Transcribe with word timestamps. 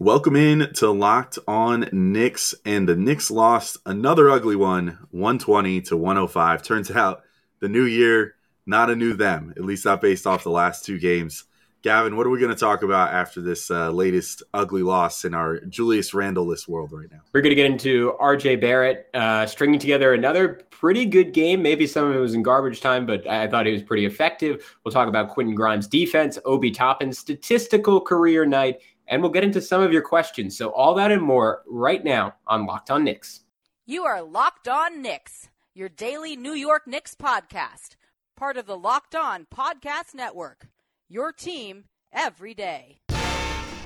Welcome 0.00 0.34
in 0.34 0.72
to 0.76 0.90
Locked 0.90 1.38
On 1.46 1.86
Knicks, 1.92 2.54
and 2.64 2.88
the 2.88 2.96
Knicks 2.96 3.30
lost 3.30 3.76
another 3.84 4.30
ugly 4.30 4.56
one, 4.56 4.98
120 5.10 5.82
to 5.82 5.96
105. 5.98 6.62
Turns 6.62 6.90
out 6.90 7.20
the 7.60 7.68
new 7.68 7.84
year, 7.84 8.36
not 8.64 8.88
a 8.88 8.96
new 8.96 9.12
them, 9.12 9.52
at 9.58 9.62
least 9.62 9.84
not 9.84 10.00
based 10.00 10.26
off 10.26 10.42
the 10.42 10.48
last 10.48 10.86
two 10.86 10.98
games. 10.98 11.44
Gavin, 11.82 12.16
what 12.16 12.26
are 12.26 12.30
we 12.30 12.38
going 12.38 12.50
to 12.52 12.58
talk 12.58 12.82
about 12.82 13.12
after 13.12 13.42
this 13.42 13.70
uh, 13.70 13.90
latest 13.90 14.42
ugly 14.54 14.82
loss 14.82 15.26
in 15.26 15.34
our 15.34 15.60
Julius 15.66 16.14
Randle-less 16.14 16.66
world 16.66 16.92
right 16.92 17.10
now? 17.12 17.20
We're 17.34 17.42
going 17.42 17.50
to 17.50 17.54
get 17.54 17.70
into 17.70 18.14
RJ 18.18 18.58
Barrett 18.58 19.08
uh, 19.12 19.44
stringing 19.44 19.78
together 19.78 20.14
another 20.14 20.62
pretty 20.70 21.04
good 21.04 21.34
game. 21.34 21.60
Maybe 21.62 21.86
some 21.86 22.08
of 22.08 22.16
it 22.16 22.18
was 22.18 22.32
in 22.32 22.42
garbage 22.42 22.80
time, 22.80 23.04
but 23.04 23.26
I 23.26 23.46
thought 23.48 23.66
he 23.66 23.72
was 23.72 23.82
pretty 23.82 24.06
effective. 24.06 24.76
We'll 24.82 24.92
talk 24.92 25.08
about 25.08 25.28
Quentin 25.28 25.54
Grimes' 25.54 25.86
defense, 25.86 26.38
Obi 26.46 26.70
Toppin's 26.70 27.18
statistical 27.18 28.00
career 28.00 28.46
night, 28.46 28.80
and 29.10 29.20
we'll 29.20 29.32
get 29.32 29.44
into 29.44 29.60
some 29.60 29.82
of 29.82 29.92
your 29.92 30.02
questions. 30.02 30.56
So, 30.56 30.70
all 30.70 30.94
that 30.94 31.10
and 31.12 31.20
more 31.20 31.62
right 31.66 32.02
now 32.02 32.36
on 32.46 32.64
Locked 32.64 32.90
On 32.90 33.04
Knicks. 33.04 33.40
You 33.84 34.04
are 34.04 34.22
Locked 34.22 34.68
On 34.68 35.02
Knicks, 35.02 35.50
your 35.74 35.88
daily 35.88 36.36
New 36.36 36.52
York 36.54 36.86
Knicks 36.86 37.14
podcast, 37.16 37.96
part 38.36 38.56
of 38.56 38.66
the 38.66 38.78
Locked 38.78 39.16
On 39.16 39.46
Podcast 39.54 40.14
Network. 40.14 40.68
Your 41.08 41.32
team 41.32 41.84
every 42.12 42.54
day. 42.54 43.00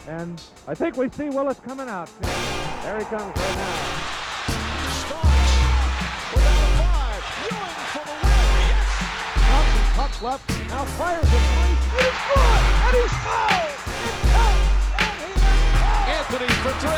And 0.06 0.40
I 0.68 0.74
think 0.74 0.98
we 0.98 1.08
see 1.08 1.30
Willis 1.30 1.58
coming 1.58 1.88
out. 1.88 2.10
There 2.20 2.98
he 2.98 3.04
comes 3.06 3.22
right 3.22 3.56
now. 3.56 3.74
Starks 4.92 6.34
without 6.34 6.60
a 6.60 6.76
five. 6.76 7.24
Ewing 7.48 7.80
for 7.94 8.04
the 8.04 8.12
win. 8.12 8.44
Yes. 8.68 8.88
Thompson 9.48 9.84
cuts 9.96 10.22
left. 10.22 10.68
Now 10.68 10.84
fires 10.84 11.24
it. 11.24 11.28
He's 11.96 12.18
good. 12.28 12.60
And 12.84 12.96
he's 13.00 13.12
fouled. 13.24 14.33
Anthony 16.34 16.52
for 16.54 16.72
three. 16.80 16.90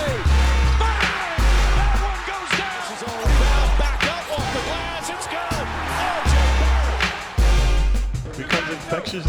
Infectious. 8.73 9.27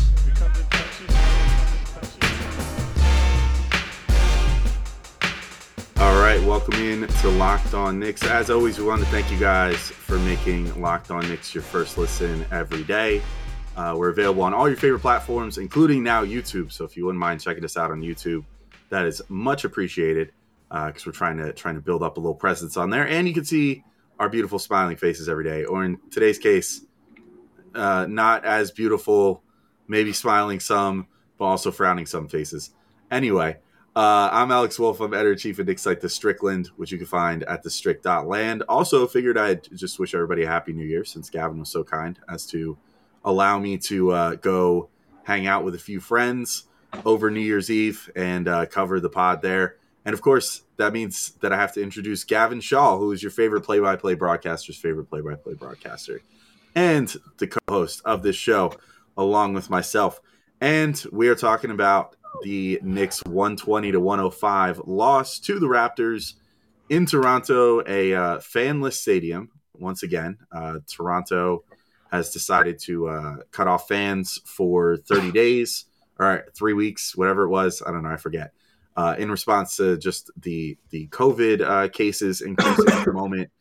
All 5.97 6.21
right, 6.21 6.41
welcome 6.43 6.75
in 6.75 7.07
to 7.07 7.29
Locked 7.29 7.73
On 7.73 7.99
Knicks. 7.99 8.23
As 8.23 8.49
always, 8.49 8.77
we 8.77 8.85
want 8.85 9.01
to 9.01 9.07
thank 9.07 9.29
you 9.29 9.37
guys 9.37 9.77
for 9.77 10.17
making 10.19 10.79
Locked 10.79 11.11
On 11.11 11.27
Knicks 11.27 11.53
your 11.53 11.63
first 11.63 11.97
listen 11.97 12.45
every 12.51 12.83
day. 12.83 13.21
Uh, 13.75 13.93
we're 13.97 14.09
available 14.09 14.43
on 14.43 14.53
all 14.53 14.69
your 14.69 14.77
favorite 14.77 15.01
platforms, 15.01 15.57
including 15.57 16.01
now 16.01 16.23
YouTube. 16.23 16.71
So 16.71 16.85
if 16.85 16.95
you 16.95 17.03
wouldn't 17.05 17.19
mind 17.19 17.41
checking 17.41 17.65
us 17.65 17.75
out 17.75 17.91
on 17.91 18.01
YouTube, 18.01 18.45
that 18.89 19.05
is 19.05 19.21
much 19.29 19.63
appreciated 19.63 20.31
because 20.69 21.05
we're 21.05 21.11
trying 21.11 21.37
to 21.37 21.53
trying 21.53 21.75
to 21.75 21.81
build 21.81 22.03
up 22.03 22.17
a 22.17 22.19
little 22.19 22.35
presence 22.35 22.77
on 22.77 22.89
there, 22.89 23.07
and 23.07 23.27
you 23.27 23.33
can 23.33 23.45
see 23.45 23.83
our 24.19 24.29
beautiful 24.29 24.59
smiling 24.59 24.97
faces 24.97 25.29
every 25.29 25.43
day. 25.43 25.63
Or 25.65 25.83
in 25.83 25.99
today's 26.11 26.39
case, 26.39 26.81
uh, 27.75 28.05
not 28.09 28.45
as 28.45 28.71
beautiful, 28.71 29.43
maybe 29.87 30.13
smiling 30.13 30.59
some, 30.59 31.07
but 31.37 31.45
also 31.45 31.71
frowning 31.71 32.05
some 32.05 32.27
faces. 32.27 32.71
Anyway, 33.11 33.57
uh, 33.95 34.29
I'm 34.31 34.51
Alex 34.51 34.77
Wolfe. 34.77 34.99
I'm 34.99 35.13
editor 35.13 35.35
chief 35.35 35.59
of 35.59 35.67
Knicks 35.67 35.85
Like 35.85 36.01
The 36.01 36.09
Strickland, 36.09 36.67
which 36.75 36.91
you 36.91 36.97
can 36.97 37.07
find 37.07 37.43
at 37.43 37.63
thestrict.land. 37.63 38.63
Also, 38.67 39.07
figured 39.07 39.37
I'd 39.37 39.63
just 39.75 39.99
wish 39.99 40.13
everybody 40.13 40.43
a 40.43 40.47
happy 40.47 40.73
new 40.73 40.85
year 40.85 41.05
since 41.05 41.29
Gavin 41.29 41.59
was 41.59 41.69
so 41.69 41.83
kind 41.83 42.19
as 42.27 42.45
to 42.47 42.77
allow 43.23 43.59
me 43.59 43.77
to 43.77 44.11
uh, 44.11 44.35
go 44.35 44.89
hang 45.23 45.47
out 45.47 45.63
with 45.63 45.75
a 45.75 45.79
few 45.79 45.99
friends 45.99 46.66
over 47.05 47.29
New 47.29 47.41
Year's 47.41 47.69
Eve 47.69 48.09
and 48.15 48.47
uh, 48.47 48.65
cover 48.65 48.99
the 48.99 49.09
pod 49.09 49.41
there. 49.41 49.75
And 50.05 50.13
of 50.13 50.21
course, 50.21 50.63
that 50.77 50.93
means 50.93 51.31
that 51.41 51.51
I 51.51 51.57
have 51.57 51.73
to 51.73 51.83
introduce 51.83 52.23
Gavin 52.23 52.61
Schall, 52.61 52.97
who 52.97 53.11
is 53.11 53.21
your 53.21 53.31
favorite 53.31 53.61
play 53.61 53.79
by 53.79 53.95
play 53.95 54.13
broadcaster's 54.13 54.77
favorite 54.77 55.09
play 55.09 55.21
by 55.21 55.35
play 55.35 55.53
broadcaster 55.53 56.21
and 56.77 57.15
the 57.39 57.47
co 57.47 57.59
host 57.67 58.03
of 58.05 58.21
this 58.21 58.35
show, 58.35 58.71
along 59.17 59.53
with 59.53 59.67
myself. 59.69 60.21
And 60.61 61.03
we 61.11 61.27
are 61.27 61.35
talking 61.35 61.71
about 61.71 62.15
the 62.43 62.79
Knicks 62.83 63.23
120 63.25 63.93
to 63.93 63.99
105 63.99 64.81
loss 64.85 65.39
to 65.39 65.59
the 65.59 65.65
Raptors 65.65 66.33
in 66.89 67.07
Toronto, 67.07 67.81
a 67.87 68.13
uh, 68.13 68.37
fanless 68.37 68.93
stadium. 68.93 69.49
Once 69.73 70.03
again, 70.03 70.37
uh, 70.51 70.75
Toronto 70.87 71.63
has 72.11 72.29
decided 72.29 72.79
to 72.79 73.07
uh, 73.07 73.35
cut 73.51 73.67
off 73.67 73.87
fans 73.87 74.39
for 74.45 74.97
30 74.97 75.31
days 75.31 75.85
or 76.19 76.45
three 76.55 76.73
weeks, 76.73 77.15
whatever 77.15 77.43
it 77.43 77.49
was. 77.49 77.81
I 77.85 77.91
don't 77.91 78.03
know, 78.03 78.09
I 78.09 78.17
forget. 78.17 78.51
Uh, 78.95 79.15
in 79.19 79.29
response 79.29 79.77
to 79.77 79.97
just 79.97 80.31
the 80.37 80.77
the 80.89 81.07
COVID 81.09 81.61
uh, 81.61 81.87
cases 81.89 82.41
increasing 82.41 82.89
at 82.89 83.05
the 83.05 83.13
moment, 83.13 83.51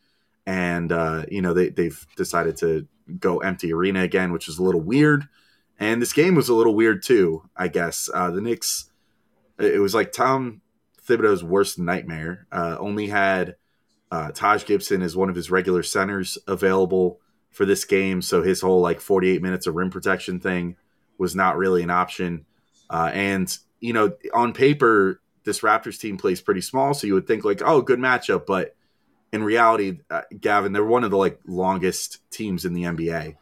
and 0.45 0.91
uh, 0.91 1.25
you 1.29 1.41
know 1.41 1.53
they 1.53 1.69
they've 1.69 2.07
decided 2.15 2.57
to 2.57 2.87
go 3.19 3.39
empty 3.39 3.71
arena 3.71 4.01
again, 4.01 4.31
which 4.31 4.49
is 4.49 4.57
a 4.57 4.63
little 4.63 4.81
weird. 4.81 5.27
And 5.79 6.01
this 6.01 6.13
game 6.13 6.33
was 6.33 6.49
a 6.49 6.55
little 6.55 6.73
weird 6.73 7.03
too, 7.03 7.43
I 7.55 7.67
guess. 7.67 8.09
Uh, 8.11 8.31
the 8.31 8.41
Knicks, 8.41 8.89
it 9.59 9.79
was 9.79 9.93
like 9.93 10.11
Tom 10.11 10.61
Thibodeau's 11.07 11.43
worst 11.43 11.77
nightmare. 11.77 12.47
Uh, 12.51 12.75
only 12.79 13.07
had 13.07 13.57
uh, 14.11 14.31
Taj 14.31 14.65
Gibson 14.65 15.03
as 15.03 15.15
one 15.15 15.29
of 15.29 15.35
his 15.35 15.51
regular 15.51 15.83
centers 15.83 16.39
available 16.47 17.19
for 17.51 17.63
this 17.63 17.85
game, 17.85 18.23
so 18.23 18.41
his 18.41 18.61
whole 18.61 18.81
like 18.81 19.01
48 19.01 19.39
minutes 19.43 19.67
of 19.67 19.75
rim 19.75 19.91
protection 19.91 20.39
thing 20.39 20.77
was 21.17 21.35
not 21.35 21.57
really 21.57 21.83
an 21.83 21.89
option. 21.89 22.45
Uh, 22.89 23.11
and 23.13 23.57
you 23.79 23.93
know, 23.93 24.13
on 24.33 24.53
paper, 24.53 25.21
this 25.43 25.61
Raptors 25.61 25.99
team 25.99 26.17
plays 26.17 26.41
pretty 26.41 26.61
small, 26.61 26.93
so 26.93 27.07
you 27.07 27.13
would 27.13 27.27
think 27.27 27.45
like, 27.45 27.61
oh, 27.63 27.81
good 27.81 27.99
matchup, 27.99 28.45
but 28.45 28.75
in 29.31 29.43
reality, 29.43 29.99
uh, 30.09 30.21
Gavin, 30.39 30.73
they're 30.73 30.85
one 30.85 31.03
of 31.03 31.11
the 31.11 31.17
like 31.17 31.39
longest 31.45 32.19
teams 32.31 32.65
in 32.65 32.73
the 32.73 32.83
NBA 32.83 33.35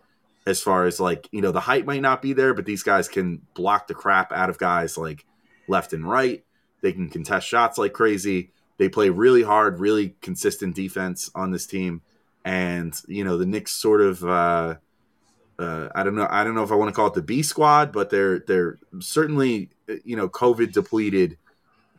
as 0.47 0.62
far 0.62 0.86
as 0.86 1.00
like 1.00 1.28
you 1.31 1.41
know 1.41 1.52
the 1.52 1.59
height 1.59 1.86
might 1.86 2.02
not 2.02 2.22
be 2.22 2.34
there, 2.34 2.53
but 2.53 2.66
these 2.66 2.84
guys 2.84 3.08
can 3.08 3.41
block 3.53 3.88
the 3.88 3.94
crap 3.94 4.31
out 4.31 4.50
of 4.50 4.57
guys 4.57 4.97
like 4.97 5.25
left 5.68 5.94
and 5.94 6.07
right. 6.07 6.44
They 6.81 6.94
can 6.94 7.09
contest 7.09 7.47
shots 7.47 7.78
like 7.78 7.94
crazy. 7.94 8.52
They 8.78 8.90
play 8.90 9.09
really 9.09 9.44
hard, 9.44 9.80
really 9.80 10.16
consistent 10.22 10.75
defense 10.75 11.31
on 11.34 11.52
this 11.52 11.66
team, 11.66 12.02
and 12.44 12.94
you 13.07 13.24
know 13.24 13.38
the 13.38 13.46
Knicks 13.46 13.72
sort 13.72 14.02
of. 14.02 14.24
Uh, 14.24 14.75
uh, 15.58 15.90
I 15.96 16.04
don't 16.04 16.16
know. 16.16 16.28
I 16.30 16.44
don't 16.44 16.56
know 16.56 16.64
if 16.64 16.72
I 16.72 16.76
want 16.76 16.90
to 16.90 16.96
call 16.96 17.08
it 17.08 17.14
the 17.14 17.22
B 17.22 17.42
squad, 17.42 17.92
but 17.92 18.10
they're 18.10 18.40
they're 18.40 18.78
certainly 19.00 19.70
you 20.04 20.16
know 20.16 20.28
COVID 20.28 20.72
depleted 20.74 21.38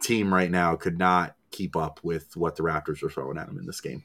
team 0.00 0.32
right 0.32 0.50
now 0.50 0.76
could 0.76 0.98
not 0.98 1.36
keep 1.50 1.76
up 1.76 2.00
with 2.02 2.36
what 2.36 2.56
the 2.56 2.62
Raptors 2.62 3.02
were 3.02 3.10
throwing 3.10 3.38
at 3.38 3.46
them 3.46 3.58
in 3.58 3.66
this 3.66 3.80
game. 3.80 4.04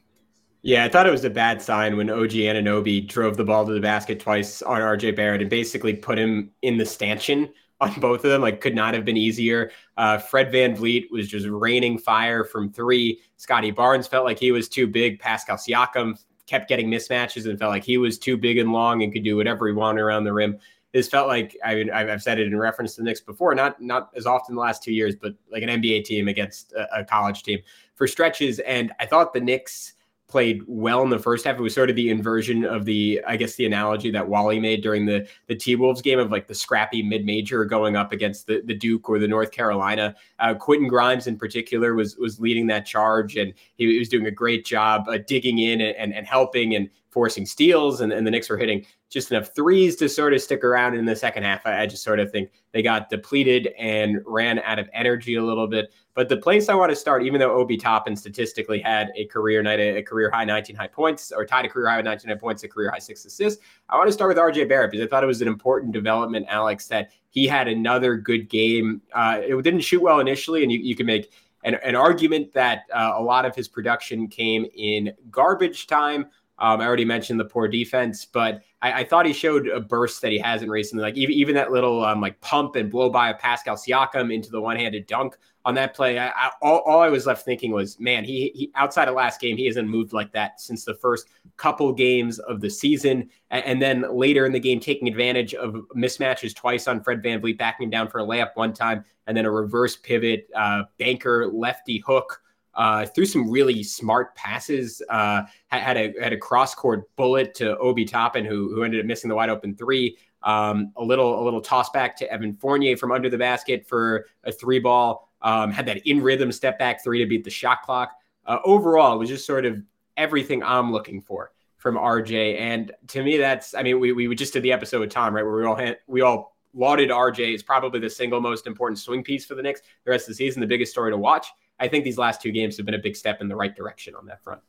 Yeah, 0.62 0.84
I 0.84 0.88
thought 0.88 1.08
it 1.08 1.10
was 1.10 1.24
a 1.24 1.30
bad 1.30 1.60
sign 1.60 1.96
when 1.96 2.08
OG 2.08 2.30
Anunoby 2.30 3.06
drove 3.06 3.36
the 3.36 3.44
ball 3.44 3.66
to 3.66 3.72
the 3.72 3.80
basket 3.80 4.20
twice 4.20 4.62
on 4.62 4.80
RJ 4.80 5.16
Barrett 5.16 5.40
and 5.40 5.50
basically 5.50 5.92
put 5.92 6.18
him 6.18 6.52
in 6.62 6.76
the 6.78 6.86
stanchion 6.86 7.52
on 7.80 7.92
both 7.98 8.24
of 8.24 8.30
them. 8.30 8.40
Like, 8.40 8.60
could 8.60 8.76
not 8.76 8.94
have 8.94 9.04
been 9.04 9.16
easier. 9.16 9.72
Uh, 9.96 10.18
Fred 10.18 10.52
VanVleet 10.52 11.10
was 11.10 11.28
just 11.28 11.48
raining 11.48 11.98
fire 11.98 12.44
from 12.44 12.72
three. 12.72 13.20
Scottie 13.38 13.72
Barnes 13.72 14.06
felt 14.06 14.24
like 14.24 14.38
he 14.38 14.52
was 14.52 14.68
too 14.68 14.86
big. 14.86 15.18
Pascal 15.18 15.56
Siakam 15.56 16.16
kept 16.46 16.68
getting 16.68 16.88
mismatches 16.88 17.48
and 17.48 17.58
felt 17.58 17.70
like 17.70 17.84
he 17.84 17.98
was 17.98 18.18
too 18.18 18.36
big 18.36 18.58
and 18.58 18.72
long 18.72 19.02
and 19.02 19.12
could 19.12 19.24
do 19.24 19.36
whatever 19.36 19.66
he 19.66 19.72
wanted 19.72 20.00
around 20.00 20.24
the 20.24 20.32
rim. 20.32 20.58
This 20.92 21.08
felt 21.08 21.28
like 21.28 21.56
I 21.64 21.74
mean 21.74 21.90
I've 21.90 22.22
said 22.22 22.38
it 22.38 22.46
in 22.46 22.58
reference 22.58 22.94
to 22.94 23.00
the 23.00 23.04
Knicks 23.04 23.20
before, 23.20 23.54
not 23.54 23.80
not 23.80 24.10
as 24.14 24.26
often 24.26 24.54
the 24.54 24.60
last 24.60 24.82
two 24.82 24.92
years, 24.92 25.14
but 25.14 25.34
like 25.50 25.62
an 25.62 25.70
NBA 25.70 26.04
team 26.04 26.28
against 26.28 26.72
a, 26.72 27.00
a 27.00 27.04
college 27.04 27.42
team 27.42 27.60
for 27.94 28.06
stretches. 28.06 28.58
And 28.60 28.92
I 29.00 29.06
thought 29.06 29.32
the 29.32 29.40
Knicks 29.40 29.94
played 30.32 30.62
well 30.66 31.02
in 31.02 31.10
the 31.10 31.18
first 31.18 31.44
half. 31.44 31.58
It 31.58 31.62
was 31.62 31.74
sort 31.74 31.90
of 31.90 31.96
the 31.96 32.08
inversion 32.08 32.64
of 32.64 32.86
the, 32.86 33.20
I 33.28 33.36
guess, 33.36 33.54
the 33.56 33.66
analogy 33.66 34.10
that 34.12 34.26
Wally 34.26 34.58
made 34.58 34.82
during 34.82 35.04
the 35.04 35.28
the 35.46 35.54
T 35.54 35.76
Wolves 35.76 36.00
game 36.00 36.18
of 36.18 36.32
like 36.32 36.46
the 36.46 36.54
scrappy 36.54 37.02
mid 37.02 37.26
major 37.26 37.66
going 37.66 37.96
up 37.96 38.12
against 38.12 38.46
the, 38.46 38.62
the 38.64 38.74
Duke 38.74 39.10
or 39.10 39.18
the 39.18 39.28
North 39.28 39.50
Carolina. 39.50 40.16
Uh, 40.38 40.54
Quentin 40.54 40.88
Grimes 40.88 41.26
in 41.26 41.36
particular 41.36 41.94
was 41.94 42.16
was 42.16 42.40
leading 42.40 42.66
that 42.68 42.86
charge, 42.86 43.36
and 43.36 43.52
he, 43.74 43.92
he 43.92 43.98
was 43.98 44.08
doing 44.08 44.26
a 44.26 44.30
great 44.30 44.64
job 44.64 45.06
uh, 45.06 45.18
digging 45.28 45.58
in 45.58 45.82
and, 45.82 45.94
and, 45.96 46.14
and 46.14 46.26
helping 46.26 46.74
and 46.74 46.88
forcing 47.12 47.44
steals, 47.44 48.00
and, 48.00 48.10
and 48.12 48.26
the 48.26 48.30
Knicks 48.30 48.48
were 48.48 48.56
hitting 48.56 48.84
just 49.10 49.30
enough 49.30 49.54
threes 49.54 49.96
to 49.96 50.08
sort 50.08 50.32
of 50.32 50.40
stick 50.40 50.64
around 50.64 50.94
in 50.94 51.04
the 51.04 51.14
second 51.14 51.42
half. 51.42 51.66
I, 51.66 51.82
I, 51.82 51.86
just 51.86 52.02
sort 52.02 52.18
of 52.18 52.32
think 52.32 52.50
they 52.72 52.82
got 52.82 53.10
depleted 53.10 53.68
and 53.78 54.20
ran 54.24 54.58
out 54.60 54.78
of 54.78 54.88
energy 54.94 55.34
a 55.34 55.44
little 55.44 55.66
bit. 55.66 55.92
But 56.14 56.30
the 56.30 56.38
place 56.38 56.70
I 56.70 56.74
want 56.74 56.90
to 56.90 56.96
start, 56.96 57.22
even 57.22 57.38
though 57.38 57.52
Obi 57.52 57.76
Toppin 57.76 58.16
statistically 58.16 58.80
had 58.80 59.10
a 59.14 59.26
career 59.26 59.62
night, 59.62 59.78
a, 59.78 60.02
career 60.02 60.30
high 60.30 60.46
19 60.46 60.74
high 60.74 60.86
points, 60.86 61.30
or 61.30 61.44
tied 61.44 61.66
a 61.66 61.68
career 61.68 61.88
high 61.88 61.96
with 61.96 62.06
19 62.06 62.30
high 62.30 62.36
points, 62.36 62.64
a 62.64 62.68
career 62.68 62.90
high 62.90 62.98
six 62.98 63.24
assists, 63.26 63.62
I 63.90 63.96
want 63.96 64.08
to 64.08 64.12
start 64.12 64.28
with 64.28 64.38
RJ 64.38 64.68
Barrett 64.68 64.90
because 64.90 65.06
I 65.06 65.08
thought 65.08 65.22
it 65.22 65.26
was 65.26 65.42
an 65.42 65.48
important 65.48 65.92
development, 65.92 66.46
Alex, 66.48 66.88
that 66.88 67.10
he 67.28 67.46
had 67.46 67.68
another 67.68 68.16
good 68.16 68.48
game. 68.48 69.02
Uh, 69.12 69.40
it 69.42 69.62
didn't 69.62 69.80
shoot 69.80 70.00
well 70.00 70.20
initially, 70.20 70.62
and 70.62 70.72
you, 70.72 70.78
you 70.78 70.96
can 70.96 71.06
make 71.06 71.30
an, 71.64 71.76
an 71.82 71.94
argument 71.94 72.52
that 72.54 72.84
uh, 72.92 73.12
a 73.16 73.22
lot 73.22 73.44
of 73.44 73.54
his 73.54 73.68
production 73.68 74.28
came 74.28 74.66
in 74.74 75.12
garbage 75.30 75.86
time. 75.86 76.26
Um, 76.62 76.80
I 76.80 76.86
already 76.86 77.04
mentioned 77.04 77.40
the 77.40 77.44
poor 77.44 77.66
defense, 77.66 78.24
but 78.24 78.62
I, 78.82 79.00
I, 79.00 79.04
thought 79.04 79.26
he 79.26 79.32
showed 79.32 79.66
a 79.66 79.80
burst 79.80 80.22
that 80.22 80.30
he 80.30 80.38
hasn't 80.38 80.70
recently. 80.70 81.02
Like 81.02 81.16
even, 81.16 81.34
even 81.34 81.54
that 81.56 81.72
little 81.72 82.04
um, 82.04 82.20
like 82.20 82.40
pump 82.40 82.76
and 82.76 82.88
blow 82.88 83.10
by 83.10 83.30
of 83.30 83.40
Pascal 83.40 83.74
Siakam 83.74 84.32
into 84.32 84.48
the 84.48 84.60
one 84.60 84.76
handed 84.76 85.08
dunk 85.08 85.36
on 85.64 85.74
that 85.74 85.92
play, 85.92 86.20
I, 86.20 86.28
I, 86.28 86.50
all, 86.62 86.78
all 86.86 87.00
I 87.00 87.08
was 87.08 87.26
left 87.26 87.44
thinking 87.44 87.72
was, 87.72 87.98
man, 87.98 88.22
he, 88.24 88.52
he 88.54 88.70
outside 88.76 89.08
of 89.08 89.16
last 89.16 89.40
game, 89.40 89.56
he 89.56 89.66
hasn't 89.66 89.88
moved 89.88 90.12
like 90.12 90.30
that 90.34 90.60
since 90.60 90.84
the 90.84 90.94
first 90.94 91.26
couple 91.56 91.92
games 91.92 92.38
of 92.38 92.60
the 92.60 92.70
season. 92.70 93.28
And, 93.50 93.64
and 93.64 93.82
then 93.82 94.16
later 94.16 94.46
in 94.46 94.52
the 94.52 94.60
game, 94.60 94.78
taking 94.78 95.08
advantage 95.08 95.54
of 95.54 95.74
mismatches 95.96 96.54
twice 96.54 96.86
on 96.86 97.02
Fred 97.02 97.24
VanVleet, 97.24 97.58
backing 97.58 97.84
him 97.84 97.90
down 97.90 98.08
for 98.08 98.20
a 98.20 98.24
layup 98.24 98.50
one 98.54 98.72
time, 98.72 99.04
and 99.26 99.36
then 99.36 99.46
a 99.46 99.50
reverse 99.50 99.96
pivot, 99.96 100.46
uh, 100.54 100.84
banker, 100.96 101.48
lefty 101.48 101.98
hook. 102.06 102.40
Uh, 102.74 103.06
threw 103.06 103.26
some 103.26 103.50
really 103.50 103.82
smart 103.82 104.34
passes. 104.34 105.02
Uh, 105.08 105.42
had, 105.68 105.96
a 105.96 106.14
had 106.20 106.32
a 106.32 106.38
cross 106.38 106.74
court 106.74 107.04
bullet 107.16 107.54
to 107.56 107.76
Obi 107.78 108.04
Toppin, 108.04 108.44
who 108.44 108.74
who 108.74 108.82
ended 108.82 109.00
up 109.00 109.06
missing 109.06 109.28
the 109.28 109.34
wide 109.34 109.50
open 109.50 109.74
three. 109.74 110.16
Um, 110.42 110.92
a 110.96 111.04
little 111.04 111.40
a 111.40 111.42
little 111.42 111.60
toss 111.60 111.90
back 111.90 112.16
to 112.18 112.32
Evan 112.32 112.54
Fournier 112.54 112.96
from 112.96 113.12
under 113.12 113.28
the 113.28 113.38
basket 113.38 113.86
for 113.86 114.26
a 114.44 114.52
three 114.52 114.78
ball. 114.78 115.28
Um, 115.42 115.70
had 115.70 115.86
that 115.86 116.06
in 116.06 116.22
rhythm 116.22 116.52
step 116.52 116.78
back 116.78 117.02
three 117.02 117.18
to 117.18 117.26
beat 117.26 117.44
the 117.44 117.50
shot 117.50 117.82
clock. 117.82 118.12
Uh, 118.46 118.58
overall, 118.64 119.14
it 119.14 119.18
was 119.18 119.28
just 119.28 119.46
sort 119.46 119.66
of 119.66 119.82
everything 120.16 120.62
I'm 120.62 120.92
looking 120.92 121.20
for 121.20 121.52
from 121.78 121.96
RJ. 121.96 122.58
And 122.60 122.92
to 123.08 123.22
me, 123.22 123.36
that's 123.36 123.74
I 123.74 123.82
mean, 123.82 123.98
we, 123.98 124.12
we 124.12 124.34
just 124.34 124.52
did 124.52 124.62
the 124.62 124.72
episode 124.72 125.00
with 125.00 125.10
Tom, 125.10 125.34
right, 125.34 125.44
where 125.44 125.56
we 125.56 125.64
all 125.64 125.74
had, 125.74 125.98
we 126.06 126.20
all 126.20 126.56
lauded 126.74 127.10
RJ 127.10 127.54
as 127.54 127.62
probably 127.62 128.00
the 128.00 128.08
single 128.08 128.40
most 128.40 128.66
important 128.66 128.98
swing 128.98 129.22
piece 129.22 129.44
for 129.44 129.54
the 129.54 129.62
Knicks 129.62 129.82
the 130.04 130.10
rest 130.10 130.24
of 130.24 130.28
the 130.28 130.34
season, 130.36 130.60
the 130.60 130.66
biggest 130.66 130.92
story 130.92 131.10
to 131.10 131.18
watch. 131.18 131.48
I 131.82 131.88
think 131.88 132.04
these 132.04 132.16
last 132.16 132.40
two 132.40 132.52
games 132.52 132.76
have 132.76 132.86
been 132.86 132.94
a 132.94 132.98
big 132.98 133.16
step 133.16 133.40
in 133.40 133.48
the 133.48 133.56
right 133.56 133.74
direction 133.74 134.14
on 134.14 134.26
that 134.26 134.42
front. 134.44 134.60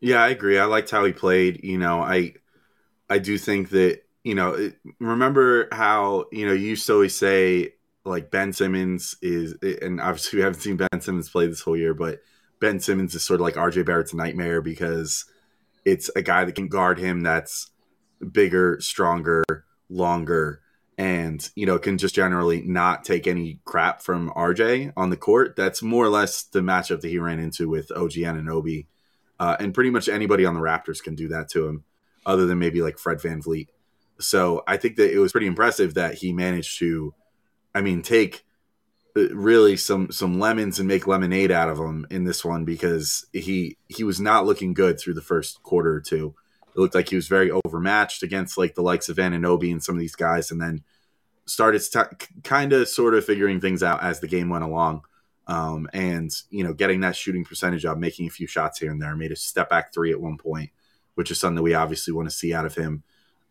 Yeah, 0.00 0.22
I 0.22 0.28
agree. 0.28 0.58
I 0.58 0.64
liked 0.64 0.90
how 0.90 1.04
he 1.04 1.12
played. 1.12 1.62
You 1.62 1.76
know, 1.76 2.00
I 2.00 2.34
I 3.10 3.18
do 3.18 3.36
think 3.36 3.68
that 3.70 4.00
you 4.24 4.34
know, 4.34 4.72
remember 4.98 5.68
how 5.72 6.24
you 6.32 6.46
know 6.46 6.54
you 6.54 6.68
used 6.68 6.86
to 6.86 6.94
always 6.94 7.14
say 7.14 7.74
like 8.04 8.30
Ben 8.30 8.54
Simmons 8.54 9.14
is, 9.20 9.54
and 9.82 10.00
obviously 10.00 10.38
we 10.38 10.42
haven't 10.42 10.60
seen 10.60 10.78
Ben 10.78 11.00
Simmons 11.02 11.28
play 11.28 11.46
this 11.46 11.60
whole 11.60 11.76
year, 11.76 11.92
but 11.92 12.20
Ben 12.60 12.80
Simmons 12.80 13.14
is 13.14 13.22
sort 13.22 13.40
of 13.40 13.44
like 13.44 13.54
RJ 13.54 13.84
Barrett's 13.84 14.14
nightmare 14.14 14.62
because 14.62 15.26
it's 15.84 16.10
a 16.16 16.22
guy 16.22 16.46
that 16.46 16.54
can 16.54 16.68
guard 16.68 16.98
him 16.98 17.20
that's 17.20 17.70
bigger, 18.32 18.80
stronger, 18.80 19.44
longer, 19.90 20.62
and 20.98 21.48
you 21.54 21.64
know 21.64 21.78
can 21.78 21.96
just 21.96 22.14
generally 22.14 22.60
not 22.60 23.04
take 23.04 23.26
any 23.26 23.60
crap 23.64 24.02
from 24.02 24.30
RJ 24.30 24.92
on 24.96 25.10
the 25.10 25.16
court. 25.16 25.56
That's 25.56 25.82
more 25.82 26.04
or 26.04 26.10
less 26.10 26.42
the 26.42 26.60
matchup 26.60 27.00
that 27.00 27.08
he 27.08 27.18
ran 27.18 27.38
into 27.38 27.68
with 27.68 27.90
OG 27.92 28.12
Anunoby, 28.12 28.86
uh, 29.40 29.56
and 29.58 29.72
pretty 29.72 29.90
much 29.90 30.08
anybody 30.08 30.44
on 30.44 30.54
the 30.54 30.60
Raptors 30.60 31.02
can 31.02 31.14
do 31.14 31.28
that 31.28 31.48
to 31.50 31.66
him, 31.66 31.84
other 32.26 32.46
than 32.46 32.58
maybe 32.58 32.82
like 32.82 32.98
Fred 32.98 33.22
Van 33.22 33.40
VanVleet. 33.40 33.68
So 34.20 34.64
I 34.66 34.76
think 34.76 34.96
that 34.96 35.14
it 35.14 35.20
was 35.20 35.32
pretty 35.32 35.46
impressive 35.46 35.94
that 35.94 36.14
he 36.14 36.32
managed 36.32 36.78
to 36.80 37.14
I 37.74 37.80
mean, 37.80 38.02
take 38.02 38.44
uh, 39.16 39.28
really 39.34 39.76
some 39.76 40.10
some 40.10 40.40
lemons 40.40 40.78
and 40.78 40.88
make 40.88 41.06
lemonade 41.06 41.50
out 41.50 41.68
of 41.68 41.78
them 41.78 42.06
in 42.10 42.24
this 42.24 42.44
one 42.44 42.64
because 42.64 43.26
he 43.32 43.76
he 43.88 44.04
was 44.04 44.20
not 44.20 44.46
looking 44.46 44.74
good 44.74 44.98
through 44.98 45.14
the 45.14 45.22
first 45.22 45.62
quarter 45.62 45.94
or 45.94 46.00
two. 46.00 46.34
It 46.78 46.80
looked 46.80 46.94
like 46.94 47.08
he 47.08 47.16
was 47.16 47.26
very 47.26 47.50
overmatched 47.50 48.22
against 48.22 48.56
like 48.56 48.76
the 48.76 48.82
likes 48.82 49.08
of 49.08 49.16
Anunoby 49.16 49.72
and 49.72 49.82
some 49.82 49.96
of 49.96 50.00
these 50.00 50.14
guys, 50.14 50.52
and 50.52 50.60
then 50.60 50.84
started 51.44 51.80
st- 51.80 52.28
kind 52.44 52.72
of 52.72 52.86
sort 52.88 53.14
of 53.14 53.24
figuring 53.24 53.60
things 53.60 53.82
out 53.82 54.00
as 54.00 54.20
the 54.20 54.28
game 54.28 54.48
went 54.48 54.62
along. 54.62 55.02
Um, 55.48 55.88
and 55.92 56.30
you 56.50 56.62
know, 56.62 56.72
getting 56.72 57.00
that 57.00 57.16
shooting 57.16 57.44
percentage 57.44 57.84
up, 57.84 57.98
making 57.98 58.28
a 58.28 58.30
few 58.30 58.46
shots 58.46 58.78
here 58.78 58.92
and 58.92 59.02
there, 59.02 59.16
made 59.16 59.32
a 59.32 59.36
step 59.36 59.68
back 59.68 59.92
three 59.92 60.12
at 60.12 60.20
one 60.20 60.36
point, 60.36 60.70
which 61.16 61.32
is 61.32 61.40
something 61.40 61.56
that 61.56 61.62
we 61.62 61.74
obviously 61.74 62.14
want 62.14 62.30
to 62.30 62.34
see 62.34 62.54
out 62.54 62.64
of 62.64 62.76
him. 62.76 63.02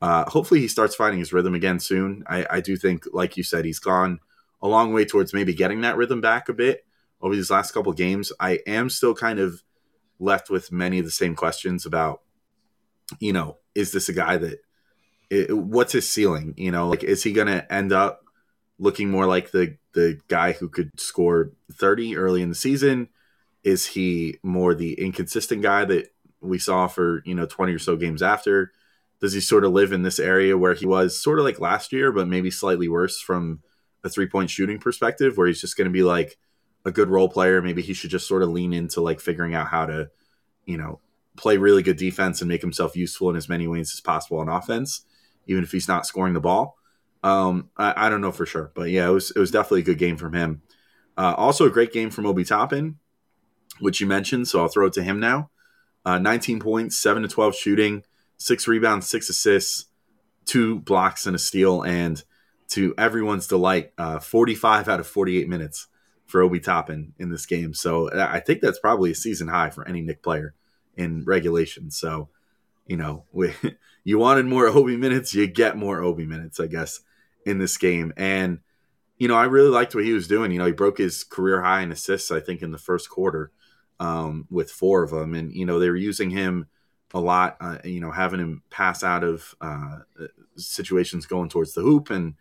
Uh, 0.02 0.24
hopefully, 0.30 0.62
he 0.62 0.70
starts 0.70 0.96
finding 0.96 1.20
his 1.20 1.34
rhythm 1.34 1.54
again 1.54 1.82
soon. 1.82 2.24
I, 2.28 2.46
I, 2.50 2.62
do 2.62 2.78
think, 2.78 3.06
like 3.12 3.36
you 3.36 3.44
said, 3.44 3.66
he's 3.66 3.80
gone 3.80 4.20
a 4.62 4.70
long 4.70 4.94
way 4.94 5.04
towards 5.04 5.34
maybe 5.34 5.54
getting 5.54 5.82
that 5.82 5.98
rhythm 5.98 6.22
back 6.22 6.48
a 6.48 6.54
bit 6.54 6.86
over 7.20 7.36
these 7.36 7.52
last 7.52 7.74
couple 7.74 7.92
games. 7.94 8.32
I 8.40 8.60
am 8.68 8.90
still 8.90 9.16
kind 9.16 9.40
of 9.40 9.64
left 10.20 10.50
with 10.50 10.72
many 10.72 11.00
of 11.00 11.06
the 11.06 11.12
same 11.12 11.36
questions 11.36 11.86
about, 11.86 12.22
you 13.20 13.34
know, 13.34 13.58
is 13.76 13.92
this 13.92 14.10
a 14.10 14.14
guy 14.14 14.38
that, 14.38 14.60
it, 15.30 15.56
what's 15.56 15.94
his 15.94 16.08
ceiling? 16.08 16.54
You 16.58 16.72
know, 16.72 16.88
like, 16.88 17.04
is 17.04 17.24
he 17.24 17.34
going 17.34 17.48
to 17.48 17.74
end 17.74 17.92
up 17.92 18.24
looking 18.80 19.10
more 19.10 19.26
like 19.26 19.52
the 19.52 19.78
the 19.94 20.20
guy 20.28 20.52
who 20.52 20.70
could 20.70 21.00
score 21.00 21.52
30 21.72 22.18
early 22.18 22.42
in 22.42 22.50
the 22.50 22.56
season? 22.56 23.10
Is 23.64 23.86
he 23.88 24.38
more 24.44 24.76
the 24.76 24.94
inconsistent 24.94 25.64
guy 25.64 25.86
that 25.86 26.14
we 26.40 26.60
saw 26.60 26.88
for, 26.88 27.24
you 27.26 27.34
know, 27.34 27.46
20 27.46 27.74
or 27.74 27.80
so 27.80 27.96
games 27.96 28.22
after? 28.22 28.72
does 29.20 29.34
he 29.34 29.42
sort 29.42 29.66
of 29.66 29.72
live 29.72 29.92
in 29.92 30.04
this 30.04 30.20
area 30.20 30.58
where 30.58 30.74
he 30.74 30.86
was 30.86 31.20
sort 31.20 31.40
of 31.40 31.46
like 31.46 31.60
last 31.60 31.92
year, 31.92 32.12
but 32.12 32.28
maybe 32.28 32.52
slightly 32.52 32.88
worse 32.88 33.20
from 33.20 33.62
a 34.04 34.10
three 34.10 34.28
point 34.28 34.50
shooting 34.50 34.80
perspective, 34.80 35.38
where 35.38 35.48
he's 35.48 35.62
just 35.62 35.78
going 35.78 35.88
to 35.88 35.92
be 35.94 36.04
like 36.04 36.38
a 36.86 36.92
good 36.92 37.10
role 37.10 37.30
player? 37.30 37.62
Maybe 37.62 37.82
he 37.82 37.94
should 37.94 38.12
just 38.12 38.28
sort 38.28 38.44
of 38.44 38.50
lean 38.50 38.74
into 38.74 39.02
like 39.02 39.20
figuring 39.20 39.56
out 39.56 39.68
how 39.68 39.88
to, 39.88 40.10
you 40.66 40.78
know, 40.78 41.00
play 41.38 41.58
really 41.58 41.84
good 41.84 41.98
defense 41.98 42.42
and 42.42 42.50
make 42.50 42.62
himself 42.62 42.96
useful 42.96 43.30
in 43.30 43.36
as 43.36 43.48
many 43.48 43.68
ways 43.68 43.94
as 43.94 44.02
possible 44.02 44.40
on 44.40 44.50
offense, 44.50 45.06
even 45.46 45.64
if 45.64 45.72
he's 45.72 45.88
not 45.88 46.06
scoring 46.06 46.34
the 46.34 46.42
ball. 46.42 46.76
Um, 47.24 47.70
I, 47.78 48.08
I 48.08 48.10
don't 48.10 48.22
know 48.22 48.32
for 48.32 48.46
sure, 48.46 48.72
but 48.76 48.90
yeah, 48.90 49.08
it 49.08 49.12
was 49.12 49.32
it 49.32 49.40
was 49.40 49.52
definitely 49.52 49.82
a 49.82 49.86
good 49.86 49.98
game 49.98 50.18
from 50.18 50.34
him. 50.34 50.62
Uh, 51.18 51.34
also, 51.36 51.66
a 51.66 51.72
great 51.72 51.94
game 51.94 52.10
from 52.10 52.26
Obi 52.26 52.44
Toppin, 52.44 52.98
which 53.80 54.02
you 54.02 54.08
mentioned, 54.08 54.48
so 54.48 54.62
I'll 54.62 54.68
throw 54.68 54.88
it 54.88 54.94
to 54.94 55.04
him 55.04 55.20
now. 55.20 55.50
Uh, 56.06 56.20
19 56.20 56.60
points, 56.60 56.98
7 56.98 57.24
to 57.24 57.28
12 57.28 57.56
shooting, 57.56 58.04
six 58.38 58.68
rebounds, 58.68 59.10
six 59.10 59.30
assists, 59.30 59.86
two 60.46 60.80
blocks, 60.80 61.26
and 61.26 61.36
a 61.36 61.40
steal. 61.40 61.82
And 61.82 62.24
to 62.70 62.94
everyone's 62.98 63.48
delight, 63.48 63.92
uh, 63.98 64.20
45 64.20 64.88
out 64.88 65.00
of 65.00 65.08
48 65.08 65.50
minutes 65.50 65.88
for 66.26 66.42
Obi 66.42 66.60
Toppin 66.60 67.14
in 67.18 67.30
this 67.30 67.46
game. 67.46 67.74
So 67.74 68.10
uh, 68.10 68.28
I 68.30 68.40
think 68.40 68.62
that's 68.62 68.80
probably 68.80 69.12
a 69.12 69.16
season 69.16 69.48
high 69.48 69.70
for 69.70 69.88
any 69.88 70.02
Knick 70.02 70.22
player 70.22 70.54
in 70.98 71.24
regulation. 71.26 71.92
So, 71.92 72.30
you 72.86 72.98
know, 72.98 73.24
we, 73.32 73.54
you 74.04 74.18
wanted 74.18 74.46
more 74.46 74.68
Obi 74.68 74.98
minutes, 74.98 75.34
you 75.34 75.48
get 75.48 75.78
more 75.78 76.02
Obi 76.02 76.26
minutes, 76.26 76.60
I 76.60 76.68
guess, 76.68 77.00
in 77.46 77.60
this 77.60 77.78
game. 77.78 78.14
And, 78.18 78.60
you 79.18 79.28
know, 79.28 79.36
I 79.36 79.46
really 79.46 79.70
liked 79.70 79.96
what 79.96 80.04
he 80.04 80.14
was 80.14 80.28
doing. 80.28 80.52
You 80.52 80.60
know, 80.60 80.66
he 80.66 80.72
broke 80.72 80.98
his 80.98 81.24
career 81.24 81.62
high 81.62 81.82
in 81.82 81.92
assists, 81.92 82.32
I 82.32 82.40
think, 82.40 82.62
in 82.62 82.72
the 82.72 82.78
first 82.78 83.10
quarter 83.10 83.52
um, 84.00 84.48
with 84.50 84.72
four 84.72 85.04
of 85.04 85.12
them. 85.12 85.34
And, 85.34 85.54
you 85.54 85.66
know, 85.66 85.80
they 85.80 85.90
were 85.90 85.96
using 85.96 86.30
him 86.30 86.68
a 87.14 87.20
lot. 87.20 87.58
Uh, 87.60 87.78
you 87.84 88.00
know, 88.00 88.12
having 88.12 88.40
him 88.40 88.64
pass 88.70 89.04
out 89.04 89.24
of 89.24 89.56
uh, 89.62 90.00
situations 90.56 91.26
going 91.26 91.50
towards 91.50 91.74
the 91.74 91.82
hoop, 91.82 92.10
and 92.10 92.36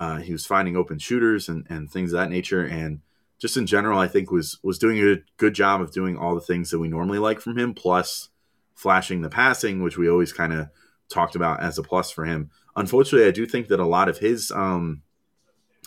uh, 0.00 0.18
he 0.18 0.32
was 0.32 0.46
finding 0.46 0.76
open 0.76 0.98
shooters 0.98 1.48
and, 1.48 1.66
and 1.68 1.90
things 1.90 2.12
of 2.12 2.18
that 2.20 2.30
nature. 2.30 2.64
And 2.64 3.00
just 3.42 3.56
in 3.56 3.66
general, 3.66 3.98
I 3.98 4.06
think 4.06 4.30
was 4.30 4.60
was 4.62 4.78
doing 4.78 5.00
a 5.00 5.16
good 5.36 5.52
job 5.52 5.82
of 5.82 5.90
doing 5.90 6.16
all 6.16 6.36
the 6.36 6.40
things 6.40 6.70
that 6.70 6.78
we 6.78 6.86
normally 6.86 7.18
like 7.18 7.40
from 7.40 7.58
him, 7.58 7.74
plus 7.74 8.28
flashing 8.76 9.20
the 9.20 9.28
passing, 9.28 9.82
which 9.82 9.98
we 9.98 10.08
always 10.08 10.32
kind 10.32 10.52
of 10.52 10.68
talked 11.08 11.34
about 11.34 11.60
as 11.60 11.76
a 11.76 11.82
plus 11.82 12.12
for 12.12 12.24
him. 12.24 12.50
Unfortunately, 12.76 13.26
I 13.26 13.32
do 13.32 13.44
think 13.44 13.66
that 13.66 13.80
a 13.80 13.84
lot 13.84 14.08
of 14.08 14.18
his 14.18 14.52
um, 14.52 15.02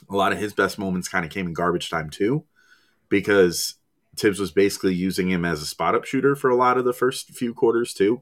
a 0.10 0.18
lot 0.18 0.34
of 0.34 0.38
his 0.38 0.52
best 0.52 0.78
moments 0.78 1.08
kind 1.08 1.24
of 1.24 1.32
came 1.32 1.48
in 1.48 1.54
garbage 1.54 1.90
time 1.90 2.10
too, 2.10 2.44
because 3.08 3.76
Thibs 4.18 4.38
was 4.38 4.52
basically 4.52 4.94
using 4.94 5.32
him 5.32 5.46
as 5.46 5.62
a 5.62 5.66
spot 5.66 5.96
up 5.96 6.04
shooter 6.04 6.36
for 6.36 6.50
a 6.50 6.58
lot 6.58 6.78
of 6.78 6.84
the 6.84 6.92
first 6.92 7.30
few 7.30 7.54
quarters 7.54 7.94
too, 7.94 8.22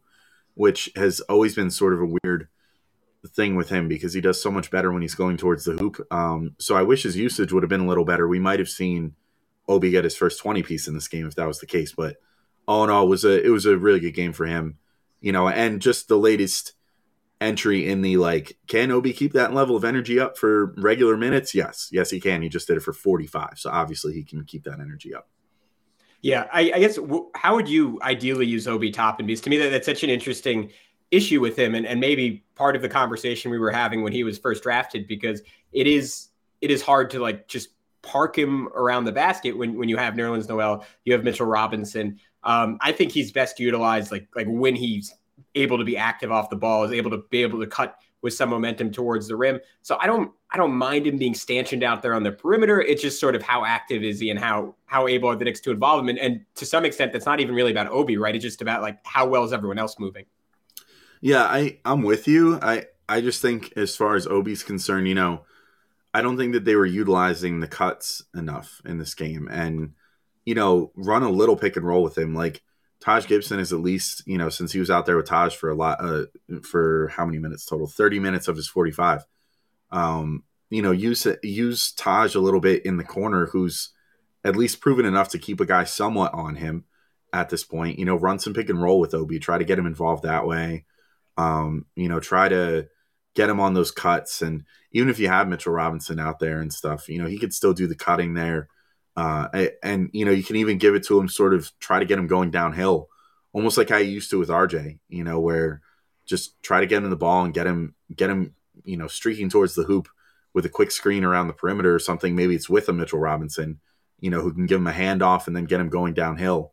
which 0.54 0.92
has 0.96 1.22
always 1.22 1.56
been 1.56 1.72
sort 1.72 1.96
of 1.96 2.02
a 2.02 2.18
weird 2.24 2.50
thing 3.30 3.56
with 3.56 3.70
him 3.70 3.88
because 3.88 4.14
he 4.14 4.22
does 4.22 4.40
so 4.40 4.52
much 4.52 4.70
better 4.70 4.92
when 4.92 5.02
he's 5.02 5.16
going 5.16 5.38
towards 5.38 5.66
the 5.66 5.74
hoop. 5.74 6.06
Um, 6.12 6.56
so 6.60 6.76
I 6.76 6.84
wish 6.84 7.02
his 7.02 7.18
usage 7.18 7.52
would 7.52 7.64
have 7.64 7.70
been 7.72 7.82
a 7.82 7.88
little 7.88 8.06
better. 8.06 8.28
We 8.28 8.40
might 8.40 8.60
have 8.60 8.70
seen 8.70 9.16
Obi 9.68 9.92
get 9.92 10.04
his 10.04 10.16
first 10.16 10.40
20 10.40 10.64
piece 10.64 10.88
in 10.88 10.94
this 10.94 11.08
game 11.08 11.28
if 11.28 11.36
that 11.36 11.48
was 11.48 11.60
the 11.60 11.66
case, 11.66 11.94
but 11.94 12.18
all 12.68 12.84
in 12.84 12.90
all, 12.90 13.06
it 13.06 13.10
was 13.10 13.26
a 13.26 13.46
it 13.46 13.50
was 13.50 13.66
a 13.66 13.78
really 13.78 14.00
good 14.00 14.14
game 14.14 14.34
for 14.34 14.46
him, 14.46 14.78
you 15.22 15.32
know, 15.32 15.48
and 15.48 15.82
just 15.82 16.08
the 16.08 16.18
latest 16.18 16.74
entry 17.42 17.90
in 17.90 18.02
the 18.02 18.18
like, 18.18 18.58
can 18.68 18.92
Obi 18.92 19.14
keep 19.14 19.34
that 19.34 19.54
level 19.54 19.76
of 19.76 19.84
energy 19.84 20.20
up 20.20 20.38
for 20.38 20.74
regular 20.78 21.18
minutes? 21.18 21.54
Yes, 21.54 21.90
yes, 21.92 22.10
he 22.10 22.20
can. 22.20 22.42
He 22.42 22.50
just 22.50 22.68
did 22.68 22.78
it 22.78 22.84
for 22.84 22.94
45, 22.94 23.54
so 23.58 23.70
obviously 23.70 24.14
he 24.14 24.24
can 24.24 24.44
keep 24.46 24.64
that 24.64 24.80
energy 24.80 25.14
up. 25.14 25.30
Yeah, 26.22 26.48
I, 26.54 26.72
I 26.76 26.80
guess 26.80 26.98
how 27.36 27.56
would 27.56 27.68
you 27.68 28.00
ideally 28.02 28.46
use 28.46 28.66
Obi 28.66 28.92
Toppin? 28.92 29.26
Because 29.26 29.42
to 29.42 29.50
me, 29.50 29.58
that, 29.58 29.72
that's 29.72 29.86
such 29.86 30.04
an 30.04 30.10
interesting 30.10 30.72
issue 31.12 31.42
with 31.42 31.60
him, 31.60 31.76
and, 31.76 31.86
and 31.86 32.00
maybe 32.00 32.46
part 32.56 32.78
of 32.78 32.82
the 32.82 32.90
conversation 32.90 33.52
we 33.52 33.60
were 33.60 33.72
having 33.72 34.04
when 34.04 34.14
he 34.14 34.24
was 34.24 34.38
first 34.38 34.64
drafted, 34.64 35.08
because 35.08 35.42
it 35.74 35.86
is 35.86 36.30
it 36.62 36.72
is 36.72 36.82
hard 36.82 37.10
to 37.10 37.20
like 37.20 37.50
just 37.50 37.70
park 38.04 38.38
him 38.38 38.68
around 38.76 39.06
the 39.06 39.12
basket 39.12 39.58
when 39.58 39.76
when 39.78 39.90
you 39.90 39.98
have 39.98 40.14
Nerlens 40.14 40.48
Noel, 40.48 40.86
you 41.06 41.14
have 41.14 41.24
Mitchell 41.24 41.48
Robinson. 41.48 42.20
Um, 42.44 42.78
I 42.82 42.92
think 42.92 43.12
he's 43.12 43.32
best 43.32 43.60
utilized 43.60 44.12
like 44.12 44.28
like 44.36 44.48
when 44.48 44.76
he's 44.76 45.14
able 45.56 45.78
to 45.78 45.84
be 45.84 45.98
active 45.98 46.32
off 46.32 46.50
the 46.50 46.56
ball, 46.56 46.84
is 46.84 46.92
able 46.92 47.10
to 47.12 47.24
be 47.30 47.42
able 47.42 47.60
to 47.60 47.68
cut 47.68 47.98
with 48.22 48.34
some 48.34 48.50
momentum 48.50 48.90
towards 48.92 49.28
the 49.28 49.36
rim. 49.36 49.60
So 49.82 49.98
I 50.00 50.08
don't 50.08 50.32
I 50.52 50.58
don't 50.58 50.74
mind 50.74 51.08
him 51.08 51.18
being 51.18 51.34
stanchioned 51.34 51.84
out 51.84 52.02
there 52.02 52.14
on 52.14 52.24
the 52.24 52.32
perimeter. 52.32 52.82
It's 52.82 53.02
just 53.02 53.20
sort 53.20 53.36
of 53.36 53.42
how 53.42 53.66
active 53.66 54.04
is 54.04 54.20
he 54.20 54.30
and 54.30 54.40
how 54.40 54.76
how 54.86 55.08
able 55.08 55.30
are 55.30 55.36
the 55.36 55.46
Knicks 55.46 55.60
to 55.62 55.72
involve 55.72 56.02
him. 56.02 56.10
And, 56.10 56.20
and 56.20 56.46
to 56.56 56.66
some 56.66 56.86
extent, 56.86 57.14
that's 57.14 57.26
not 57.26 57.40
even 57.40 57.56
really 57.56 57.72
about 57.72 57.88
Obi, 57.88 58.18
right? 58.18 58.36
It's 58.36 58.44
just 58.44 58.62
about 58.62 58.82
like 58.82 59.00
how 59.06 59.28
well 59.28 59.44
is 59.44 59.54
everyone 59.54 59.78
else 59.80 60.00
moving. 60.00 60.26
Yeah, 61.22 61.44
I 61.44 61.80
I'm 61.86 62.02
with 62.02 62.28
you. 62.28 62.60
I 62.62 62.86
I 63.08 63.22
just 63.22 63.42
think 63.42 63.74
as 63.76 63.96
far 63.96 64.16
as 64.16 64.26
Obi's 64.26 64.64
concerned, 64.64 65.08
you 65.08 65.16
know, 65.16 65.42
I 66.14 66.22
don't 66.22 66.38
think 66.38 66.54
that 66.54 66.66
they 66.66 66.76
were 66.76 66.86
utilizing 66.86 67.60
the 67.60 67.68
cuts 67.68 68.24
enough 68.36 68.82
in 68.86 68.98
this 68.98 69.16
game, 69.16 69.48
and 69.52 69.94
you 70.46 70.56
know, 70.56 70.92
run 70.96 71.24
a 71.24 71.30
little 71.30 71.56
pick 71.56 71.78
and 71.78 71.86
roll 71.86 72.04
with 72.04 72.18
him. 72.18 72.36
Like 72.36 72.62
Taj 73.00 73.28
Gibson 73.28 73.60
is 73.60 73.74
at 73.74 73.80
least 73.80 74.24
you 74.28 74.38
know 74.38 74.50
since 74.50 74.72
he 74.72 74.80
was 74.80 74.90
out 74.90 75.06
there 75.06 75.18
with 75.18 75.28
Taj 75.28 75.56
for 75.56 75.70
a 75.70 75.76
lot 75.76 75.98
uh, 76.00 76.26
for 76.62 77.10
how 77.10 77.26
many 77.26 77.40
minutes 77.40 77.66
total? 77.66 77.88
Thirty 77.88 78.20
minutes 78.20 78.48
of 78.48 78.56
his 78.56 78.68
forty 78.68 78.92
five. 78.92 79.26
Um, 79.92 80.44
you 80.70 80.82
know, 80.82 80.92
use 80.92 81.28
use 81.44 81.92
Taj 81.92 82.36
a 82.36 82.40
little 82.40 82.60
bit 82.60 82.86
in 82.86 82.98
the 82.98 83.04
corner, 83.04 83.48
who's 83.48 83.90
at 84.44 84.56
least 84.56 84.82
proven 84.82 85.06
enough 85.06 85.30
to 85.30 85.40
keep 85.40 85.60
a 85.60 85.66
guy 85.66 85.84
somewhat 85.84 86.34
on 86.34 86.56
him 86.56 86.86
at 87.32 87.50
this 87.50 87.64
point. 87.64 88.00
You 88.00 88.06
know, 88.06 88.16
run 88.16 88.40
some 88.40 88.54
pick 88.54 88.70
and 88.70 88.82
roll 88.82 89.00
with 89.00 89.14
Obi, 89.14 89.40
try 89.40 89.58
to 89.58 89.64
get 89.64 89.80
him 89.80 89.86
involved 89.86 90.24
that 90.24 90.48
way. 90.48 90.86
Um, 91.38 91.86
you 91.96 92.10
know, 92.10 92.20
try 92.20 92.50
to 92.50 92.88
get 93.36 93.50
him 93.50 93.60
on 93.60 93.74
those 93.74 93.92
cuts, 93.92 94.42
and 94.42 94.64
even 94.92 95.10
if 95.10 95.20
you 95.20 95.28
have 95.28 95.48
Mitchell 95.48 95.74
Robinson 95.74 96.20
out 96.20 96.40
there 96.40 96.60
and 96.60 96.72
stuff, 96.72 97.10
you 97.10 97.22
know, 97.22 97.28
he 97.28 97.40
could 97.40 97.54
still 97.54 97.74
do 97.74 97.88
the 97.88 97.96
cutting 97.96 98.34
there. 98.34 98.70
Uh, 99.16 99.68
and 99.84 100.10
you 100.14 100.26
know, 100.26 100.32
you 100.32 100.44
can 100.44 100.56
even 100.56 100.78
give 100.78 100.96
it 100.96 101.06
to 101.06 101.20
him, 101.20 101.28
sort 101.28 101.54
of 101.54 101.72
try 101.80 102.00
to 102.00 102.06
get 102.06 102.18
him 102.18 102.28
going 102.28 102.52
downhill, 102.52 103.10
almost 103.52 103.78
like 103.78 103.92
I 103.92 104.00
used 104.00 104.30
to 104.32 104.40
with 104.40 104.50
RJ. 104.50 105.00
You 105.10 105.24
know, 105.24 105.40
where 105.40 105.82
just 106.26 106.62
try 106.64 106.80
to 106.80 106.88
get 106.88 107.04
him 107.04 107.10
the 107.10 107.16
ball 107.16 107.44
and 107.44 107.54
get 107.54 107.68
him 107.68 107.96
get 108.16 108.30
him, 108.30 108.56
you 108.84 108.98
know, 108.98 109.08
streaking 109.08 109.50
towards 109.50 109.76
the 109.76 109.84
hoop 109.84 110.08
with 110.54 110.66
a 110.66 110.70
quick 110.70 110.92
screen 110.92 111.24
around 111.24 111.48
the 111.48 111.54
perimeter 111.54 111.94
or 111.94 112.00
something. 112.00 112.36
Maybe 112.36 112.56
it's 112.56 112.70
with 112.70 112.90
a 112.90 112.94
Mitchell 112.94 113.20
Robinson, 113.20 113.80
you 114.20 114.30
know, 114.30 114.42
who 114.42 114.54
can 114.54 114.66
give 114.66 114.80
him 114.80 114.88
a 114.88 114.92
handoff 114.92 115.48
and 115.48 115.56
then 115.56 115.66
get 115.66 115.80
him 115.80 115.90
going 115.90 116.14
downhill. 116.14 116.72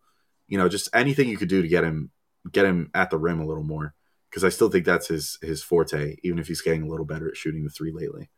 You 0.49 0.59
know, 0.59 0.69
just 0.69 0.89
anything 0.95 1.29
you 1.29 1.37
could 1.37 1.49
do 1.49 1.63
to 1.63 1.69
get 1.69 1.85
him 1.85 2.11
get 2.51 2.65
him 2.65 2.91
at 2.95 3.11
the 3.11 3.19
rim 3.19 3.41
a 3.41 3.47
little 3.47 3.63
more 3.63 3.95
because 4.31 4.45
I 4.45 4.49
still 4.49 4.69
think 4.69 4.85
that's 4.85 5.09
his 5.09 5.39
his 5.43 5.63
forte, 5.63 6.17
even 6.23 6.39
if 6.39 6.47
he's 6.47 6.63
getting 6.63 6.83
a 6.83 6.89
little 6.89 7.07
better 7.07 7.29
at 7.29 7.37
shooting 7.37 7.65
the 7.65 7.71
three 7.71 7.93
lately. 7.93 8.31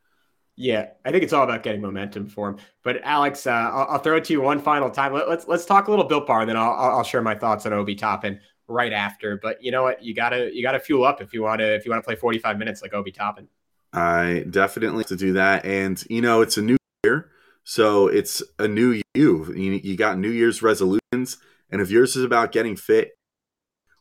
Yeah, 0.57 0.89
I 1.05 1.11
think 1.11 1.23
it's 1.25 1.33
all 1.33 1.45
about 1.45 1.63
getting 1.63 1.81
momentum 1.81 2.27
for 2.27 2.51
him. 2.51 2.57
But 2.83 3.01
Alex, 3.05 3.47
uh, 3.47 3.51
I'll, 3.51 3.87
I'll, 3.93 3.99
throw 3.99 4.17
it 4.17 4.25
to 4.25 4.35
you 4.35 4.43
one 4.43 4.59
final 4.59 4.91
time. 4.91 5.15
Let, 5.15 5.23
us 5.23 5.29
let's, 5.29 5.49
let's 5.49 5.65
talk 5.65 5.89
a 5.89 5.91
little 5.91 6.05
Built 6.05 6.27
Bar, 6.27 6.41
and 6.41 6.49
then 6.49 6.59
I'll, 6.59 6.73
I'll 6.73 7.05
share 7.05 7.23
my 7.23 7.35
thoughts 7.35 7.65
on 7.65 7.73
Obi 7.73 7.95
Toppin 7.95 8.39
right 8.69 8.93
after. 8.93 9.39
But 9.43 9.63
you 9.63 9.71
know 9.71 9.83
what? 9.83 10.03
You 10.03 10.15
gotta 10.15 10.51
you 10.55 10.63
gotta 10.63 10.81
fuel 10.81 11.05
up 11.05 11.21
if 11.21 11.33
you 11.33 11.43
want 11.43 11.61
to 11.61 11.75
if 11.75 11.85
you 11.85 11.91
want 11.91 12.03
to 12.03 12.07
play 12.07 12.17
45 12.17 12.59
minutes 12.59 12.83
like 12.83 12.93
Obi 12.93 13.13
Toppin. 13.13 13.49
I 13.95 14.45
definitely 14.49 15.05
to 15.05 15.17
do 15.17 15.35
that, 15.35 15.65
and 15.65 16.03
you 16.09 16.21
know 16.21 16.41
it's 16.41 16.57
a 16.57 16.63
new 16.63 16.77
year, 17.05 17.31
so 17.65 18.09
it's 18.09 18.43
a 18.59 18.69
new 18.69 19.01
you. 19.15 19.53
You, 19.55 19.73
you 19.83 19.97
got 19.97 20.19
New 20.19 20.31
Year's 20.31 20.63
resolutions, 20.63 21.39
and 21.71 21.81
if 21.81 21.91
yours 21.91 22.17
is 22.17 22.25
about 22.25 22.53
getting 22.53 22.77
fit 22.77 23.13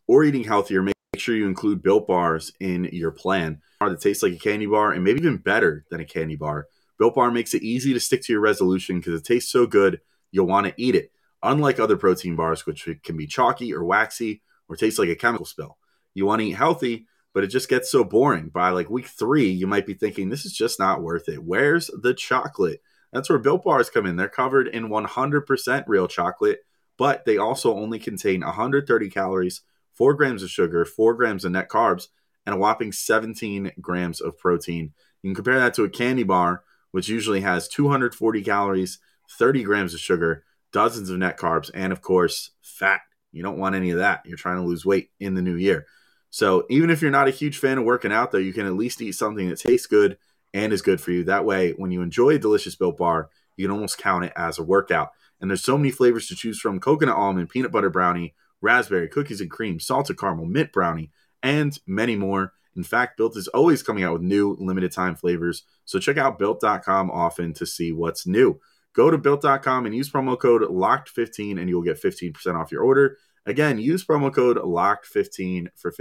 or 0.08 0.24
eating 0.24 0.46
healthier, 0.46 0.82
make 1.14 1.20
sure 1.20 1.36
you 1.36 1.46
include 1.46 1.84
Built 1.84 2.08
Bars 2.08 2.54
in 2.62 2.86
your 2.94 3.12
plan 3.12 3.62
that 3.82 4.00
tastes 4.00 4.24
like 4.24 4.32
a 4.32 4.38
candy 4.38 4.66
bar 4.66 4.94
and 4.94 5.04
maybe 5.04 5.20
even 5.20 5.36
better 5.36 5.84
than 5.90 6.00
a 6.00 6.06
candy 6.06 6.38
bar. 6.38 6.68
Built 6.98 7.16
Bar 7.16 7.32
makes 7.32 7.54
it 7.54 7.64
easy 7.64 7.94
to 7.94 8.00
stick 8.00 8.22
to 8.24 8.32
your 8.32 8.42
resolution 8.42 8.98
because 8.98 9.20
it 9.20 9.26
tastes 9.26 9.52
so 9.52 9.66
good 9.68 10.00
you'll 10.32 10.48
want 10.48 10.68
to 10.68 10.74
eat 10.78 10.96
it. 10.96 11.12
Unlike 11.44 11.82
other 11.82 11.98
protein 11.98 12.38
bars, 12.38 12.66
which 12.66 12.88
can 13.04 13.18
be 13.18 13.28
chalky 13.28 13.74
or 13.74 13.84
waxy 13.84 14.42
or 14.70 14.78
taste 14.78 15.00
like 15.00 15.10
a 15.10 15.16
chemical 15.16 15.46
spill. 15.46 15.78
You 16.14 16.26
want 16.26 16.40
to 16.40 16.48
eat 16.48 16.52
healthy, 16.52 17.08
but 17.34 17.44
it 17.44 17.48
just 17.48 17.68
gets 17.68 17.92
so 17.92 18.06
boring. 18.06 18.48
By 18.48 18.70
like 18.70 18.90
week 18.90 19.08
three, 19.08 19.50
you 19.50 19.68
might 19.68 19.86
be 19.86 19.96
thinking, 19.96 20.30
this 20.30 20.46
is 20.46 20.54
just 20.54 20.80
not 20.80 21.02
worth 21.02 21.28
it. 21.28 21.44
Where's 21.44 21.88
the 21.88 22.14
chocolate? 22.14 22.82
That's 23.12 23.30
where 23.30 23.40
Built 23.40 23.66
Bars 23.66 23.90
come 23.90 24.06
in. 24.06 24.16
They're 24.16 24.30
covered 24.30 24.70
in 24.70 24.88
100% 24.88 25.84
real 25.88 26.08
chocolate, 26.08 26.60
but 26.98 27.26
they 27.26 27.38
also 27.38 27.76
only 27.76 28.00
contain 28.00 28.40
130 28.40 29.10
calories, 29.10 29.62
4 30.02 30.16
grams 30.16 30.42
of 30.42 30.50
sugar, 30.50 30.84
4 30.84 31.14
grams 31.14 31.46
of 31.46 31.52
net 31.52 31.70
carbs, 31.70 32.08
and 32.48 32.56
a 32.56 32.58
whopping 32.58 32.92
17 32.92 33.74
grams 33.80 34.20
of 34.20 34.36
protein. 34.36 34.94
You 35.22 35.30
can 35.30 35.36
compare 35.36 35.60
that 35.60 35.76
to 35.76 35.84
a 35.84 35.92
candy 35.92 36.24
bar, 36.24 36.64
which 36.90 37.08
usually 37.08 37.42
has 37.42 37.68
240 37.68 38.42
calories, 38.42 38.98
30 39.38 39.62
grams 39.62 39.94
of 39.94 40.00
sugar, 40.00 40.44
dozens 40.74 41.12
of 41.12 41.20
net 41.20 41.38
carbs, 41.38 41.70
and 41.76 41.94
of 41.94 42.02
course, 42.02 42.50
fat. 42.64 43.02
You 43.32 43.44
don't 43.44 43.60
want 43.60 43.76
any 43.76 43.92
of 43.92 44.00
that. 44.00 44.26
You're 44.26 44.38
trying 44.38 44.56
to 44.56 44.64
lose 44.64 44.84
weight 44.84 45.12
in 45.20 45.36
the 45.36 45.42
new 45.44 45.56
year. 45.56 45.86
So 46.32 46.66
even 46.72 46.90
if 46.90 47.04
you're 47.04 47.12
not 47.12 47.28
a 47.28 47.30
huge 47.30 47.60
fan 47.60 47.78
of 47.78 47.84
working 47.84 48.12
out, 48.12 48.32
though, 48.32 48.40
you 48.40 48.54
can 48.54 48.66
at 48.66 48.74
least 48.74 49.04
eat 49.04 49.12
something 49.12 49.50
that 49.50 49.60
tastes 49.60 49.86
good 49.86 50.18
and 50.52 50.74
is 50.74 50.82
good 50.82 51.00
for 51.00 51.12
you. 51.12 51.26
That 51.26 51.46
way, 51.46 51.74
when 51.74 51.92
you 51.92 52.02
enjoy 52.02 52.30
a 52.30 52.40
delicious 52.40 52.74
built 52.74 52.98
bar, 52.98 53.30
you 53.56 53.68
can 53.68 53.72
almost 53.72 54.00
count 54.00 54.26
it 54.26 54.34
as 54.36 54.58
a 54.58 54.64
workout. 54.64 55.12
And 55.40 55.52
there's 55.52 55.64
so 55.64 55.78
many 55.78 55.92
flavors 55.92 56.26
to 56.30 56.36
choose 56.36 56.60
from 56.60 56.80
coconut 56.80 57.18
almond, 57.18 57.50
peanut 57.50 57.72
butter 57.72 57.92
brownie, 57.92 58.34
raspberry, 58.62 59.08
cookies 59.08 59.42
and 59.42 59.52
cream, 59.52 59.80
salted 59.80 60.18
caramel, 60.18 60.46
mint 60.46 60.72
brownie, 60.72 61.12
and 61.44 61.78
many 61.86 62.16
more. 62.16 62.54
In 62.76 62.84
fact, 62.84 63.18
Built 63.18 63.36
is 63.36 63.48
always 63.50 63.84
coming 63.84 64.04
out 64.04 64.14
with 64.14 64.22
new 64.22 64.56
limited 64.60 64.92
time 64.92 65.16
flavors. 65.16 65.64
So 65.86 66.00
check 66.00 66.18
out 66.18 66.40
built.com 66.40 67.12
often 67.12 67.54
to 67.56 67.66
see 67.66 67.92
what's 67.92 68.26
new. 68.26 68.60
Go 68.94 69.10
to 69.10 69.18
built.com 69.18 69.86
and 69.86 69.96
use 69.96 70.10
promo 70.10 70.40
code 70.40 70.62
LOCKED15 70.62 71.60
and 71.60 71.70
you'll 71.70 71.82
get 71.82 72.02
15% 72.02 72.56
off 72.56 72.72
your 72.72 72.84
order. 72.84 73.18
Again, 73.46 73.80
use 73.80 74.06
promo 74.06 74.34
code 74.34 74.58
LOCKED15 74.58 75.68
for 75.76 75.94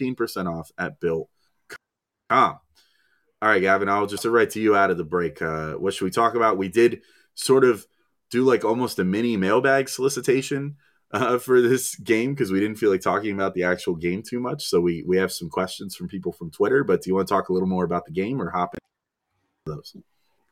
15% 0.00 0.52
off 0.52 0.70
at 0.78 1.00
built.com. 1.00 2.58
All 3.42 3.50
right, 3.50 3.60
Gavin, 3.60 3.88
I'll 3.88 4.06
just 4.06 4.24
write 4.24 4.50
to 4.50 4.60
you 4.60 4.74
out 4.74 4.90
of 4.90 4.96
the 4.96 5.04
break. 5.04 5.42
Uh, 5.42 5.74
what 5.74 5.92
should 5.92 6.04
we 6.04 6.10
talk 6.10 6.34
about? 6.34 6.56
We 6.56 6.68
did 6.68 7.02
sort 7.34 7.64
of 7.64 7.86
do 8.30 8.42
like 8.42 8.64
almost 8.64 8.98
a 8.98 9.04
mini 9.04 9.36
mailbag 9.36 9.88
solicitation 9.88 10.76
uh, 11.14 11.38
for 11.38 11.62
this 11.62 11.94
game 11.96 12.34
because 12.34 12.50
we 12.50 12.60
didn't 12.60 12.76
feel 12.76 12.90
like 12.90 13.00
talking 13.00 13.32
about 13.32 13.54
the 13.54 13.62
actual 13.62 13.94
game 13.94 14.22
too 14.22 14.40
much. 14.40 14.64
So 14.66 14.80
we 14.80 15.04
we 15.06 15.16
have 15.16 15.32
some 15.32 15.48
questions 15.48 15.94
from 15.94 16.08
people 16.08 16.32
from 16.32 16.50
Twitter. 16.50 16.82
But 16.82 17.02
do 17.02 17.10
you 17.10 17.14
want 17.14 17.28
to 17.28 17.34
talk 17.34 17.48
a 17.48 17.52
little 17.52 17.68
more 17.68 17.84
about 17.84 18.04
the 18.04 18.12
game 18.12 18.42
or 18.42 18.50
hop 18.50 18.74
into 18.74 19.76
those? 19.76 19.96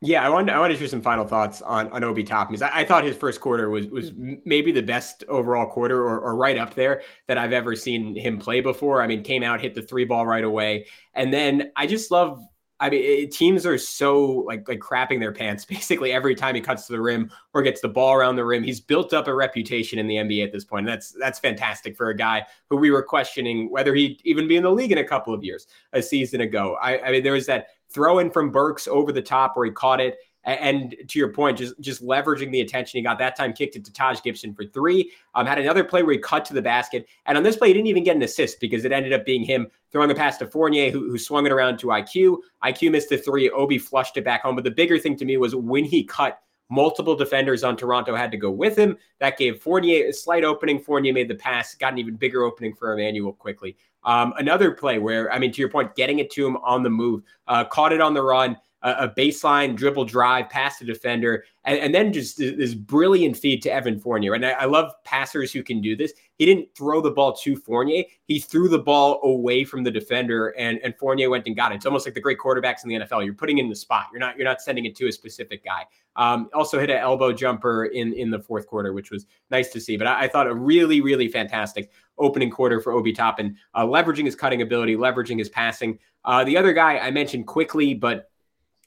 Yeah, 0.00 0.25
I 0.25 0.28
want 0.28 0.49
I 0.50 0.59
want 0.59 0.73
to 0.73 0.78
share 0.78 0.88
some 0.88 1.02
final 1.02 1.26
thoughts 1.26 1.62
on 1.62 1.88
on 1.90 2.04
Obi 2.04 2.23
Toppin 2.23 2.61
I, 2.62 2.81
I, 2.81 2.85
thought 2.85 3.04
his 3.04 3.16
first 3.16 3.40
quarter 3.40 3.71
was 3.71 3.87
was 3.88 4.12
maybe 4.16 4.73
the 4.73 4.83
best 4.83 5.25
overall 5.28 5.66
quarter 5.66 6.00
or, 6.00 6.21
or 6.21 6.37
right 6.37 6.59
up 6.59 6.75
there 6.75 7.02
that 7.28 7.38
I've 7.38 7.52
ever 7.52 7.76
seen 7.76 8.16
him 8.16 8.38
play 8.38 8.61
before. 8.61 9.02
I 9.02 9.07
mean, 9.07 9.23
came 9.23 9.42
out, 9.42 9.61
hit 9.61 9.75
the 9.75 9.83
three 9.83 10.04
ball 10.04 10.26
right 10.26 10.45
away, 10.45 10.87
and 11.14 11.33
then 11.33 11.73
I 11.76 11.87
just 11.87 12.11
love 12.11 12.40
I 12.82 12.90
mean, 12.90 13.04
it, 13.04 13.30
teams 13.30 13.64
are 13.64 13.78
so 13.78 14.26
like 14.46 14.66
like 14.66 14.80
crapping 14.80 15.20
their 15.20 15.30
pants 15.30 15.64
basically 15.76 16.12
every 16.12 16.34
time 16.34 16.56
he 16.56 16.60
cuts 16.60 16.86
to 16.86 16.92
the 16.92 17.00
rim 17.00 17.30
or 17.54 17.62
gets 17.62 17.80
the 17.80 17.88
ball 17.88 18.12
around 18.12 18.36
the 18.36 18.44
rim. 18.44 18.64
He's 18.64 18.80
built 18.80 19.14
up 19.14 19.28
a 19.28 19.34
reputation 19.34 20.00
in 20.00 20.08
the 20.08 20.16
NBA 20.16 20.44
at 20.44 20.52
this 20.52 20.64
point. 20.64 20.86
And 20.86 20.92
that's 20.92 21.12
that's 21.12 21.38
fantastic 21.38 21.96
for 21.96 22.10
a 22.10 22.16
guy 22.16 22.44
who 22.68 22.76
we 22.76 22.90
were 22.90 23.02
questioning 23.02 23.70
whether 23.70 23.94
he'd 23.94 24.20
even 24.24 24.48
be 24.48 24.56
in 24.56 24.64
the 24.64 24.72
league 24.72 24.90
in 24.90 24.98
a 24.98 25.04
couple 25.04 25.32
of 25.32 25.44
years, 25.44 25.68
a 25.92 26.02
season 26.02 26.40
ago. 26.40 26.76
I, 26.82 26.98
I 26.98 27.12
mean, 27.12 27.22
there 27.22 27.34
was 27.34 27.46
that 27.46 27.68
throw 27.88 28.18
in 28.18 28.30
from 28.30 28.50
Burks 28.50 28.88
over 28.88 29.12
the 29.12 29.22
top 29.22 29.56
where 29.56 29.66
he 29.66 29.72
caught 29.72 30.00
it 30.00 30.16
and 30.44 30.94
to 31.08 31.18
your 31.18 31.28
point, 31.28 31.58
just 31.58 31.78
just 31.80 32.02
leveraging 32.02 32.50
the 32.50 32.61
attention 32.61 32.99
he 32.99 33.02
got 33.02 33.18
that 33.18 33.37
time, 33.37 33.52
kicked 33.52 33.76
it 33.76 33.84
to 33.84 33.92
Taj 33.92 34.22
Gibson 34.22 34.54
for 34.54 34.64
three. 34.64 35.12
Um, 35.34 35.46
had 35.46 35.58
another 35.58 35.84
play 35.84 36.02
where 36.02 36.14
he 36.14 36.18
cut 36.18 36.44
to 36.46 36.54
the 36.54 36.62
basket, 36.62 37.06
and 37.26 37.38
on 37.38 37.44
this 37.44 37.56
play, 37.56 37.68
he 37.68 37.75
didn't 37.75 37.88
even 37.88 38.04
get 38.04 38.16
an 38.16 38.22
assist 38.22 38.61
because 38.61 38.84
it 38.84 38.92
ended 38.92 39.12
up 39.12 39.25
being 39.25 39.44
him 39.44 39.68
throwing 39.92 40.11
a 40.11 40.14
pass 40.14 40.38
to 40.38 40.46
Fournier, 40.46 40.90
who, 40.90 41.11
who 41.11 41.18
swung 41.18 41.46
it 41.46 41.52
around 41.52 41.78
to 41.78 41.88
IQ. 41.88 42.38
IQ 42.64 42.92
missed 42.92 43.11
the 43.11 43.18
three. 43.18 43.50
Obi 43.50 43.78
flushed 43.78 44.16
it 44.16 44.25
back 44.25 44.42
home. 44.42 44.54
But 44.54 44.64
the 44.64 44.70
bigger 44.70 44.99
thing 44.99 45.16
to 45.16 45.25
me 45.25 45.37
was 45.37 45.54
when 45.54 45.84
he 45.84 46.02
cut 46.02 46.40
multiple 46.72 47.14
defenders 47.14 47.62
on 47.62 47.76
Toronto 47.76 48.16
had 48.16 48.30
to 48.30 48.38
go 48.38 48.50
with 48.50 48.76
him. 48.76 48.96
That 49.20 49.37
gave 49.37 49.61
Fournier 49.61 50.08
a 50.08 50.12
slight 50.12 50.42
opening. 50.42 50.80
Fournier 50.80 51.12
made 51.12 51.28
the 51.28 51.34
pass, 51.34 51.75
got 51.75 51.92
an 51.92 51.99
even 51.99 52.16
bigger 52.16 52.44
opening 52.44 52.75
for 52.75 52.94
Immanuel 52.94 53.34
Quickley. 53.34 53.76
Um, 54.04 54.32
another 54.38 54.72
play 54.72 54.99
where, 54.99 55.30
I 55.30 55.38
mean, 55.38 55.52
to 55.52 55.61
your 55.61 55.68
point, 55.68 55.94
getting 55.94 56.18
it 56.18 56.30
to 56.32 56.46
him 56.46 56.56
on 56.56 56.82
the 56.82 56.90
move, 56.90 57.22
uh, 57.46 57.64
caught 57.66 57.92
it 57.92 58.00
on 58.00 58.14
the 58.14 58.22
run 58.22 58.56
a, 58.82 59.08
baseline 59.08 59.76
dribble 59.76 60.04
drive 60.04 60.48
past 60.48 60.80
the 60.80 60.84
defender, 60.84 61.44
and, 61.64 61.78
and 61.78 61.94
then 61.94 62.12
just 62.12 62.38
this 62.38 62.74
brilliant 62.74 63.36
feed 63.36 63.62
to 63.62 63.72
Evan 63.72 63.98
Fournier. 63.98 64.34
And 64.34 64.44
I, 64.44 64.50
I, 64.50 64.64
love 64.64 64.92
passers 65.04 65.52
who 65.52 65.62
can 65.62 65.80
do 65.80 65.94
this. 65.94 66.12
He 66.38 66.46
didn't 66.46 66.68
throw 66.76 67.00
the 67.00 67.10
ball 67.10 67.34
to 67.36 67.56
Fournier; 67.56 68.04
he 68.24 68.40
threw 68.40 68.68
the 68.68 68.78
ball 68.78 69.20
away 69.22 69.64
from 69.64 69.84
the 69.84 69.90
defender, 69.90 70.48
and 70.58 70.78
and 70.82 70.96
Fournier 70.96 71.30
went 71.30 71.46
and 71.46 71.54
got 71.54 71.72
it. 71.72 71.76
It's 71.76 71.86
almost 71.86 72.06
like 72.06 72.14
the 72.14 72.20
great 72.20 72.38
quarterbacks 72.38 72.82
in 72.82 72.90
the 72.90 72.96
NFL. 72.96 73.24
You're 73.24 73.34
putting 73.34 73.58
in 73.58 73.68
the 73.68 73.76
spot. 73.76 74.06
You're 74.12 74.20
not 74.20 74.36
you're 74.36 74.46
not 74.46 74.60
sending 74.60 74.84
it 74.84 74.96
to 74.96 75.06
a 75.06 75.12
specific 75.12 75.64
guy. 75.64 75.84
Um, 76.16 76.50
also 76.52 76.78
hit 76.78 76.90
an 76.90 76.98
elbow 76.98 77.32
jumper 77.32 77.86
in 77.86 78.12
in 78.12 78.30
the 78.30 78.40
fourth 78.40 78.66
quarter, 78.66 78.92
which 78.92 79.10
was 79.10 79.26
nice 79.50 79.70
to 79.70 79.80
see. 79.80 79.96
But 79.96 80.08
I, 80.08 80.24
I 80.24 80.28
thought 80.28 80.48
a 80.48 80.54
really 80.54 81.00
really 81.00 81.28
fantastic 81.28 81.90
opening 82.18 82.50
quarter 82.50 82.80
for 82.80 82.92
Obi 82.92 83.12
Toppin, 83.12 83.56
uh, 83.74 83.86
leveraging 83.86 84.24
his 84.24 84.34
cutting 84.34 84.62
ability, 84.62 84.96
leveraging 84.96 85.38
his 85.38 85.48
passing. 85.48 85.98
Uh, 86.24 86.44
the 86.44 86.56
other 86.56 86.72
guy 86.72 86.98
I 86.98 87.10
mentioned 87.10 87.46
quickly, 87.46 87.94
but 87.94 88.31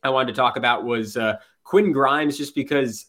I 0.05 0.09
wanted 0.09 0.33
to 0.33 0.37
talk 0.37 0.55
about 0.55 0.85
was 0.85 1.17
uh, 1.17 1.37
Quinn 1.63 1.91
Grimes, 1.91 2.37
just 2.37 2.53
because 2.53 3.07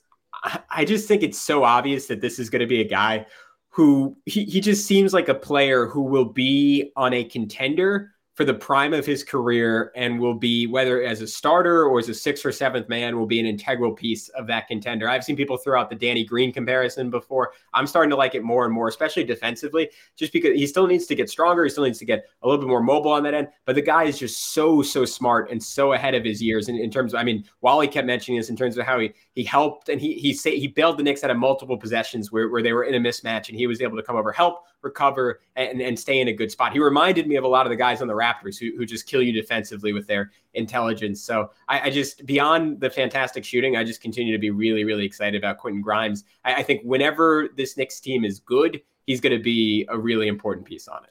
I 0.70 0.84
just 0.84 1.06
think 1.06 1.22
it's 1.22 1.38
so 1.38 1.64
obvious 1.64 2.06
that 2.06 2.20
this 2.20 2.38
is 2.38 2.50
going 2.50 2.60
to 2.60 2.66
be 2.66 2.80
a 2.80 2.88
guy 2.88 3.26
who 3.68 4.16
he, 4.24 4.44
he 4.44 4.60
just 4.60 4.86
seems 4.86 5.12
like 5.12 5.28
a 5.28 5.34
player 5.34 5.86
who 5.86 6.02
will 6.02 6.24
be 6.24 6.92
on 6.96 7.12
a 7.12 7.24
contender 7.24 8.12
for 8.36 8.44
the 8.44 8.52
prime 8.52 8.92
of 8.92 9.06
his 9.06 9.24
career 9.24 9.90
and 9.96 10.20
will 10.20 10.34
be 10.34 10.66
whether 10.66 11.02
as 11.02 11.22
a 11.22 11.26
starter 11.26 11.86
or 11.86 11.98
as 11.98 12.10
a 12.10 12.14
sixth 12.14 12.44
or 12.44 12.52
seventh 12.52 12.86
man 12.86 13.18
will 13.18 13.26
be 13.26 13.40
an 13.40 13.46
integral 13.46 13.92
piece 13.92 14.28
of 14.30 14.46
that 14.46 14.68
contender. 14.68 15.08
I've 15.08 15.24
seen 15.24 15.36
people 15.36 15.56
throw 15.56 15.80
out 15.80 15.88
the 15.88 15.96
Danny 15.96 16.22
Green 16.22 16.52
comparison 16.52 17.08
before. 17.08 17.52
I'm 17.72 17.86
starting 17.86 18.10
to 18.10 18.16
like 18.16 18.34
it 18.34 18.44
more 18.44 18.66
and 18.66 18.74
more, 18.74 18.88
especially 18.88 19.24
defensively, 19.24 19.90
just 20.16 20.34
because 20.34 20.54
he 20.54 20.66
still 20.66 20.86
needs 20.86 21.06
to 21.06 21.14
get 21.14 21.30
stronger. 21.30 21.64
He 21.64 21.70
still 21.70 21.84
needs 21.84 21.98
to 21.98 22.04
get 22.04 22.26
a 22.42 22.46
little 22.46 22.60
bit 22.60 22.68
more 22.68 22.82
mobile 22.82 23.10
on 23.10 23.22
that 23.22 23.32
end. 23.32 23.48
But 23.64 23.74
the 23.74 23.80
guy 23.80 24.04
is 24.04 24.18
just 24.18 24.52
so, 24.52 24.82
so 24.82 25.06
smart 25.06 25.50
and 25.50 25.62
so 25.62 25.94
ahead 25.94 26.14
of 26.14 26.22
his 26.22 26.42
years 26.42 26.68
in, 26.68 26.76
in 26.76 26.90
terms 26.90 27.14
of, 27.14 27.20
I 27.20 27.24
mean, 27.24 27.42
Wally 27.62 27.88
kept 27.88 28.06
mentioning 28.06 28.38
this 28.38 28.50
in 28.50 28.56
terms 28.56 28.76
of 28.76 28.84
how 28.84 28.98
he 28.98 29.14
he 29.32 29.44
helped 29.44 29.88
and 29.88 29.98
he 29.98 30.12
he 30.14 30.34
say 30.34 30.58
he 30.58 30.68
bailed 30.68 30.98
the 30.98 31.02
Knicks 31.02 31.24
out 31.24 31.30
of 31.30 31.38
multiple 31.38 31.78
possessions 31.78 32.30
where, 32.30 32.50
where 32.50 32.62
they 32.62 32.74
were 32.74 32.84
in 32.84 32.94
a 32.94 33.00
mismatch 33.00 33.48
and 33.48 33.56
he 33.56 33.66
was 33.66 33.80
able 33.80 33.96
to 33.96 34.02
come 34.02 34.16
over, 34.16 34.30
help, 34.30 34.64
recover, 34.86 35.40
and, 35.56 35.80
and 35.80 35.98
stay 35.98 36.20
in 36.20 36.28
a 36.28 36.32
good 36.32 36.50
spot. 36.50 36.72
He 36.72 36.78
reminded 36.78 37.26
me 37.26 37.36
of 37.36 37.44
a 37.44 37.48
lot 37.48 37.66
of 37.66 37.70
the 37.70 37.76
guys 37.76 38.00
on 38.00 38.08
the 38.08 38.14
Raptors 38.14 38.58
who, 38.58 38.76
who 38.76 38.86
just 38.86 39.06
kill 39.06 39.22
you 39.22 39.32
defensively 39.32 39.92
with 39.92 40.06
their 40.06 40.32
intelligence. 40.54 41.20
So 41.22 41.50
I, 41.68 41.80
I, 41.80 41.90
just 41.90 42.24
beyond 42.24 42.80
the 42.80 42.88
fantastic 42.88 43.44
shooting, 43.44 43.76
I 43.76 43.84
just 43.84 44.00
continue 44.00 44.32
to 44.32 44.38
be 44.38 44.50
really, 44.50 44.84
really 44.84 45.04
excited 45.04 45.36
about 45.38 45.58
Quentin 45.58 45.82
Grimes. 45.82 46.24
I, 46.44 46.54
I 46.56 46.62
think 46.62 46.82
whenever 46.84 47.48
this 47.56 47.76
Knicks 47.76 48.00
team 48.00 48.24
is 48.24 48.40
good, 48.40 48.80
he's 49.06 49.20
going 49.20 49.36
to 49.36 49.42
be 49.42 49.86
a 49.88 49.98
really 49.98 50.28
important 50.28 50.66
piece 50.66 50.88
on 50.88 51.04
it. 51.04 51.10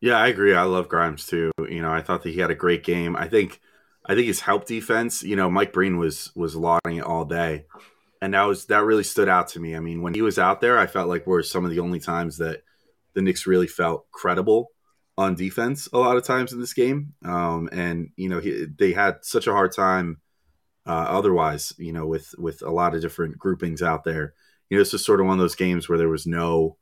Yeah, 0.00 0.16
I 0.16 0.28
agree. 0.28 0.54
I 0.54 0.62
love 0.62 0.88
Grimes 0.88 1.26
too. 1.26 1.52
You 1.58 1.82
know, 1.82 1.92
I 1.92 2.00
thought 2.00 2.22
that 2.22 2.30
he 2.30 2.40
had 2.40 2.50
a 2.50 2.54
great 2.54 2.84
game. 2.84 3.16
I 3.16 3.28
think 3.28 3.60
I 4.06 4.14
think 4.14 4.26
his 4.26 4.40
help 4.40 4.64
defense, 4.66 5.22
you 5.22 5.36
know, 5.36 5.50
Mike 5.50 5.72
Breen 5.72 5.98
was 5.98 6.32
was 6.34 6.56
lauding 6.56 6.96
it 6.96 7.04
all 7.04 7.24
day. 7.24 7.66
And 8.22 8.34
that 8.34 8.42
was 8.42 8.66
that 8.66 8.84
really 8.84 9.04
stood 9.04 9.28
out 9.28 9.48
to 9.48 9.60
me. 9.60 9.76
I 9.76 9.80
mean, 9.80 10.02
when 10.02 10.14
he 10.14 10.22
was 10.22 10.38
out 10.38 10.60
there, 10.60 10.78
I 10.78 10.86
felt 10.86 11.08
like 11.08 11.26
were 11.26 11.42
some 11.42 11.64
of 11.64 11.70
the 11.70 11.80
only 11.80 12.00
times 12.00 12.38
that 12.38 12.62
the 13.14 13.22
Knicks 13.22 13.46
really 13.46 13.66
felt 13.66 14.10
credible 14.10 14.70
on 15.20 15.34
defense 15.34 15.86
a 15.92 15.98
lot 15.98 16.16
of 16.16 16.24
times 16.24 16.52
in 16.52 16.60
this 16.60 16.72
game. 16.72 17.12
Um, 17.24 17.68
and 17.72 18.10
you 18.16 18.28
know, 18.28 18.40
he, 18.40 18.66
they 18.78 18.92
had 18.92 19.18
such 19.22 19.46
a 19.46 19.52
hard 19.52 19.72
time 19.72 20.20
uh, 20.86 21.06
otherwise. 21.08 21.72
You 21.78 21.92
know, 21.92 22.06
with 22.06 22.34
with 22.38 22.62
a 22.62 22.70
lot 22.70 22.94
of 22.94 23.02
different 23.02 23.38
groupings 23.38 23.82
out 23.82 24.04
there. 24.04 24.34
You 24.68 24.76
know, 24.76 24.80
this 24.82 24.92
was 24.92 25.04
sort 25.04 25.20
of 25.20 25.26
one 25.26 25.34
of 25.34 25.40
those 25.40 25.56
games 25.56 25.88
where 25.88 25.98
there 25.98 26.08
was 26.08 26.26
no 26.26 26.76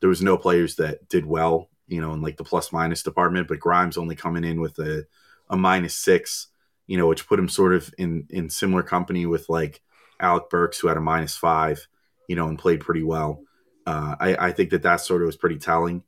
there 0.00 0.08
was 0.08 0.22
no 0.22 0.36
players 0.36 0.76
that 0.76 1.08
did 1.08 1.26
well. 1.26 1.68
You 1.88 2.00
know, 2.00 2.14
in 2.14 2.22
like 2.22 2.36
the 2.36 2.44
plus 2.44 2.72
minus 2.72 3.02
department, 3.02 3.48
but 3.48 3.60
Grimes 3.60 3.98
only 3.98 4.16
coming 4.16 4.44
in 4.44 4.60
with 4.60 4.78
a 4.78 5.04
a 5.50 5.56
minus 5.56 5.94
six. 5.94 6.48
You 6.86 6.96
know, 6.96 7.06
which 7.06 7.26
put 7.26 7.38
him 7.38 7.48
sort 7.48 7.74
of 7.74 7.92
in 7.98 8.26
in 8.30 8.48
similar 8.48 8.82
company 8.82 9.26
with 9.26 9.48
like 9.48 9.82
Alec 10.20 10.48
Burks, 10.50 10.78
who 10.78 10.88
had 10.88 10.96
a 10.96 11.00
minus 11.00 11.36
five. 11.36 11.86
You 12.28 12.36
know, 12.36 12.48
and 12.48 12.58
played 12.58 12.80
pretty 12.80 13.02
well. 13.02 13.42
Uh, 13.86 14.16
I, 14.18 14.48
I 14.48 14.52
think 14.52 14.70
that 14.70 14.82
that 14.82 15.00
sort 15.00 15.22
of 15.22 15.26
was 15.26 15.36
pretty 15.36 15.58
telling 15.58 16.02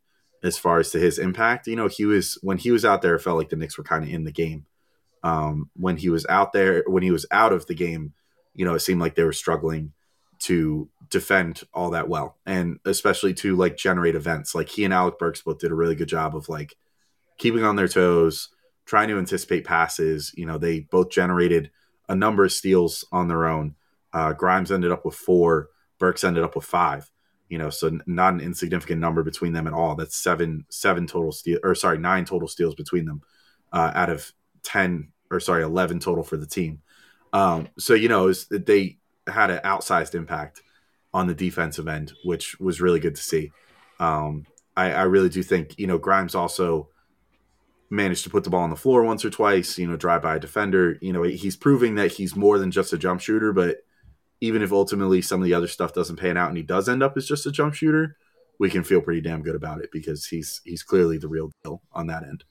as 0.44 0.58
far 0.58 0.78
as 0.78 0.90
to 0.90 1.00
his 1.00 1.18
impact. 1.18 1.66
You 1.66 1.74
know, 1.74 1.88
he 1.88 2.04
was 2.04 2.38
when 2.42 2.58
he 2.58 2.70
was 2.70 2.84
out 2.84 3.02
there, 3.02 3.16
it 3.16 3.22
felt 3.22 3.38
like 3.38 3.48
the 3.48 3.56
Knicks 3.56 3.78
were 3.78 3.84
kind 3.84 4.04
of 4.04 4.10
in 4.10 4.24
the 4.24 4.32
game. 4.32 4.66
Um, 5.22 5.70
when 5.74 5.96
he 5.96 6.10
was 6.10 6.26
out 6.26 6.52
there, 6.52 6.84
when 6.86 7.02
he 7.02 7.10
was 7.10 7.26
out 7.30 7.52
of 7.52 7.66
the 7.66 7.74
game, 7.74 8.12
you 8.54 8.64
know, 8.64 8.74
it 8.74 8.80
seemed 8.80 9.00
like 9.00 9.14
they 9.14 9.24
were 9.24 9.32
struggling 9.32 9.92
to 10.40 10.88
defend 11.10 11.62
all 11.72 11.90
that 11.90 12.08
well, 12.08 12.36
and 12.44 12.78
especially 12.84 13.32
to 13.34 13.56
like 13.56 13.78
generate 13.78 14.14
events. 14.14 14.54
Like 14.54 14.68
he 14.68 14.84
and 14.84 14.92
Alec 14.92 15.18
Burks 15.18 15.40
both 15.40 15.58
did 15.58 15.70
a 15.70 15.74
really 15.74 15.94
good 15.94 16.08
job 16.08 16.36
of 16.36 16.50
like 16.50 16.76
keeping 17.38 17.64
on 17.64 17.76
their 17.76 17.88
toes, 17.88 18.50
trying 18.84 19.08
to 19.08 19.18
anticipate 19.18 19.64
passes. 19.64 20.32
You 20.36 20.44
know, 20.44 20.58
they 20.58 20.80
both 20.80 21.10
generated 21.10 21.70
a 22.06 22.14
number 22.14 22.44
of 22.44 22.52
steals 22.52 23.06
on 23.10 23.28
their 23.28 23.46
own. 23.46 23.76
Uh, 24.12 24.34
Grimes 24.34 24.70
ended 24.70 24.92
up 24.92 25.06
with 25.06 25.14
four. 25.14 25.70
Burks 25.98 26.22
ended 26.22 26.44
up 26.44 26.54
with 26.54 26.66
five 26.66 27.10
you 27.48 27.58
know, 27.58 27.70
so 27.70 27.98
not 28.06 28.34
an 28.34 28.40
insignificant 28.40 29.00
number 29.00 29.22
between 29.22 29.52
them 29.52 29.66
at 29.66 29.72
all. 29.72 29.94
That's 29.94 30.16
seven 30.16 30.64
seven 30.68 31.06
total 31.06 31.32
steal 31.32 31.58
or 31.62 31.74
sorry 31.74 31.98
nine 31.98 32.24
total 32.24 32.48
steals 32.48 32.74
between 32.74 33.04
them 33.04 33.22
uh, 33.72 33.92
out 33.94 34.10
of 34.10 34.32
ten 34.62 35.12
or 35.30 35.40
sorry 35.40 35.62
eleven 35.62 35.98
total 35.98 36.24
for 36.24 36.36
the 36.36 36.46
team. 36.46 36.80
Um, 37.32 37.68
so 37.78 37.94
you 37.94 38.08
know 38.08 38.24
was, 38.24 38.46
they 38.48 38.98
had 39.26 39.50
an 39.50 39.60
outsized 39.64 40.14
impact 40.14 40.62
on 41.12 41.26
the 41.26 41.34
defensive 41.34 41.86
end, 41.86 42.12
which 42.24 42.58
was 42.58 42.80
really 42.80 43.00
good 43.00 43.14
to 43.14 43.22
see. 43.22 43.52
Um, 44.00 44.46
I, 44.76 44.92
I 44.92 45.02
really 45.02 45.28
do 45.28 45.42
think 45.42 45.78
you 45.78 45.86
know 45.86 45.98
Grimes 45.98 46.34
also 46.34 46.88
managed 47.90 48.24
to 48.24 48.30
put 48.30 48.42
the 48.42 48.50
ball 48.50 48.62
on 48.62 48.70
the 48.70 48.76
floor 48.76 49.04
once 49.04 49.24
or 49.24 49.30
twice. 49.30 49.78
You 49.78 49.86
know, 49.86 49.96
drive 49.96 50.22
by 50.22 50.36
a 50.36 50.40
defender. 50.40 50.98
You 51.00 51.12
know, 51.12 51.22
he's 51.22 51.56
proving 51.56 51.96
that 51.96 52.12
he's 52.12 52.34
more 52.34 52.58
than 52.58 52.70
just 52.70 52.92
a 52.92 52.98
jump 52.98 53.20
shooter, 53.20 53.52
but 53.52 53.83
even 54.44 54.62
if 54.62 54.72
ultimately 54.72 55.22
some 55.22 55.40
of 55.40 55.44
the 55.44 55.54
other 55.54 55.66
stuff 55.66 55.94
doesn't 55.94 56.16
pan 56.16 56.36
out 56.36 56.48
and 56.48 56.56
he 56.56 56.62
does 56.62 56.88
end 56.88 57.02
up 57.02 57.16
as 57.16 57.26
just 57.26 57.46
a 57.46 57.52
jump 57.52 57.74
shooter, 57.74 58.16
we 58.58 58.70
can 58.70 58.84
feel 58.84 59.00
pretty 59.00 59.20
damn 59.20 59.42
good 59.42 59.56
about 59.56 59.80
it 59.80 59.90
because 59.90 60.26
he's 60.26 60.60
he's 60.64 60.82
clearly 60.82 61.18
the 61.18 61.28
real 61.28 61.50
deal 61.64 61.82
on 61.92 62.06
that 62.08 62.22
end. 62.22 62.44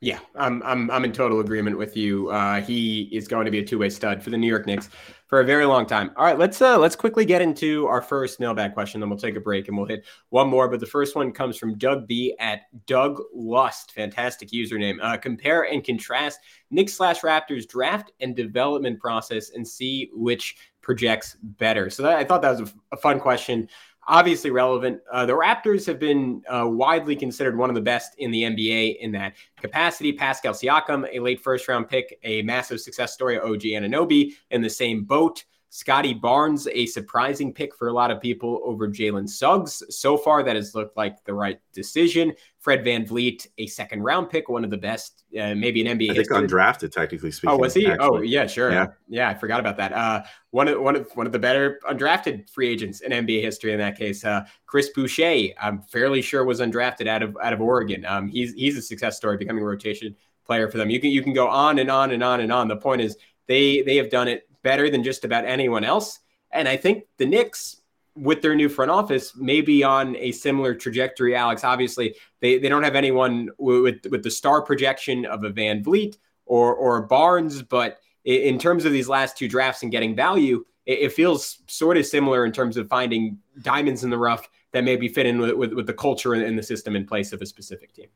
Yeah, 0.00 0.20
I'm 0.36 0.62
I'm 0.62 0.90
I'm 0.92 1.04
in 1.04 1.12
total 1.12 1.40
agreement 1.40 1.76
with 1.76 1.96
you. 1.96 2.30
Uh, 2.30 2.60
he 2.60 3.08
is 3.12 3.26
going 3.26 3.46
to 3.46 3.50
be 3.50 3.58
a 3.58 3.64
two 3.64 3.78
way 3.78 3.90
stud 3.90 4.22
for 4.22 4.30
the 4.30 4.36
New 4.36 4.46
York 4.46 4.64
Knicks 4.64 4.90
for 5.26 5.40
a 5.40 5.44
very 5.44 5.66
long 5.66 5.86
time. 5.86 6.12
All 6.16 6.24
right, 6.24 6.38
let's 6.38 6.62
uh, 6.62 6.78
let's 6.78 6.94
quickly 6.94 7.24
get 7.24 7.42
into 7.42 7.86
our 7.86 8.00
first 8.00 8.38
mailbag 8.38 8.74
question, 8.74 9.00
then 9.00 9.10
we'll 9.10 9.18
take 9.18 9.34
a 9.34 9.40
break 9.40 9.66
and 9.66 9.76
we'll 9.76 9.86
hit 9.86 10.04
one 10.28 10.48
more. 10.48 10.68
But 10.68 10.78
the 10.78 10.86
first 10.86 11.16
one 11.16 11.32
comes 11.32 11.56
from 11.58 11.76
Doug 11.78 12.06
B 12.06 12.36
at 12.38 12.62
Doug 12.86 13.20
Lust, 13.34 13.90
fantastic 13.90 14.50
username. 14.50 14.98
Uh, 15.02 15.16
compare 15.16 15.62
and 15.62 15.82
contrast 15.82 16.38
Knicks 16.70 16.94
slash 16.94 17.22
Raptors 17.22 17.66
draft 17.66 18.12
and 18.20 18.36
development 18.36 19.00
process 19.00 19.50
and 19.50 19.66
see 19.66 20.10
which 20.12 20.56
projects 20.88 21.36
better? 21.42 21.90
So 21.90 22.02
that, 22.02 22.16
I 22.16 22.24
thought 22.24 22.40
that 22.40 22.58
was 22.58 22.72
a, 22.92 22.96
fun 22.96 23.20
question. 23.20 23.68
Obviously 24.06 24.50
relevant. 24.50 25.02
Uh, 25.12 25.26
the 25.26 25.34
Raptors 25.34 25.84
have 25.84 25.98
been 25.98 26.42
uh, 26.48 26.66
widely 26.66 27.14
considered 27.14 27.58
one 27.58 27.68
of 27.68 27.74
the 27.74 27.82
best 27.82 28.14
in 28.16 28.30
the 28.30 28.44
NBA 28.44 28.96
in 29.00 29.12
that 29.12 29.34
capacity. 29.60 30.14
Pascal 30.14 30.54
Siakam, 30.54 31.06
a 31.12 31.20
late 31.20 31.42
first 31.42 31.68
round 31.68 31.90
pick, 31.90 32.18
a 32.24 32.40
massive 32.40 32.80
success 32.80 33.12
story. 33.12 33.38
OG 33.38 33.60
Anunoby 33.60 34.32
in 34.50 34.62
the 34.62 34.70
same 34.70 35.04
boat. 35.04 35.44
Scottie 35.68 36.14
Barnes, 36.14 36.66
a 36.68 36.86
surprising 36.86 37.52
pick 37.52 37.76
for 37.76 37.88
a 37.88 37.92
lot 37.92 38.10
of 38.10 38.22
people 38.22 38.62
over 38.64 38.88
Jalen 38.88 39.28
Suggs. 39.28 39.82
So 39.90 40.16
far, 40.16 40.42
that 40.42 40.56
has 40.56 40.74
looked 40.74 40.96
like 40.96 41.22
the 41.24 41.34
right 41.34 41.60
decision. 41.74 42.32
Fred 42.68 42.84
VanVleet, 42.84 43.46
a 43.56 43.66
second 43.66 44.02
round 44.02 44.28
pick, 44.28 44.50
one 44.50 44.62
of 44.62 44.68
the 44.68 44.76
best, 44.76 45.24
uh, 45.40 45.54
maybe 45.54 45.80
an 45.80 45.98
NBA. 45.98 46.10
I 46.10 46.14
think 46.16 46.28
undrafted, 46.28 46.92
technically 46.92 47.30
speaking. 47.30 47.48
Oh, 47.48 47.56
was 47.56 47.72
he? 47.72 47.86
Actually. 47.86 48.06
Oh, 48.06 48.20
yeah, 48.20 48.46
sure. 48.46 48.70
Yeah. 48.70 48.88
yeah, 49.08 49.30
I 49.30 49.34
forgot 49.34 49.58
about 49.58 49.78
that. 49.78 49.94
Uh, 49.94 50.22
one 50.50 50.68
of 50.68 50.78
one 50.78 50.94
of 50.94 51.10
one 51.14 51.24
of 51.24 51.32
the 51.32 51.38
better 51.38 51.80
undrafted 51.88 52.50
free 52.50 52.68
agents 52.68 53.00
in 53.00 53.10
NBA 53.10 53.40
history. 53.40 53.72
In 53.72 53.78
that 53.78 53.96
case, 53.96 54.22
uh, 54.22 54.44
Chris 54.66 54.90
Boucher, 54.90 55.54
I'm 55.58 55.80
fairly 55.80 56.20
sure 56.20 56.44
was 56.44 56.60
undrafted 56.60 57.06
out 57.06 57.22
of 57.22 57.38
out 57.42 57.54
of 57.54 57.62
Oregon. 57.62 58.04
Um, 58.04 58.28
he's 58.28 58.52
he's 58.52 58.76
a 58.76 58.82
success 58.82 59.16
story, 59.16 59.38
becoming 59.38 59.62
a 59.62 59.66
rotation 59.66 60.14
player 60.44 60.68
for 60.70 60.76
them. 60.76 60.90
You 60.90 61.00
can 61.00 61.08
you 61.08 61.22
can 61.22 61.32
go 61.32 61.48
on 61.48 61.78
and 61.78 61.90
on 61.90 62.10
and 62.10 62.22
on 62.22 62.40
and 62.40 62.52
on. 62.52 62.68
The 62.68 62.76
point 62.76 63.00
is 63.00 63.16
they 63.46 63.80
they 63.80 63.96
have 63.96 64.10
done 64.10 64.28
it 64.28 64.46
better 64.62 64.90
than 64.90 65.02
just 65.02 65.24
about 65.24 65.46
anyone 65.46 65.84
else. 65.84 66.20
And 66.50 66.68
I 66.68 66.76
think 66.76 67.04
the 67.16 67.24
Knicks, 67.24 67.77
with 68.22 68.42
their 68.42 68.54
new 68.54 68.68
front 68.68 68.90
office, 68.90 69.34
may 69.36 69.60
be 69.60 69.82
on 69.82 70.16
a 70.16 70.32
similar 70.32 70.74
trajectory. 70.74 71.34
Alex, 71.34 71.64
obviously, 71.64 72.14
they, 72.40 72.58
they 72.58 72.68
don't 72.68 72.82
have 72.82 72.96
anyone 72.96 73.50
with 73.58 74.06
with 74.10 74.22
the 74.22 74.30
star 74.30 74.62
projection 74.62 75.24
of 75.26 75.44
a 75.44 75.50
VanVleet 75.50 76.16
or 76.46 76.74
or 76.74 77.02
Barnes, 77.02 77.62
but 77.62 77.98
in 78.24 78.58
terms 78.58 78.84
of 78.84 78.92
these 78.92 79.08
last 79.08 79.38
two 79.38 79.48
drafts 79.48 79.82
and 79.82 79.92
getting 79.92 80.14
value, 80.14 80.64
it, 80.84 80.98
it 80.98 81.12
feels 81.12 81.58
sort 81.66 81.96
of 81.96 82.04
similar 82.04 82.44
in 82.44 82.52
terms 82.52 82.76
of 82.76 82.88
finding 82.88 83.38
diamonds 83.62 84.04
in 84.04 84.10
the 84.10 84.18
rough 84.18 84.48
that 84.72 84.84
maybe 84.84 85.08
fit 85.08 85.24
in 85.24 85.38
with, 85.38 85.54
with, 85.54 85.72
with 85.72 85.86
the 85.86 85.94
culture 85.94 86.34
and 86.34 86.58
the 86.58 86.62
system 86.62 86.94
in 86.94 87.06
place 87.06 87.32
of 87.32 87.40
a 87.40 87.46
specific 87.46 87.92
team. 87.94 88.08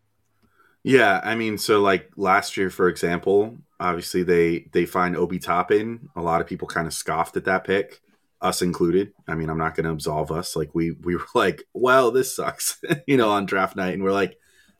Yeah, 0.85 1.21
I 1.23 1.35
mean, 1.35 1.59
so 1.59 1.81
like 1.81 2.11
last 2.17 2.57
year, 2.57 2.69
for 2.69 2.88
example, 2.88 3.57
obviously 3.79 4.23
they 4.23 4.69
they 4.73 4.85
find 4.85 5.17
Obi 5.17 5.38
Toppin. 5.38 6.09
A 6.17 6.23
lot 6.23 6.41
of 6.41 6.47
people 6.47 6.67
kind 6.67 6.87
of 6.87 6.93
scoffed 6.93 7.37
at 7.37 7.45
that 7.45 7.65
pick, 7.65 8.01
us 8.42 8.61
included. 8.61 9.12
I 9.28 9.37
mean, 9.37 9.48
I'm 9.48 9.59
not 9.59 9.74
going 9.74 9.85
to 9.85 9.92
absolve 9.92 10.33
us. 10.33 10.57
Like 10.57 10.74
we 10.74 10.90
we 10.90 11.16
were 11.16 11.24
like, 11.35 11.62
well, 11.72 12.11
this 12.11 12.35
sucks, 12.35 12.78
you 13.07 13.16
know, 13.16 13.31
on 13.31 13.46
draft 13.46 13.76
night, 13.76 13.94
and 13.94 14.02
we're 14.02 14.12
like, 14.12 14.37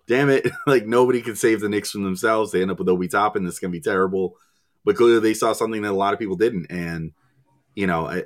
damn 0.07 0.29
it, 0.29 0.47
like 0.67 0.87
nobody 0.87 1.23
can 1.23 1.37
save 1.37 1.61
the 1.61 1.69
Knicks 1.69 1.93
from 1.93 2.03
themselves. 2.03 2.53
They 2.53 2.61
end 2.61 2.71
up 2.71 2.79
with 2.79 2.89
Obi 2.89 3.09
Toppin. 3.09 3.45
This 3.45 3.55
is 3.55 3.61
going 3.61 3.73
to 3.73 3.79
be 3.79 3.83
terrible. 3.83 4.37
But 4.85 4.97
clearly, 4.97 5.21
they 5.21 5.35
saw 5.35 5.53
something 5.53 5.83
that 5.83 5.93
a 5.93 5.95
lot 5.95 6.13
of 6.13 6.19
people 6.19 6.37
didn't, 6.37 6.67
and 6.71 7.13
you 7.75 7.87
know, 7.87 8.07
I, 8.07 8.25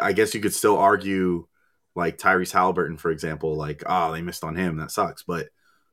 I 0.00 0.12
guess 0.12 0.34
you 0.34 0.40
could 0.40 0.54
still 0.54 0.78
argue 0.78 1.46
like 1.94 2.16
Tyrese 2.16 2.52
Halliburton, 2.52 2.96
for 2.96 3.10
example, 3.10 3.54
like, 3.54 3.82
oh, 3.86 4.12
they 4.12 4.22
missed 4.22 4.44
on 4.44 4.56
him. 4.56 4.78
That 4.78 4.90
sucks, 4.90 5.22
but 5.22 5.48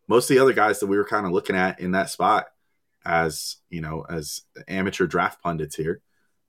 most 0.08 0.30
of 0.30 0.36
the 0.36 0.42
other 0.42 0.54
guys 0.54 0.80
that 0.80 0.88
we 0.88 0.98
were 0.98 1.06
kind 1.06 1.26
of 1.26 1.34
looking 1.34 1.56
at 1.56 1.80
in 1.80 1.92
that 1.92 2.10
spot 2.10 2.46
as 3.06 3.58
you 3.70 3.82
know 3.82 4.06
as 4.10 4.42
amateur 4.68 5.06
draft 5.06 5.42
pundits 5.44 5.76
here 5.76 6.02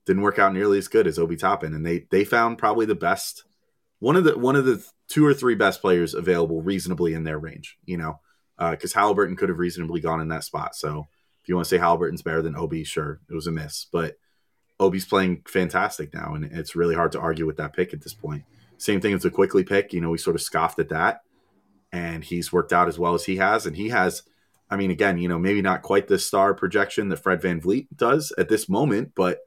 didn't 0.07 0.23
work 0.23 0.39
out 0.39 0.53
nearly 0.53 0.79
as 0.79 0.87
good 0.87 1.05
as 1.05 1.19
Obi 1.19 1.35
Toppin, 1.35 1.75
and 1.75 1.85
they 1.85 2.07
they 2.09 2.25
found 2.25 2.57
probably 2.57 2.85
the 2.87 2.95
best 2.95 3.43
one 3.99 4.15
of 4.15 4.23
the 4.23 4.37
one 4.37 4.55
of 4.55 4.65
the 4.65 4.83
two 5.07 5.25
or 5.25 5.33
three 5.33 5.55
best 5.55 5.81
players 5.81 6.13
available 6.13 6.61
reasonably 6.61 7.13
in 7.13 7.23
their 7.23 7.37
range. 7.37 7.77
You 7.85 7.97
know, 7.97 8.19
because 8.57 8.95
uh, 8.95 8.99
Halliburton 8.99 9.35
could 9.35 9.49
have 9.49 9.59
reasonably 9.59 10.01
gone 10.01 10.21
in 10.21 10.29
that 10.29 10.43
spot. 10.43 10.75
So 10.75 11.07
if 11.41 11.49
you 11.49 11.55
want 11.55 11.65
to 11.65 11.69
say 11.69 11.77
Halliburton's 11.77 12.23
better 12.23 12.41
than 12.41 12.55
Obi, 12.55 12.83
sure, 12.83 13.19
it 13.29 13.35
was 13.35 13.47
a 13.47 13.51
miss, 13.51 13.85
but 13.91 14.17
Obi's 14.79 15.05
playing 15.05 15.43
fantastic 15.47 16.13
now, 16.13 16.33
and 16.33 16.45
it's 16.45 16.75
really 16.75 16.95
hard 16.95 17.11
to 17.11 17.19
argue 17.19 17.45
with 17.45 17.57
that 17.57 17.73
pick 17.73 17.93
at 17.93 18.01
this 18.01 18.13
point. 18.13 18.43
Same 18.77 19.01
thing 19.01 19.13
as 19.13 19.23
the 19.23 19.31
Quickley 19.31 19.63
pick. 19.63 19.93
You 19.93 20.01
know, 20.01 20.09
we 20.09 20.17
sort 20.17 20.35
of 20.35 20.41
scoffed 20.41 20.79
at 20.79 20.89
that 20.89 21.21
and 21.91 22.23
he's 22.23 22.53
worked 22.53 22.73
out 22.73 22.87
as 22.87 22.99
well 22.99 23.15
as 23.15 23.25
he 23.25 23.37
has. 23.37 23.65
And 23.65 23.75
he 23.75 23.89
has 23.89 24.23
I 24.69 24.75
mean, 24.75 24.91
again, 24.91 25.17
you 25.17 25.29
know, 25.29 25.39
maybe 25.39 25.61
not 25.61 25.81
quite 25.81 26.07
the 26.07 26.19
star 26.19 26.53
projection 26.53 27.09
that 27.09 27.23
Fred 27.23 27.41
VanVleet 27.41 27.87
does 27.95 28.33
at 28.37 28.49
this 28.49 28.67
moment, 28.67 29.13
but 29.15 29.39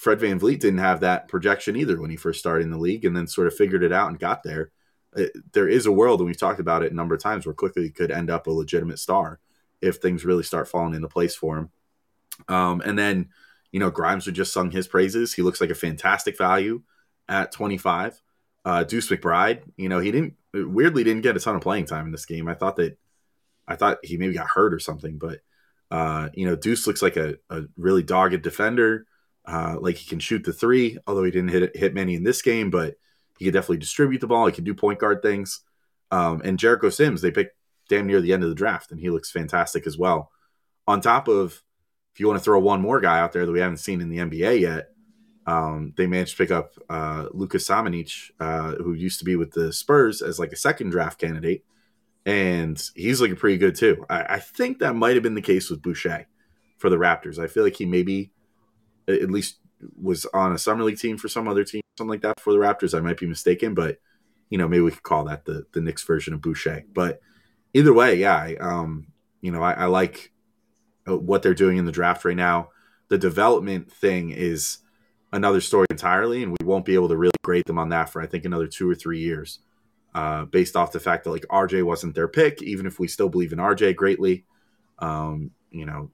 Fred 0.00 0.18
VanVleet 0.18 0.60
didn't 0.60 0.78
have 0.78 1.00
that 1.00 1.28
projection 1.28 1.76
either 1.76 2.00
when 2.00 2.08
he 2.08 2.16
first 2.16 2.40
started 2.40 2.64
in 2.64 2.70
the 2.70 2.78
league 2.78 3.04
and 3.04 3.14
then 3.14 3.26
sort 3.26 3.46
of 3.46 3.54
figured 3.54 3.82
it 3.82 3.92
out 3.92 4.08
and 4.08 4.18
got 4.18 4.42
there. 4.42 4.70
It, 5.14 5.30
there 5.52 5.68
is 5.68 5.84
a 5.84 5.92
world, 5.92 6.20
and 6.20 6.26
we've 6.26 6.38
talked 6.38 6.58
about 6.58 6.82
it 6.82 6.90
a 6.90 6.94
number 6.94 7.14
of 7.14 7.20
times, 7.20 7.44
where 7.44 7.54
Quickley 7.54 7.90
could 7.90 8.10
end 8.10 8.30
up 8.30 8.46
a 8.46 8.50
legitimate 8.50 8.98
star 8.98 9.40
if 9.82 9.96
things 9.96 10.24
really 10.24 10.42
start 10.42 10.68
falling 10.68 10.94
into 10.94 11.06
place 11.06 11.36
for 11.36 11.58
him. 11.58 11.70
Um, 12.48 12.80
and 12.80 12.98
then, 12.98 13.28
you 13.72 13.78
know, 13.78 13.90
Grimes 13.90 14.24
would 14.24 14.34
just 14.34 14.54
sung 14.54 14.70
his 14.70 14.88
praises. 14.88 15.34
He 15.34 15.42
looks 15.42 15.60
like 15.60 15.68
a 15.68 15.74
fantastic 15.74 16.38
value 16.38 16.80
at 17.28 17.52
25. 17.52 18.22
Uh, 18.64 18.84
Deuce 18.84 19.10
McBride, 19.10 19.64
you 19.76 19.90
know, 19.90 20.00
he 20.00 20.10
didn't 20.12 20.32
weirdly 20.54 21.04
didn't 21.04 21.24
get 21.24 21.36
a 21.36 21.40
ton 21.40 21.56
of 21.56 21.62
playing 21.62 21.84
time 21.84 22.06
in 22.06 22.12
this 22.12 22.24
game. 22.24 22.48
I 22.48 22.54
thought 22.54 22.76
that 22.76 22.96
I 23.68 23.76
thought 23.76 23.98
he 24.02 24.16
maybe 24.16 24.32
got 24.32 24.48
hurt 24.48 24.72
or 24.72 24.78
something, 24.78 25.18
but 25.18 25.40
uh, 25.90 26.30
you 26.32 26.46
know, 26.46 26.56
Deuce 26.56 26.86
looks 26.86 27.02
like 27.02 27.18
a, 27.18 27.36
a 27.50 27.64
really 27.76 28.02
dogged 28.02 28.40
defender. 28.40 29.04
Uh, 29.46 29.76
like 29.80 29.96
he 29.96 30.08
can 30.08 30.20
shoot 30.20 30.44
the 30.44 30.52
three, 30.52 30.98
although 31.06 31.24
he 31.24 31.30
didn't 31.30 31.50
hit 31.50 31.76
hit 31.76 31.94
many 31.94 32.14
in 32.14 32.24
this 32.24 32.42
game, 32.42 32.70
but 32.70 32.94
he 33.38 33.46
could 33.46 33.54
definitely 33.54 33.78
distribute 33.78 34.20
the 34.20 34.26
ball. 34.26 34.46
He 34.46 34.52
can 34.52 34.64
do 34.64 34.74
point 34.74 34.98
guard 34.98 35.22
things. 35.22 35.60
Um, 36.10 36.42
and 36.44 36.58
Jericho 36.58 36.90
Sims, 36.90 37.22
they 37.22 37.30
picked 37.30 37.56
damn 37.88 38.06
near 38.06 38.20
the 38.20 38.32
end 38.32 38.42
of 38.42 38.48
the 38.48 38.54
draft, 38.54 38.90
and 38.90 39.00
he 39.00 39.10
looks 39.10 39.30
fantastic 39.30 39.86
as 39.86 39.96
well. 39.96 40.30
On 40.86 41.00
top 41.00 41.28
of, 41.28 41.62
if 42.12 42.20
you 42.20 42.26
want 42.26 42.38
to 42.38 42.44
throw 42.44 42.58
one 42.58 42.80
more 42.80 43.00
guy 43.00 43.20
out 43.20 43.32
there 43.32 43.46
that 43.46 43.52
we 43.52 43.60
haven't 43.60 43.78
seen 43.78 44.00
in 44.00 44.08
the 44.08 44.18
NBA 44.18 44.60
yet, 44.60 44.90
um, 45.46 45.94
they 45.96 46.06
managed 46.06 46.32
to 46.32 46.36
pick 46.36 46.50
up 46.50 46.74
uh, 46.88 47.26
Lucas 47.32 47.66
Samanic, 47.68 48.30
uh, 48.38 48.74
who 48.76 48.92
used 48.92 49.18
to 49.20 49.24
be 49.24 49.36
with 49.36 49.52
the 49.52 49.72
Spurs 49.72 50.22
as 50.22 50.38
like 50.38 50.52
a 50.52 50.56
second 50.56 50.90
draft 50.90 51.18
candidate, 51.18 51.64
and 52.26 52.80
he's 52.94 53.20
looking 53.20 53.36
pretty 53.36 53.56
good 53.56 53.74
too. 53.74 54.04
I, 54.08 54.34
I 54.34 54.38
think 54.38 54.78
that 54.78 54.94
might 54.94 55.14
have 55.14 55.22
been 55.22 55.34
the 55.34 55.40
case 55.40 55.70
with 55.70 55.82
Boucher 55.82 56.26
for 56.78 56.90
the 56.90 56.96
Raptors. 56.96 57.38
I 57.38 57.46
feel 57.46 57.64
like 57.64 57.76
he 57.76 57.86
maybe 57.86 58.32
at 59.12 59.30
least 59.30 59.58
was 60.00 60.26
on 60.26 60.52
a 60.52 60.58
summer 60.58 60.84
league 60.84 60.98
team 60.98 61.16
for 61.16 61.28
some 61.28 61.48
other 61.48 61.64
team, 61.64 61.82
something 61.96 62.10
like 62.10 62.22
that 62.22 62.40
for 62.40 62.52
the 62.52 62.58
Raptors. 62.58 62.96
I 62.96 63.00
might 63.00 63.18
be 63.18 63.26
mistaken, 63.26 63.74
but 63.74 63.98
you 64.48 64.58
know 64.58 64.68
maybe 64.68 64.82
we 64.82 64.90
could 64.90 65.02
call 65.02 65.24
that 65.24 65.44
the 65.44 65.66
the 65.72 65.80
Knicks 65.80 66.02
version 66.02 66.34
of 66.34 66.40
Boucher. 66.40 66.84
But 66.92 67.20
either 67.74 67.92
way, 67.92 68.16
yeah, 68.16 68.36
I, 68.36 68.56
um, 68.56 69.08
you 69.40 69.50
know 69.50 69.62
I, 69.62 69.72
I 69.72 69.84
like 69.86 70.32
uh, 71.08 71.16
what 71.16 71.42
they're 71.42 71.54
doing 71.54 71.76
in 71.76 71.86
the 71.86 71.92
draft 71.92 72.24
right 72.24 72.36
now. 72.36 72.70
The 73.08 73.18
development 73.18 73.90
thing 73.90 74.30
is 74.30 74.78
another 75.32 75.60
story 75.60 75.86
entirely, 75.90 76.42
and 76.42 76.52
we 76.52 76.66
won't 76.66 76.84
be 76.84 76.94
able 76.94 77.08
to 77.08 77.16
really 77.16 77.32
grade 77.42 77.66
them 77.66 77.78
on 77.78 77.88
that 77.90 78.10
for 78.10 78.20
I 78.20 78.26
think 78.26 78.44
another 78.44 78.66
two 78.66 78.88
or 78.88 78.94
three 78.94 79.20
years, 79.20 79.60
uh, 80.14 80.44
based 80.44 80.76
off 80.76 80.92
the 80.92 81.00
fact 81.00 81.24
that 81.24 81.30
like 81.30 81.46
RJ 81.50 81.84
wasn't 81.84 82.14
their 82.14 82.28
pick, 82.28 82.62
even 82.62 82.86
if 82.86 82.98
we 82.98 83.08
still 83.08 83.28
believe 83.28 83.52
in 83.52 83.58
RJ 83.58 83.96
greatly. 83.96 84.44
Um, 84.98 85.52
you 85.70 85.86
know, 85.86 86.10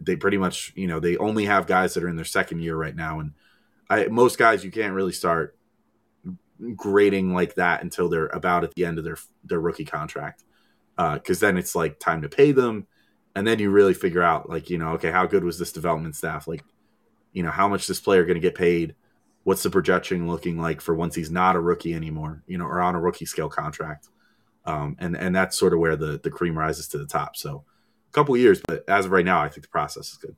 they 0.00 0.16
pretty 0.16 0.38
much 0.38 0.72
you 0.76 0.86
know 0.86 1.00
they 1.00 1.16
only 1.16 1.44
have 1.46 1.66
guys 1.66 1.94
that 1.94 2.04
are 2.04 2.08
in 2.08 2.16
their 2.16 2.24
second 2.24 2.60
year 2.60 2.76
right 2.76 2.96
now, 2.96 3.20
and 3.20 3.32
I, 3.88 4.06
most 4.06 4.38
guys 4.38 4.64
you 4.64 4.70
can't 4.70 4.94
really 4.94 5.12
start 5.12 5.56
grading 6.74 7.34
like 7.34 7.54
that 7.56 7.82
until 7.82 8.08
they're 8.08 8.26
about 8.28 8.64
at 8.64 8.74
the 8.74 8.84
end 8.84 8.98
of 8.98 9.04
their 9.04 9.18
their 9.44 9.60
rookie 9.60 9.84
contract, 9.84 10.44
Uh, 10.98 11.14
because 11.14 11.42
uh, 11.42 11.46
then 11.46 11.58
it's 11.58 11.74
like 11.74 11.98
time 11.98 12.22
to 12.22 12.28
pay 12.28 12.52
them. 12.52 12.86
And 13.34 13.46
then 13.46 13.58
you 13.58 13.70
really 13.70 13.92
figure 13.92 14.22
out, 14.22 14.48
like, 14.48 14.70
you 14.70 14.78
know, 14.78 14.92
okay, 14.92 15.10
how 15.10 15.26
good 15.26 15.44
was 15.44 15.58
this 15.58 15.70
development 15.70 16.16
staff? 16.16 16.48
Like, 16.48 16.64
you 17.36 17.42
know 17.42 17.50
how 17.50 17.68
much 17.68 17.86
this 17.86 18.00
player 18.00 18.24
going 18.24 18.36
to 18.36 18.40
get 18.40 18.54
paid 18.54 18.94
what's 19.44 19.62
the 19.62 19.70
projection 19.70 20.26
looking 20.26 20.58
like 20.58 20.80
for 20.80 20.94
once 20.94 21.14
he's 21.14 21.30
not 21.30 21.54
a 21.54 21.60
rookie 21.60 21.92
anymore 21.92 22.42
you 22.46 22.56
know 22.56 22.64
or 22.64 22.80
on 22.80 22.94
a 22.94 23.00
rookie 23.00 23.26
scale 23.26 23.50
contract 23.50 24.08
um, 24.64 24.96
and 24.98 25.14
and 25.16 25.36
that's 25.36 25.56
sort 25.56 25.74
of 25.74 25.78
where 25.78 25.96
the 25.96 26.18
the 26.24 26.30
cream 26.30 26.58
rises 26.58 26.88
to 26.88 26.98
the 26.98 27.06
top 27.06 27.36
so 27.36 27.62
couple 28.12 28.36
years 28.36 28.60
but 28.66 28.84
as 28.88 29.04
of 29.06 29.10
right 29.10 29.24
now 29.24 29.40
i 29.40 29.48
think 29.48 29.62
the 29.62 29.68
process 29.68 30.12
is 30.12 30.16
good 30.16 30.34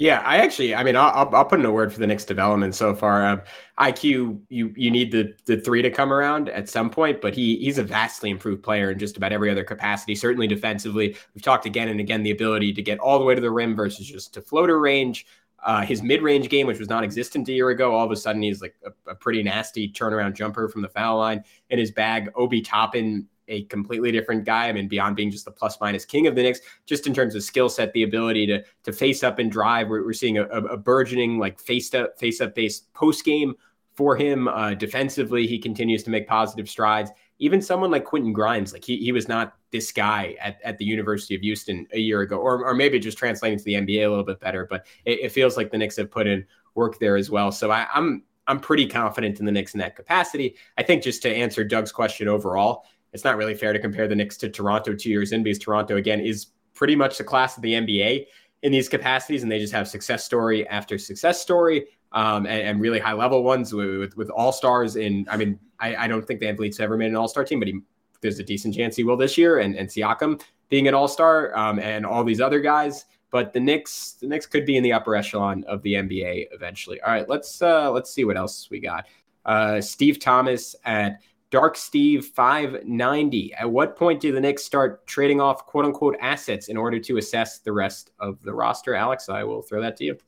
yeah, 0.00 0.22
I 0.24 0.38
actually, 0.38 0.74
I 0.74 0.82
mean, 0.82 0.96
I'll, 0.96 1.28
I'll 1.34 1.44
put 1.44 1.60
in 1.60 1.66
a 1.66 1.70
word 1.70 1.92
for 1.92 2.00
the 2.00 2.06
Knicks 2.06 2.24
development 2.24 2.74
so 2.74 2.94
far. 2.94 3.22
Um, 3.26 3.42
IQ, 3.78 4.40
you 4.48 4.72
you 4.74 4.90
need 4.90 5.12
the 5.12 5.34
the 5.44 5.60
three 5.60 5.82
to 5.82 5.90
come 5.90 6.10
around 6.10 6.48
at 6.48 6.70
some 6.70 6.88
point, 6.88 7.20
but 7.20 7.34
he 7.34 7.56
he's 7.58 7.76
a 7.76 7.82
vastly 7.82 8.30
improved 8.30 8.62
player 8.62 8.92
in 8.92 8.98
just 8.98 9.18
about 9.18 9.30
every 9.30 9.50
other 9.50 9.62
capacity. 9.62 10.14
Certainly 10.14 10.46
defensively, 10.46 11.18
we've 11.34 11.42
talked 11.42 11.66
again 11.66 11.88
and 11.88 12.00
again 12.00 12.22
the 12.22 12.30
ability 12.30 12.72
to 12.72 12.80
get 12.80 12.98
all 12.98 13.18
the 13.18 13.26
way 13.26 13.34
to 13.34 13.42
the 13.42 13.50
rim 13.50 13.76
versus 13.76 14.06
just 14.06 14.32
to 14.32 14.40
floater 14.40 14.80
range. 14.80 15.26
Uh, 15.62 15.82
his 15.82 16.02
mid-range 16.02 16.48
game, 16.48 16.66
which 16.66 16.78
was 16.78 16.88
non-existent 16.88 17.46
a 17.50 17.52
year 17.52 17.68
ago, 17.68 17.94
all 17.94 18.06
of 18.06 18.10
a 18.10 18.16
sudden 18.16 18.40
he's 18.40 18.62
like 18.62 18.74
a, 18.86 19.10
a, 19.10 19.14
pretty 19.14 19.42
nasty 19.42 19.92
turnaround 19.92 20.32
jumper 20.32 20.70
from 20.70 20.80
the 20.80 20.88
foul 20.88 21.18
line 21.18 21.44
in 21.68 21.78
his 21.78 21.90
bag. 21.90 22.30
Obi 22.34 22.62
Toppin, 22.62 23.28
a 23.50 23.64
completely 23.64 24.10
different 24.12 24.44
guy. 24.44 24.68
I 24.68 24.72
mean, 24.72 24.88
beyond 24.88 25.16
being 25.16 25.30
just 25.30 25.44
the 25.44 25.50
plus-minus 25.50 26.04
king 26.04 26.26
of 26.26 26.34
the 26.34 26.42
Knicks, 26.42 26.60
just 26.86 27.06
in 27.06 27.14
terms 27.14 27.34
of 27.34 27.42
skill 27.42 27.68
set, 27.68 27.92
the 27.92 28.04
ability 28.04 28.46
to 28.46 28.62
to 28.84 28.92
face 28.92 29.22
up 29.22 29.38
and 29.38 29.50
drive. 29.50 29.88
We're, 29.88 30.04
we're 30.04 30.12
seeing 30.12 30.38
a, 30.38 30.44
a, 30.44 30.76
burgeoning 30.76 31.38
like 31.38 31.60
face-up 31.60 32.18
face-up 32.18 32.54
based 32.54 32.92
post 32.94 33.24
game 33.24 33.54
for 33.94 34.16
him. 34.16 34.48
Uh, 34.48 34.74
defensively, 34.74 35.46
he 35.46 35.58
continues 35.58 36.02
to 36.04 36.10
make 36.10 36.26
positive 36.26 36.68
strides 36.68 37.10
even 37.40 37.62
someone 37.62 37.90
like 37.90 38.04
Quentin 38.04 38.32
Grimes, 38.32 38.72
like 38.72 38.84
he, 38.84 38.98
he 38.98 39.12
was 39.12 39.26
not 39.26 39.56
this 39.72 39.90
guy 39.90 40.36
at, 40.40 40.60
at 40.62 40.78
the 40.78 40.84
University 40.84 41.34
of 41.34 41.40
Houston 41.40 41.86
a 41.92 41.98
year 41.98 42.20
ago, 42.20 42.36
or, 42.36 42.64
or 42.64 42.74
maybe 42.74 42.98
just 42.98 43.18
translating 43.18 43.58
to 43.58 43.64
the 43.64 43.74
NBA 43.74 44.06
a 44.06 44.08
little 44.08 44.24
bit 44.24 44.40
better. 44.40 44.66
But 44.68 44.86
it, 45.06 45.20
it 45.20 45.32
feels 45.32 45.56
like 45.56 45.70
the 45.70 45.78
Knicks 45.78 45.96
have 45.96 46.10
put 46.10 46.26
in 46.26 46.46
work 46.74 46.98
there 46.98 47.16
as 47.16 47.30
well. 47.30 47.50
So 47.50 47.70
I, 47.70 47.86
I'm 47.92 48.22
I'm 48.46 48.60
pretty 48.60 48.86
confident 48.86 49.38
in 49.38 49.46
the 49.46 49.52
Knicks 49.52 49.74
in 49.74 49.80
that 49.80 49.96
capacity. 49.96 50.56
I 50.76 50.82
think 50.82 51.02
just 51.02 51.22
to 51.22 51.34
answer 51.34 51.64
Doug's 51.64 51.92
question 51.92 52.28
overall, 52.28 52.84
it's 53.12 53.24
not 53.24 53.36
really 53.36 53.54
fair 53.54 53.72
to 53.72 53.78
compare 53.78 54.08
the 54.08 54.14
Knicks 54.14 54.36
to 54.38 54.48
Toronto 54.48 54.94
two 54.94 55.10
years 55.10 55.32
in 55.32 55.42
because 55.42 55.58
Toronto 55.58 55.96
again 55.96 56.20
is 56.20 56.46
pretty 56.74 56.96
much 56.96 57.18
the 57.18 57.24
class 57.24 57.56
of 57.56 57.62
the 57.62 57.74
NBA 57.74 58.26
in 58.62 58.72
these 58.72 58.88
capacities, 58.88 59.42
and 59.42 59.50
they 59.50 59.58
just 59.58 59.72
have 59.72 59.88
success 59.88 60.24
story 60.24 60.68
after 60.68 60.98
success 60.98 61.40
story 61.40 61.86
um, 62.12 62.46
and, 62.46 62.62
and, 62.62 62.80
really 62.80 62.98
high 62.98 63.12
level 63.12 63.42
ones 63.42 63.72
with, 63.72 64.16
with, 64.16 64.30
all 64.30 64.52
stars. 64.52 64.96
In 64.96 65.26
I 65.30 65.36
mean, 65.36 65.58
I, 65.78 65.94
I 65.96 66.08
don't 66.08 66.26
think 66.26 66.40
VanVleet's 66.40 66.80
ever 66.80 66.96
made 66.96 67.06
an 67.06 67.16
all 67.16 67.28
star 67.28 67.44
team, 67.44 67.60
but 67.60 67.68
he, 67.68 67.80
there's 68.20 68.38
a 68.38 68.44
decent 68.44 68.74
chance 68.74 68.96
he 68.96 69.04
will 69.04 69.16
this 69.16 69.38
year. 69.38 69.60
And, 69.60 69.76
and 69.76 69.88
Siakam 69.88 70.42
being 70.68 70.88
an 70.88 70.94
all 70.94 71.08
star 71.08 71.56
um, 71.56 71.78
and 71.78 72.04
all 72.04 72.24
these 72.24 72.40
other 72.40 72.60
guys. 72.60 73.04
But 73.30 73.52
the 73.52 73.60
Knicks, 73.60 74.16
the 74.20 74.26
Knicks 74.26 74.46
could 74.46 74.66
be 74.66 74.76
in 74.76 74.82
the 74.82 74.92
upper 74.92 75.14
echelon 75.14 75.64
of 75.68 75.82
the 75.82 75.94
NBA 75.94 76.48
eventually. 76.50 77.00
All 77.00 77.12
right, 77.12 77.28
let's 77.28 77.62
uh, 77.62 77.90
let's 77.90 78.10
see 78.10 78.24
what 78.24 78.36
else 78.36 78.68
we 78.70 78.80
got. 78.80 79.06
Uh, 79.44 79.80
Steve 79.80 80.18
Thomas 80.18 80.74
at 80.84 81.20
Dark 81.50 81.76
Steve 81.76 82.26
590. 82.26 83.54
At 83.54 83.70
what 83.70 83.96
point 83.96 84.20
do 84.20 84.32
the 84.32 84.40
Knicks 84.40 84.64
start 84.64 85.06
trading 85.06 85.40
off 85.40 85.66
quote 85.66 85.84
unquote 85.84 86.16
assets 86.20 86.68
in 86.68 86.76
order 86.76 86.98
to 87.00 87.18
assess 87.18 87.58
the 87.58 87.72
rest 87.72 88.12
of 88.18 88.42
the 88.42 88.54
roster? 88.54 88.94
Alex, 88.94 89.28
I 89.28 89.44
will 89.44 89.62
throw 89.62 89.82
that 89.82 89.96
to 89.98 90.04
you. 90.04 90.18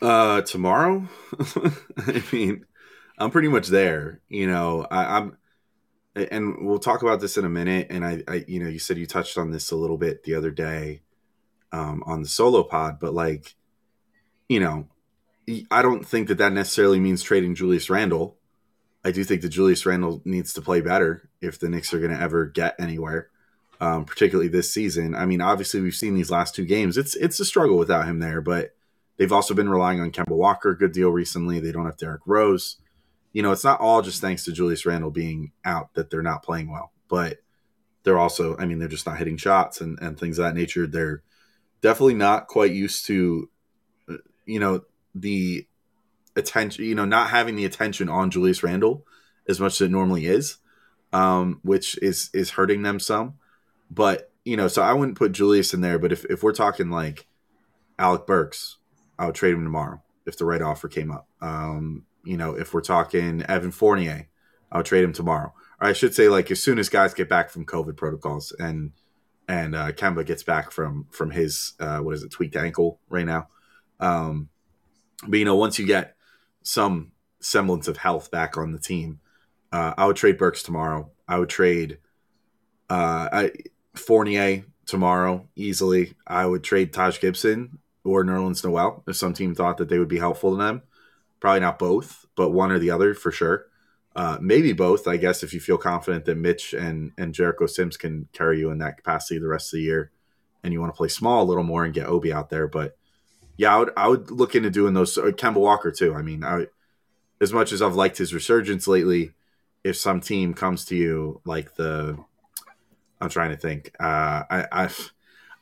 Uh, 0.00 0.42
tomorrow. 0.42 1.08
I 1.96 2.22
mean, 2.32 2.66
I'm 3.18 3.30
pretty 3.30 3.48
much 3.48 3.68
there. 3.68 4.20
You 4.28 4.48
know, 4.48 4.86
I, 4.90 5.18
am 5.18 5.36
and 6.14 6.66
we'll 6.66 6.78
talk 6.78 7.02
about 7.02 7.20
this 7.20 7.36
in 7.36 7.44
a 7.44 7.48
minute. 7.48 7.86
And 7.90 8.04
I, 8.04 8.22
I, 8.28 8.44
you 8.46 8.60
know, 8.60 8.68
you 8.68 8.78
said 8.78 8.98
you 8.98 9.06
touched 9.06 9.38
on 9.38 9.50
this 9.50 9.70
a 9.70 9.76
little 9.76 9.96
bit 9.98 10.24
the 10.24 10.34
other 10.34 10.50
day, 10.50 11.02
um, 11.72 12.02
on 12.04 12.22
the 12.22 12.28
solo 12.28 12.62
pod, 12.62 12.98
but 13.00 13.14
like, 13.14 13.54
you 14.48 14.60
know, 14.60 14.88
I 15.70 15.82
don't 15.82 16.06
think 16.06 16.28
that 16.28 16.38
that 16.38 16.52
necessarily 16.52 17.00
means 17.00 17.22
trading 17.22 17.54
Julius 17.54 17.88
Randle. 17.88 18.36
I 19.04 19.10
do 19.10 19.24
think 19.24 19.42
that 19.42 19.48
Julius 19.48 19.84
Randle 19.84 20.22
needs 20.24 20.52
to 20.54 20.62
play 20.62 20.80
better 20.80 21.28
if 21.40 21.58
the 21.58 21.68
Knicks 21.68 21.92
are 21.92 21.98
going 21.98 22.12
to 22.12 22.20
ever 22.20 22.46
get 22.46 22.76
anywhere, 22.78 23.28
um, 23.80 24.04
particularly 24.04 24.48
this 24.48 24.72
season. 24.72 25.14
I 25.14 25.26
mean, 25.26 25.40
obviously 25.40 25.80
we've 25.80 25.94
seen 25.94 26.14
these 26.14 26.30
last 26.30 26.54
two 26.54 26.64
games. 26.64 26.96
It's 26.96 27.16
it's 27.16 27.40
a 27.40 27.44
struggle 27.44 27.78
without 27.78 28.06
him 28.06 28.20
there, 28.20 28.40
but 28.40 28.74
They've 29.16 29.32
also 29.32 29.54
been 29.54 29.68
relying 29.68 30.00
on 30.00 30.10
Kemba 30.10 30.36
Walker 30.36 30.70
a 30.70 30.76
good 30.76 30.92
deal 30.92 31.10
recently. 31.10 31.60
They 31.60 31.72
don't 31.72 31.86
have 31.86 31.96
Derrick 31.96 32.22
Rose. 32.26 32.78
You 33.32 33.42
know, 33.42 33.52
it's 33.52 33.64
not 33.64 33.80
all 33.80 34.02
just 34.02 34.20
thanks 34.20 34.44
to 34.44 34.52
Julius 34.52 34.84
Randle 34.84 35.10
being 35.10 35.52
out 35.64 35.94
that 35.94 36.10
they're 36.10 36.22
not 36.22 36.42
playing 36.42 36.70
well, 36.70 36.92
but 37.08 37.38
they're 38.02 38.18
also, 38.18 38.56
I 38.58 38.66
mean, 38.66 38.78
they're 38.78 38.88
just 38.88 39.06
not 39.06 39.18
hitting 39.18 39.36
shots 39.36 39.80
and, 39.80 39.98
and 40.00 40.18
things 40.18 40.38
of 40.38 40.44
that 40.44 40.56
nature. 40.56 40.86
They're 40.86 41.22
definitely 41.82 42.14
not 42.14 42.48
quite 42.48 42.72
used 42.72 43.06
to, 43.06 43.48
uh, 44.08 44.16
you 44.44 44.58
know, 44.58 44.82
the 45.14 45.66
attention, 46.36 46.84
you 46.84 46.94
know, 46.94 47.04
not 47.04 47.30
having 47.30 47.56
the 47.56 47.64
attention 47.64 48.08
on 48.08 48.30
Julius 48.30 48.62
Randle 48.62 49.06
as 49.48 49.60
much 49.60 49.74
as 49.74 49.82
it 49.82 49.90
normally 49.90 50.26
is, 50.26 50.58
um, 51.12 51.60
which 51.62 51.98
is 51.98 52.30
is 52.32 52.50
hurting 52.50 52.82
them 52.82 52.98
some. 53.00 53.34
But 53.90 54.30
you 54.44 54.56
know, 54.56 54.68
so 54.68 54.82
I 54.82 54.92
wouldn't 54.92 55.18
put 55.18 55.32
Julius 55.32 55.74
in 55.74 55.80
there. 55.80 55.98
But 55.98 56.12
if 56.12 56.24
if 56.26 56.42
we're 56.42 56.52
talking 56.52 56.90
like 56.90 57.26
Alec 57.98 58.26
Burks, 58.26 58.78
I 59.18 59.26
would 59.26 59.34
trade 59.34 59.54
him 59.54 59.64
tomorrow 59.64 60.02
if 60.26 60.36
the 60.38 60.44
right 60.44 60.62
offer 60.62 60.88
came 60.88 61.10
up. 61.10 61.28
Um, 61.40 62.06
you 62.24 62.36
know, 62.36 62.54
if 62.54 62.72
we're 62.72 62.80
talking 62.80 63.42
Evan 63.42 63.72
Fournier, 63.72 64.28
I 64.70 64.76
would 64.76 64.86
trade 64.86 65.04
him 65.04 65.12
tomorrow. 65.12 65.52
Or 65.80 65.88
I 65.88 65.92
should 65.92 66.14
say, 66.14 66.28
like 66.28 66.50
as 66.50 66.62
soon 66.62 66.78
as 66.78 66.88
guys 66.88 67.14
get 67.14 67.28
back 67.28 67.50
from 67.50 67.66
COVID 67.66 67.96
protocols 67.96 68.52
and 68.58 68.92
and 69.48 69.74
uh, 69.74 69.92
Kemba 69.92 70.24
gets 70.24 70.42
back 70.42 70.70
from 70.70 71.06
from 71.10 71.30
his 71.30 71.74
uh, 71.80 71.98
what 71.98 72.14
is 72.14 72.22
it 72.22 72.30
tweaked 72.30 72.56
ankle 72.56 73.00
right 73.08 73.26
now. 73.26 73.48
Um, 74.00 74.48
but 75.26 75.38
you 75.38 75.44
know, 75.44 75.56
once 75.56 75.78
you 75.78 75.86
get 75.86 76.16
some 76.62 77.12
semblance 77.40 77.88
of 77.88 77.96
health 77.96 78.30
back 78.30 78.56
on 78.56 78.72
the 78.72 78.78
team, 78.78 79.20
uh, 79.72 79.94
I 79.96 80.06
would 80.06 80.16
trade 80.16 80.38
Burks 80.38 80.62
tomorrow. 80.62 81.10
I 81.26 81.38
would 81.38 81.48
trade 81.48 81.98
uh, 82.90 83.28
I, 83.32 83.50
Fournier 83.94 84.64
tomorrow 84.86 85.48
easily. 85.56 86.14
I 86.26 86.44
would 86.46 86.62
trade 86.62 86.92
Taj 86.92 87.20
Gibson 87.20 87.78
or 88.04 88.24
Nerlens 88.24 88.64
Noel 88.64 89.02
if 89.06 89.16
some 89.16 89.32
team 89.32 89.54
thought 89.54 89.78
that 89.78 89.88
they 89.88 89.98
would 89.98 90.08
be 90.08 90.18
helpful 90.18 90.50
to 90.52 90.56
them. 90.56 90.82
Probably 91.40 91.60
not 91.60 91.78
both, 91.78 92.26
but 92.36 92.50
one 92.50 92.70
or 92.70 92.78
the 92.78 92.90
other 92.90 93.14
for 93.14 93.32
sure. 93.32 93.66
Uh, 94.14 94.38
maybe 94.40 94.72
both, 94.72 95.08
I 95.08 95.16
guess, 95.16 95.42
if 95.42 95.54
you 95.54 95.60
feel 95.60 95.78
confident 95.78 96.26
that 96.26 96.36
Mitch 96.36 96.74
and 96.74 97.12
and 97.16 97.32
Jericho 97.32 97.66
Sims 97.66 97.96
can 97.96 98.28
carry 98.32 98.58
you 98.58 98.70
in 98.70 98.78
that 98.78 98.98
capacity 98.98 99.40
the 99.40 99.48
rest 99.48 99.72
of 99.72 99.78
the 99.78 99.84
year, 99.84 100.10
and 100.62 100.72
you 100.72 100.80
want 100.80 100.92
to 100.92 100.96
play 100.96 101.08
small 101.08 101.42
a 101.42 101.48
little 101.48 101.64
more 101.64 101.84
and 101.84 101.94
get 101.94 102.06
Obi 102.06 102.32
out 102.32 102.50
there. 102.50 102.68
But 102.68 102.96
yeah, 103.56 103.74
I 103.74 103.78
would 103.78 103.90
I 103.96 104.08
would 104.08 104.30
look 104.30 104.54
into 104.54 104.70
doing 104.70 104.94
those. 104.94 105.16
Uh, 105.16 105.26
Kemba 105.26 105.56
Walker 105.56 105.90
too. 105.90 106.14
I 106.14 106.22
mean, 106.22 106.44
I, 106.44 106.66
as 107.40 107.52
much 107.52 107.72
as 107.72 107.82
I've 107.82 107.94
liked 107.94 108.18
his 108.18 108.32
resurgence 108.32 108.86
lately, 108.86 109.32
if 109.84 109.96
some 109.96 110.20
team 110.20 110.54
comes 110.54 110.84
to 110.86 110.96
you 110.96 111.40
like 111.44 111.74
the, 111.74 112.16
I'm 113.20 113.28
trying 113.28 113.50
to 113.50 113.56
think. 113.56 113.92
Uh, 114.00 114.42
I 114.50 114.66
I've, 114.72 115.12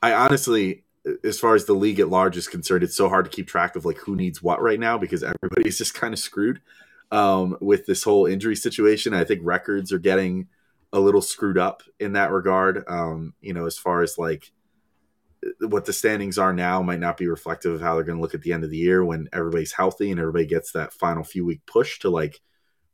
I 0.03 0.13
honestly, 0.13 0.85
as 1.25 1.41
far 1.41 1.55
as 1.55 1.65
the 1.65 1.75
league 1.75 2.01
at 2.01 2.09
large 2.09 2.37
is 2.37 2.49
concerned, 2.49 2.85
it's 2.85 2.97
so 2.97 3.09
hard 3.09 3.25
to 3.25 3.31
keep 3.31 3.49
track 3.49 3.77
of 3.77 3.85
like 3.85 3.99
who 3.99 4.17
needs 4.17 4.43
what 4.43 4.63
right 4.63 4.81
now 4.81 4.99
because 4.99 5.23
everybody's 5.23 5.79
just 5.79 5.95
kind 5.95 6.15
of 6.15 6.21
screwed 6.21 6.61
um, 7.11 7.57
with 7.61 7.87
this 7.87 8.03
whole 8.03 8.27
injury 8.27 8.57
situation. 8.57 9.15
I 9.15 9.25
think 9.25 9.41
records 9.43 9.93
are 9.93 9.99
getting 9.99 10.49
a 10.93 11.01
little 11.01 11.23
screwed 11.23 11.59
up 11.59 11.83
in 11.99 12.13
that 12.15 12.33
regard. 12.33 12.85
Um, 12.89 13.35
you 13.41 13.53
know, 13.53 13.67
as 13.67 13.79
far 13.79 14.03
as 14.03 14.19
like 14.19 14.53
what 15.61 15.85
the 15.85 15.93
standings 15.93 16.39
are 16.39 16.53
now 16.53 16.83
might 16.83 17.01
not 17.01 17.17
be 17.17 17.27
reflective 17.27 17.73
of 17.75 17.81
how 17.81 17.95
they're 17.95 18.05
going 18.05 18.19
to 18.19 18.23
look 18.23 18.35
at 18.35 18.43
the 18.43 18.53
end 18.53 18.65
of 18.65 18.71
the 18.71 18.77
year 18.77 19.05
when 19.05 19.29
everybody's 19.33 19.73
healthy 19.73 20.11
and 20.11 20.21
everybody 20.21 20.47
gets 20.47 20.73
that 20.73 20.93
final 20.93 21.25
few 21.25 21.45
week 21.45 21.61
push 21.67 21.99
to 22.01 22.11
like 22.11 22.41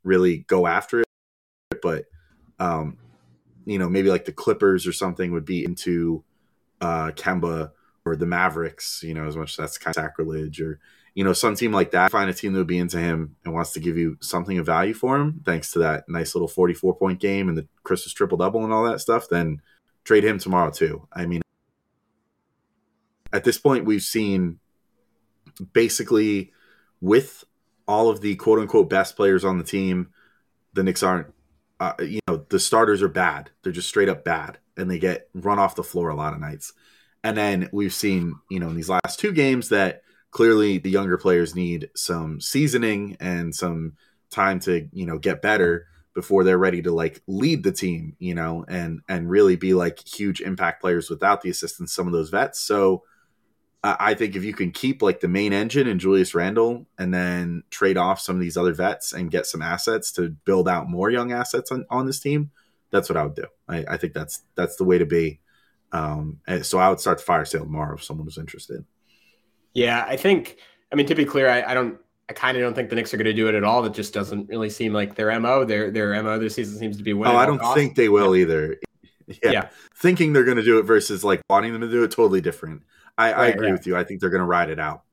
really 0.03 0.39
go 0.39 0.65
after 0.65 1.01
it. 1.01 1.07
But, 1.81 2.05
um, 2.59 2.97
you 3.65 3.77
know, 3.77 3.89
maybe 3.89 4.09
like 4.09 4.25
the 4.25 4.31
Clippers 4.31 4.87
or 4.87 4.93
something 4.93 5.31
would 5.33 5.45
be 5.45 5.65
into 5.65 6.23
uh, 6.79 7.11
Kemba 7.11 7.71
or 8.05 8.15
the 8.15 8.25
Mavericks, 8.25 9.03
you 9.03 9.13
know, 9.13 9.25
as 9.25 9.35
much 9.35 9.51
as 9.51 9.57
that's 9.57 9.77
kind 9.77 9.95
of 9.95 10.01
sacrilege 10.01 10.61
or, 10.61 10.79
you 11.15 11.25
know, 11.25 11.33
some 11.33 11.55
team 11.55 11.73
like 11.73 11.91
that, 11.91 12.11
find 12.11 12.29
a 12.29 12.33
team 12.33 12.53
that 12.53 12.59
would 12.59 12.67
be 12.67 12.77
into 12.77 12.97
him 12.97 13.35
and 13.43 13.53
wants 13.53 13.73
to 13.73 13.81
give 13.81 13.97
you 13.97 14.17
something 14.21 14.57
of 14.57 14.65
value 14.65 14.93
for 14.93 15.17
him, 15.17 15.41
thanks 15.45 15.71
to 15.71 15.79
that 15.79 16.07
nice 16.07 16.33
little 16.33 16.47
44 16.47 16.95
point 16.95 17.19
game 17.19 17.49
and 17.49 17.57
the 17.57 17.67
Christmas 17.83 18.13
triple 18.13 18.37
double 18.37 18.63
and 18.63 18.71
all 18.71 18.85
that 18.85 19.01
stuff, 19.01 19.27
then 19.29 19.61
trade 20.05 20.23
him 20.23 20.39
tomorrow 20.39 20.71
too. 20.71 21.05
I 21.11 21.25
mean, 21.25 21.41
at 23.33 23.43
this 23.43 23.57
point, 23.57 23.85
we've 23.85 24.01
seen 24.01 24.59
basically 25.73 26.51
with 27.01 27.43
all 27.87 28.09
of 28.09 28.21
the 28.21 28.35
quote 28.35 28.59
unquote 28.59 28.89
best 28.89 29.15
players 29.15 29.45
on 29.45 29.57
the 29.57 29.63
team, 29.63 30.09
the 30.73 30.83
Knicks 30.83 31.03
aren't, 31.03 31.33
uh, 31.79 31.93
you 31.99 32.19
know, 32.27 32.45
the 32.49 32.59
starters 32.59 33.01
are 33.01 33.07
bad. 33.07 33.49
They're 33.63 33.71
just 33.71 33.89
straight 33.89 34.09
up 34.09 34.23
bad 34.23 34.59
and 34.75 34.89
they 34.89 34.99
get 34.99 35.29
run 35.33 35.59
off 35.59 35.75
the 35.75 35.83
floor 35.83 36.09
a 36.09 36.15
lot 36.15 36.33
of 36.33 36.39
nights. 36.39 36.73
And 37.23 37.37
then 37.37 37.69
we've 37.71 37.93
seen, 37.93 38.35
you 38.49 38.59
know, 38.59 38.69
in 38.69 38.75
these 38.75 38.89
last 38.89 39.19
two 39.19 39.31
games 39.31 39.69
that 39.69 40.01
clearly 40.31 40.77
the 40.77 40.89
younger 40.89 41.17
players 41.17 41.55
need 41.55 41.89
some 41.95 42.39
seasoning 42.39 43.17
and 43.19 43.55
some 43.55 43.93
time 44.29 44.59
to, 44.61 44.87
you 44.91 45.05
know, 45.05 45.17
get 45.17 45.41
better 45.41 45.87
before 46.13 46.43
they're 46.43 46.57
ready 46.57 46.81
to 46.81 46.91
like 46.91 47.21
lead 47.27 47.63
the 47.63 47.71
team, 47.71 48.15
you 48.19 48.33
know, 48.33 48.65
and 48.67 49.01
and 49.07 49.29
really 49.29 49.55
be 49.55 49.73
like 49.73 49.99
huge 50.07 50.41
impact 50.41 50.81
players 50.81 51.09
without 51.09 51.41
the 51.41 51.49
assistance 51.49 51.93
some 51.93 52.07
of 52.07 52.13
those 52.13 52.29
vets. 52.29 52.59
So 52.59 53.03
I 53.83 54.15
think 54.15 54.35
if 54.35 54.43
you 54.43 54.53
can 54.53 54.71
keep 54.71 55.01
like 55.01 55.19
the 55.19 55.27
main 55.27 55.53
engine 55.53 55.87
and 55.87 55.99
Julius 55.99 56.33
Randle 56.33 56.85
and 56.97 57.13
then 57.13 57.63
trade 57.69 57.95
off 57.97 58.19
some 58.19 58.35
of 58.35 58.41
these 58.41 58.57
other 58.57 58.73
vets 58.73 59.13
and 59.13 59.31
get 59.31 59.45
some 59.45 59.61
assets 59.61 60.11
to 60.13 60.29
build 60.29 60.67
out 60.67 60.89
more 60.89 61.09
young 61.09 61.31
assets 61.31 61.71
on, 61.71 61.85
on 61.89 62.05
this 62.05 62.19
team, 62.19 62.51
that's 62.91 63.07
what 63.07 63.17
I 63.17 63.23
would 63.23 63.35
do. 63.35 63.45
I, 63.67 63.85
I 63.87 63.97
think 63.97 64.13
that's 64.13 64.41
that's 64.55 64.75
the 64.77 64.83
way 64.83 64.97
to 64.97 65.05
be. 65.05 65.39
Um, 65.91 66.39
and 66.47 66.65
so 66.65 66.79
I 66.79 66.89
would 66.89 66.99
start 66.99 67.19
the 67.19 67.23
fire 67.23 67.45
sale 67.45 67.63
tomorrow 67.63 67.95
if 67.95 68.03
someone 68.03 68.25
was 68.25 68.37
interested. 68.37 68.83
Yeah, 69.73 70.05
I 70.07 70.17
think. 70.17 70.57
I 70.91 70.95
mean, 70.95 71.05
to 71.07 71.15
be 71.15 71.25
clear, 71.25 71.49
I, 71.49 71.61
I 71.63 71.73
don't. 71.73 71.97
I 72.29 72.33
kind 72.33 72.57
of 72.57 72.61
don't 72.61 72.73
think 72.73 72.89
the 72.89 72.95
Knicks 72.95 73.13
are 73.13 73.17
going 73.17 73.25
to 73.25 73.33
do 73.33 73.47
it 73.47 73.55
at 73.55 73.63
all. 73.63 73.81
That 73.83 73.93
just 73.93 74.13
doesn't 74.13 74.49
really 74.49 74.69
seem 74.69 74.91
like 74.91 75.15
their 75.15 75.37
mo. 75.39 75.63
Their 75.63 75.91
their 75.91 76.21
mo 76.23 76.39
this 76.39 76.55
season 76.55 76.77
seems 76.77 76.97
to 76.97 77.03
be 77.03 77.13
winning. 77.13 77.35
Oh, 77.35 77.37
I 77.37 77.45
don't 77.45 77.61
think 77.73 77.95
they 77.95 78.09
will 78.09 78.35
either. 78.35 78.77
Yeah. 79.43 79.51
yeah. 79.51 79.69
thinking 79.93 80.31
they're 80.31 80.45
going 80.45 80.55
to 80.55 80.63
do 80.63 80.79
it 80.79 80.83
versus 80.83 81.21
like 81.21 81.41
wanting 81.49 81.73
them 81.73 81.81
to 81.81 81.89
do 81.89 82.05
it 82.05 82.11
totally 82.11 82.39
different. 82.39 82.83
I, 83.17 83.31
right, 83.31 83.39
I 83.39 83.47
agree 83.47 83.67
right. 83.67 83.73
with 83.73 83.87
you. 83.87 83.97
I 83.97 84.03
think 84.03 84.21
they're 84.21 84.29
going 84.29 84.41
to 84.41 84.45
ride 84.45 84.69
it 84.69 84.79
out. 84.79 85.03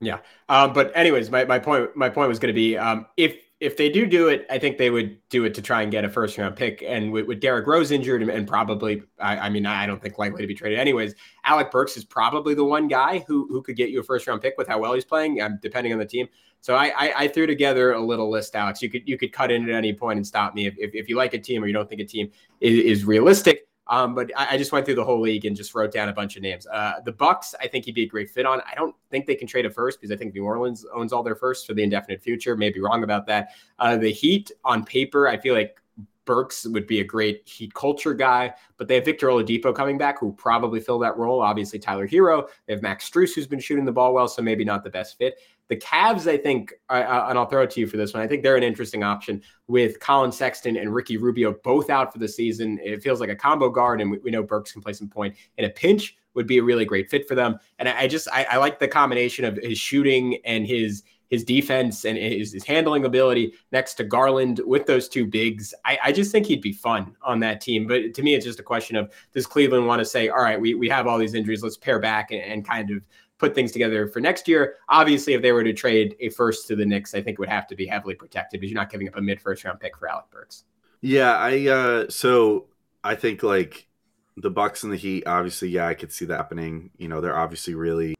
Yeah. 0.00 0.18
Um, 0.48 0.72
but 0.72 0.92
anyways, 0.94 1.30
my, 1.30 1.44
my 1.44 1.58
point 1.58 1.94
my 1.94 2.08
point 2.08 2.28
was 2.28 2.38
going 2.38 2.48
to 2.48 2.58
be 2.58 2.76
um, 2.76 3.06
if 3.16 3.36
if 3.60 3.76
they 3.76 3.90
do 3.90 4.06
do 4.06 4.28
it, 4.28 4.46
I 4.48 4.58
think 4.58 4.78
they 4.78 4.88
would 4.88 5.18
do 5.28 5.44
it 5.44 5.52
to 5.54 5.60
try 5.60 5.82
and 5.82 5.92
get 5.92 6.02
a 6.02 6.08
first 6.08 6.38
round 6.38 6.56
pick. 6.56 6.82
And 6.86 7.12
with, 7.12 7.26
with 7.26 7.40
Derrick 7.40 7.66
Rose 7.66 7.90
injured 7.90 8.22
and, 8.22 8.30
and 8.30 8.48
probably, 8.48 9.02
I, 9.20 9.36
I, 9.36 9.50
mean, 9.50 9.66
I 9.66 9.84
don't 9.84 10.00
think 10.00 10.16
likely 10.16 10.40
to 10.40 10.46
be 10.46 10.54
traded 10.54 10.78
anyways. 10.78 11.14
Alec 11.44 11.70
Burks 11.70 11.94
is 11.98 12.04
probably 12.06 12.54
the 12.54 12.64
one 12.64 12.88
guy 12.88 13.22
who 13.28 13.46
who 13.50 13.60
could 13.62 13.76
get 13.76 13.90
you 13.90 14.00
a 14.00 14.02
first 14.02 14.26
round 14.26 14.40
pick 14.40 14.54
with 14.56 14.66
how 14.66 14.78
well 14.78 14.94
he's 14.94 15.04
playing, 15.04 15.42
um, 15.42 15.58
depending 15.60 15.92
on 15.92 15.98
the 15.98 16.06
team. 16.06 16.26
So 16.62 16.74
I, 16.74 16.92
I, 16.96 17.12
I 17.16 17.28
threw 17.28 17.46
together 17.46 17.92
a 17.92 18.00
little 18.00 18.30
list, 18.30 18.56
Alex. 18.56 18.80
You 18.80 18.88
could 18.88 19.06
you 19.06 19.18
could 19.18 19.32
cut 19.32 19.50
in 19.50 19.68
at 19.68 19.74
any 19.74 19.92
point 19.92 20.16
and 20.16 20.26
stop 20.26 20.54
me 20.54 20.66
if, 20.66 20.74
if, 20.78 20.94
if 20.94 21.08
you 21.08 21.16
like 21.16 21.34
a 21.34 21.38
team 21.38 21.62
or 21.62 21.66
you 21.66 21.74
don't 21.74 21.88
think 21.88 22.00
a 22.00 22.06
team 22.06 22.30
is, 22.60 22.98
is 22.98 23.04
realistic. 23.04 23.66
Um, 23.86 24.14
but 24.14 24.30
I, 24.36 24.54
I, 24.54 24.56
just 24.56 24.70
went 24.70 24.86
through 24.86 24.94
the 24.94 25.04
whole 25.04 25.20
league 25.20 25.46
and 25.46 25.56
just 25.56 25.74
wrote 25.74 25.92
down 25.92 26.08
a 26.08 26.12
bunch 26.12 26.36
of 26.36 26.42
names. 26.42 26.66
Uh, 26.66 27.00
the 27.04 27.10
Bucks, 27.10 27.54
I 27.60 27.66
think 27.66 27.86
he'd 27.86 27.94
be 27.94 28.04
a 28.04 28.08
great 28.08 28.30
fit 28.30 28.46
on. 28.46 28.60
I 28.60 28.74
don't 28.76 28.94
think 29.10 29.26
they 29.26 29.34
can 29.34 29.48
trade 29.48 29.66
a 29.66 29.70
first 29.70 30.00
because 30.00 30.12
I 30.12 30.16
think 30.16 30.32
New 30.32 30.44
Orleans 30.44 30.86
owns 30.94 31.12
all 31.12 31.24
their 31.24 31.34
firsts 31.34 31.66
for 31.66 31.74
the 31.74 31.82
indefinite 31.82 32.22
future. 32.22 32.56
Maybe 32.56 32.80
wrong 32.80 33.02
about 33.02 33.26
that. 33.26 33.48
Uh, 33.78 33.96
the 33.96 34.12
Heat, 34.12 34.52
on 34.64 34.84
paper, 34.84 35.26
I 35.26 35.36
feel 35.36 35.54
like 35.54 35.80
Burks 36.24 36.64
would 36.66 36.86
be 36.86 37.00
a 37.00 37.04
great 37.04 37.48
Heat 37.48 37.74
culture 37.74 38.14
guy, 38.14 38.54
but 38.76 38.86
they 38.86 38.94
have 38.94 39.04
Victor 39.04 39.26
Oladipo 39.26 39.74
coming 39.74 39.98
back, 39.98 40.20
who 40.20 40.32
probably 40.34 40.78
fill 40.78 41.00
that 41.00 41.16
role. 41.16 41.40
Obviously, 41.40 41.80
Tyler 41.80 42.06
Herro. 42.06 42.48
They 42.66 42.74
have 42.74 42.82
Max 42.82 43.10
Strus, 43.10 43.34
who's 43.34 43.48
been 43.48 43.58
shooting 43.58 43.84
the 43.84 43.90
ball 43.90 44.14
well, 44.14 44.28
so 44.28 44.40
maybe 44.40 44.64
not 44.64 44.84
the 44.84 44.90
best 44.90 45.18
fit. 45.18 45.40
The 45.70 45.76
Cavs, 45.76 46.26
I 46.28 46.36
think, 46.36 46.74
uh, 46.88 47.26
and 47.28 47.38
I'll 47.38 47.46
throw 47.46 47.62
it 47.62 47.70
to 47.70 47.80
you 47.80 47.86
for 47.86 47.96
this 47.96 48.12
one. 48.12 48.24
I 48.24 48.26
think 48.26 48.42
they're 48.42 48.56
an 48.56 48.64
interesting 48.64 49.04
option 49.04 49.40
with 49.68 50.00
Collin 50.00 50.32
Sexton 50.32 50.76
and 50.76 50.92
Ricky 50.92 51.16
Rubio 51.16 51.54
both 51.62 51.90
out 51.90 52.12
for 52.12 52.18
the 52.18 52.26
season. 52.26 52.80
It 52.82 53.04
feels 53.04 53.20
like 53.20 53.30
a 53.30 53.36
combo 53.36 53.70
guard, 53.70 54.00
and 54.00 54.10
we, 54.10 54.18
we 54.18 54.32
know 54.32 54.42
Burks 54.42 54.72
can 54.72 54.82
play 54.82 54.94
some 54.94 55.08
point 55.08 55.36
in 55.58 55.64
a 55.64 55.70
pinch. 55.70 56.16
Would 56.34 56.48
be 56.48 56.58
a 56.58 56.62
really 56.62 56.84
great 56.84 57.08
fit 57.08 57.26
for 57.28 57.36
them. 57.36 57.56
And 57.78 57.88
I, 57.88 58.00
I 58.00 58.06
just 58.08 58.28
I, 58.32 58.46
I 58.50 58.56
like 58.56 58.80
the 58.80 58.88
combination 58.88 59.44
of 59.44 59.58
his 59.62 59.78
shooting 59.78 60.38
and 60.44 60.66
his 60.66 61.04
his 61.28 61.44
defense 61.44 62.04
and 62.04 62.18
his, 62.18 62.52
his, 62.52 62.64
handling 62.64 63.04
ability 63.04 63.54
next 63.70 63.94
to 63.94 64.04
Garland 64.04 64.60
with 64.66 64.86
those 64.86 65.08
two 65.08 65.24
bigs. 65.24 65.72
I, 65.84 65.98
I, 66.04 66.12
just 66.12 66.32
think 66.32 66.46
he'd 66.46 66.60
be 66.60 66.72
fun 66.72 67.14
on 67.22 67.38
that 67.40 67.60
team. 67.60 67.86
But 67.86 68.14
to 68.14 68.22
me, 68.22 68.34
it's 68.34 68.44
just 68.44 68.58
a 68.58 68.64
question 68.64 68.96
of 68.96 69.12
does 69.32 69.46
Cleveland 69.46 69.86
want 69.86 70.00
to 70.00 70.04
say, 70.04 70.28
all 70.28 70.42
right, 70.42 70.60
we, 70.60 70.74
we 70.74 70.88
have 70.88 71.06
all 71.06 71.18
these 71.18 71.34
injuries, 71.34 71.62
let's 71.62 71.76
pare 71.76 72.00
back 72.00 72.32
and, 72.32 72.42
and 72.42 72.66
kind 72.66 72.90
of 72.90 73.02
put 73.40 73.54
things 73.54 73.72
together 73.72 74.06
for 74.06 74.20
next 74.20 74.46
year. 74.46 74.76
Obviously, 74.88 75.32
if 75.32 75.42
they 75.42 75.50
were 75.50 75.64
to 75.64 75.72
trade 75.72 76.14
a 76.20 76.28
first 76.28 76.68
to 76.68 76.76
the 76.76 76.84
Knicks, 76.84 77.14
I 77.14 77.22
think 77.22 77.34
it 77.34 77.40
would 77.40 77.48
have 77.48 77.66
to 77.68 77.74
be 77.74 77.86
heavily 77.86 78.14
protected 78.14 78.60
because 78.60 78.70
you're 78.70 78.80
not 78.80 78.90
giving 78.90 79.08
up 79.08 79.16
a 79.16 79.22
mid 79.22 79.40
first 79.40 79.64
round 79.64 79.80
pick 79.80 79.96
for 79.96 80.08
Alec 80.08 80.26
Burks. 80.30 80.64
Yeah, 81.00 81.34
I 81.34 81.66
uh 81.66 82.08
so 82.10 82.66
I 83.02 83.14
think 83.14 83.42
like 83.42 83.88
the 84.36 84.50
Bucks 84.50 84.84
and 84.84 84.92
the 84.92 84.96
Heat, 84.96 85.24
obviously, 85.26 85.70
yeah, 85.70 85.88
I 85.88 85.94
could 85.94 86.12
see 86.12 86.26
that 86.26 86.36
happening. 86.36 86.90
You 86.98 87.08
know, 87.08 87.20
they're 87.20 87.36
obviously 87.36 87.74
really 87.74 88.14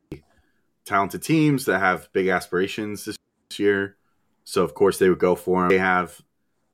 talented 0.84 1.22
teams 1.22 1.66
that 1.66 1.78
have 1.78 2.12
big 2.12 2.28
aspirations 2.28 3.04
this 3.04 3.16
year. 3.58 3.96
So 4.44 4.64
of 4.64 4.74
course 4.74 4.98
they 4.98 5.08
would 5.08 5.18
go 5.18 5.36
for 5.36 5.60
them. 5.60 5.68
They 5.68 5.78
have 5.78 6.20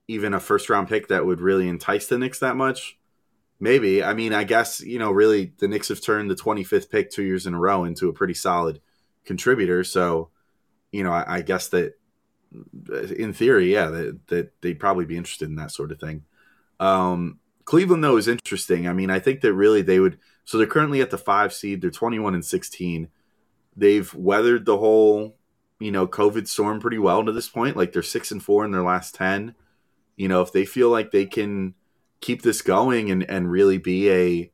even 0.09 0.33
a 0.33 0.41
first 0.41 0.71
round 0.71 0.89
pick 0.89 1.09
that 1.09 1.27
would 1.27 1.41
really 1.41 1.69
entice 1.69 2.07
the 2.07 2.17
Knicks 2.17 2.39
that 2.39 2.57
much. 2.57 2.97
Maybe. 3.59 4.03
I 4.03 4.13
mean, 4.13 4.33
I 4.33 4.45
guess, 4.45 4.81
you 4.81 4.99
know, 4.99 5.11
really 5.11 5.53
the 5.59 5.69
Knicks 5.69 5.89
have 5.89 6.03
turned 6.03 6.31
the 6.31 6.35
25th 6.35 6.91
pick 6.91 7.11
two 7.11 7.23
years 7.23 7.47
in 7.47 7.55
a 7.55 7.59
row 7.59 7.85
into 7.85 8.09
a 8.09 8.13
pretty 8.13 8.35
solid 8.35 8.81
contributor. 9.25 9.83
So, 9.83 10.31
you 10.93 11.03
know, 11.03 11.13
I, 11.13 11.37
I 11.37 11.43
guess 11.43 11.69
that 11.69 11.95
in 13.17 13.33
theory, 13.33 13.73
yeah, 13.73 13.87
that, 13.87 14.27
that 14.29 14.61
they'd 14.61 14.79
probably 14.79 15.05
be 15.05 15.17
interested 15.17 15.49
in 15.49 15.57
that 15.57 15.71
sort 15.71 15.91
of 15.91 15.99
thing. 16.01 16.25
Um, 16.81 17.39
Cleveland, 17.65 18.05
though, 18.05 18.17
is 18.17 18.29
interesting. 18.29 18.87
I 18.87 18.93
mean, 18.93 19.11
I 19.11 19.19
think 19.19 19.41
that 19.41 19.55
really 19.55 19.83
they 19.83 20.01
would. 20.01 20.19
So 20.45 20.59
they're 20.59 20.67
currently 20.67 21.01
at 21.01 21.11
the 21.11 21.19
five 21.19 21.53
seed. 21.53 21.81
They're 21.81 21.91
21 21.91 22.35
and 22.35 22.45
16. 22.45 23.09
They've 23.77 24.15
weathered 24.15 24.65
the 24.65 24.79
whole, 24.79 25.37
you 25.81 25.91
know, 25.91 26.07
COVID 26.07 26.47
storm 26.47 26.81
pretty 26.81 26.99
well 26.99 27.25
to 27.25 27.33
this 27.33 27.49
point. 27.49 27.77
Like 27.77 27.93
they're 27.93 28.03
six 28.03 28.31
and 28.31 28.43
four 28.43 28.65
in 28.65 28.71
their 28.71 28.85
last 28.85 29.15
10. 29.17 29.55
You 30.17 30.29
know, 30.29 30.43
if 30.43 30.53
they 30.53 30.65
feel 30.65 30.91
like 30.91 31.11
they 31.11 31.27
can 31.27 31.75
keep 32.21 32.43
this 32.43 32.63
going 32.63 33.11
and 33.11 33.29
and 33.29 33.51
really 33.51 33.79
be 33.79 34.11
a 34.11 34.53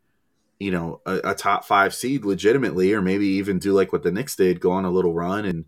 you 0.58 0.70
know 0.70 1.00
a, 1.06 1.30
a, 1.30 1.34
top 1.34 1.64
five 1.64 1.94
seed 1.94 2.24
legitimately, 2.24 2.92
or 2.92 3.02
maybe 3.02 3.26
even 3.26 3.58
do 3.58 3.72
like 3.72 3.92
what 3.92 4.02
the 4.02 4.12
Knicks 4.12 4.36
did, 4.36 4.60
go 4.60 4.72
on 4.72 4.84
a 4.84 4.90
little 4.90 5.12
run 5.12 5.44
and 5.44 5.64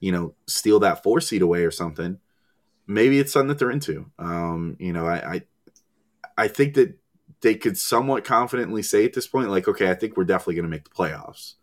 you 0.00 0.12
know 0.12 0.34
steal 0.46 0.78
that 0.80 1.02
four 1.02 1.20
seed 1.20 1.42
away 1.42 1.64
or 1.64 1.70
something. 1.70 2.18
Maybe 2.86 3.18
it's 3.18 3.32
something 3.32 3.48
that 3.48 3.58
they're 3.58 3.70
into. 3.70 4.10
Um, 4.18 4.76
you 4.78 4.92
know, 4.92 5.06
I, 5.06 5.34
I 5.34 5.42
I 6.38 6.48
think 6.48 6.74
that 6.74 6.96
they 7.40 7.54
could 7.54 7.76
somewhat 7.76 8.24
confidently 8.24 8.82
say 8.82 9.04
at 9.04 9.12
this 9.12 9.26
point, 9.26 9.50
like, 9.50 9.68
okay, 9.68 9.90
I 9.90 9.94
think 9.94 10.16
we're 10.16 10.24
definitely 10.24 10.54
going 10.54 10.64
to 10.64 10.70
make 10.70 10.84
the 10.84 10.90
playoffs. 10.90 11.54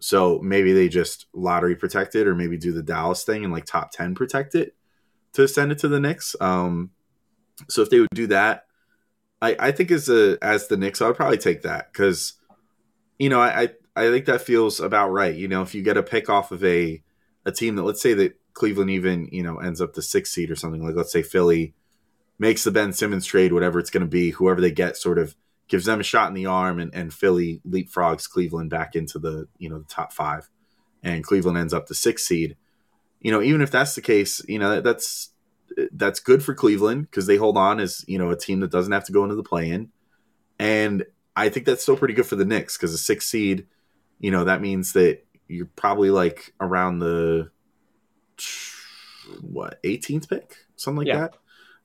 So 0.00 0.40
maybe 0.42 0.72
they 0.72 0.88
just 0.88 1.26
lottery 1.32 1.76
protect 1.76 2.14
it, 2.14 2.26
or 2.26 2.34
maybe 2.34 2.58
do 2.58 2.72
the 2.72 2.82
Dallas 2.82 3.24
thing 3.24 3.44
and 3.44 3.52
like 3.52 3.64
top 3.64 3.92
ten 3.92 4.14
protect 4.14 4.54
it 4.54 4.74
to 5.34 5.46
send 5.46 5.72
it 5.72 5.78
to 5.78 5.88
the 5.88 6.00
Knicks. 6.00 6.34
Um, 6.40 6.90
so 7.68 7.82
if 7.82 7.90
they 7.90 8.00
would 8.00 8.08
do 8.14 8.26
that, 8.28 8.65
I, 9.46 9.68
I 9.68 9.72
think 9.72 9.90
as 9.90 10.08
a 10.08 10.38
as 10.42 10.66
the 10.66 10.76
Knicks, 10.76 11.00
I 11.00 11.06
would 11.06 11.16
probably 11.16 11.38
take 11.38 11.62
that 11.62 11.92
because 11.92 12.34
you 13.18 13.28
know, 13.28 13.40
I, 13.40 13.62
I 13.62 13.68
I 13.96 14.10
think 14.10 14.26
that 14.26 14.42
feels 14.42 14.80
about 14.80 15.10
right. 15.10 15.34
You 15.34 15.48
know, 15.48 15.62
if 15.62 15.74
you 15.74 15.82
get 15.82 15.96
a 15.96 16.02
pick 16.02 16.28
off 16.28 16.50
of 16.50 16.64
a 16.64 17.02
a 17.44 17.52
team 17.52 17.76
that 17.76 17.84
let's 17.84 18.02
say 18.02 18.14
that 18.14 18.36
Cleveland 18.54 18.90
even 18.90 19.28
you 19.30 19.42
know 19.42 19.58
ends 19.58 19.80
up 19.80 19.94
the 19.94 20.02
sixth 20.02 20.32
seed 20.32 20.50
or 20.50 20.56
something 20.56 20.84
like 20.84 20.96
let's 20.96 21.12
say 21.12 21.22
Philly 21.22 21.74
makes 22.38 22.64
the 22.64 22.70
Ben 22.70 22.92
Simmons 22.92 23.24
trade, 23.24 23.52
whatever 23.52 23.78
it's 23.78 23.90
going 23.90 24.02
to 24.02 24.08
be, 24.08 24.30
whoever 24.30 24.60
they 24.60 24.70
get 24.70 24.96
sort 24.96 25.18
of 25.18 25.34
gives 25.68 25.86
them 25.86 26.00
a 26.00 26.02
shot 26.02 26.28
in 26.28 26.34
the 26.34 26.46
arm, 26.46 26.78
and, 26.78 26.94
and 26.94 27.14
Philly 27.14 27.60
leapfrogs 27.66 28.28
Cleveland 28.28 28.70
back 28.70 28.94
into 28.96 29.18
the 29.18 29.46
you 29.58 29.68
know 29.68 29.78
the 29.78 29.84
top 29.88 30.12
five, 30.12 30.50
and 31.04 31.24
Cleveland 31.24 31.56
ends 31.56 31.72
up 31.72 31.86
the 31.86 31.94
sixth 31.94 32.26
seed. 32.26 32.56
You 33.20 33.30
know, 33.30 33.42
even 33.42 33.62
if 33.62 33.70
that's 33.70 33.94
the 33.94 34.02
case, 34.02 34.42
you 34.48 34.58
know 34.58 34.80
that's 34.80 35.30
that's 35.92 36.20
good 36.20 36.42
for 36.42 36.54
Cleveland 36.54 37.02
because 37.10 37.26
they 37.26 37.36
hold 37.36 37.56
on 37.56 37.80
as 37.80 38.04
you 38.06 38.18
know 38.18 38.30
a 38.30 38.36
team 38.36 38.60
that 38.60 38.70
doesn't 38.70 38.92
have 38.92 39.04
to 39.04 39.12
go 39.12 39.22
into 39.24 39.34
the 39.36 39.42
play-in, 39.42 39.90
and 40.58 41.04
I 41.34 41.48
think 41.48 41.66
that's 41.66 41.82
still 41.82 41.96
pretty 41.96 42.14
good 42.14 42.26
for 42.26 42.36
the 42.36 42.44
Knicks 42.44 42.76
because 42.76 42.94
a 42.94 42.98
six 42.98 43.26
seed, 43.26 43.66
you 44.20 44.30
know, 44.30 44.44
that 44.44 44.60
means 44.62 44.92
that 44.94 45.24
you're 45.48 45.68
probably 45.76 46.10
like 46.10 46.54
around 46.60 46.98
the 46.98 47.50
what 49.40 49.82
18th 49.82 50.28
pick, 50.28 50.56
something 50.76 50.98
like 50.98 51.08
Yeah. 51.08 51.28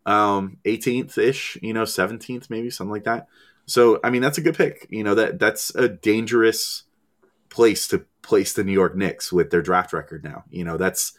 that. 0.06 0.12
Um, 0.12 0.58
18th 0.66 1.18
ish, 1.18 1.58
you 1.62 1.74
know, 1.74 1.86
17th 1.86 2.50
maybe 2.50 2.70
something 2.70 2.92
like 2.92 3.04
that. 3.04 3.28
So 3.66 4.00
I 4.04 4.10
mean, 4.10 4.22
that's 4.22 4.38
a 4.38 4.42
good 4.42 4.56
pick. 4.56 4.88
You 4.90 5.04
know 5.04 5.16
that 5.16 5.40
that's 5.40 5.74
a 5.76 5.88
dangerous 5.88 6.84
place 7.50 7.88
to 7.90 8.06
place 8.22 8.54
the 8.54 8.64
New 8.64 8.72
York 8.72 8.96
Knicks 8.96 9.32
with 9.32 9.50
their 9.52 9.62
draft 9.62 9.94
record 9.94 10.24
now. 10.24 10.44
You 10.50 10.64
know, 10.64 10.78
that's 10.78 11.14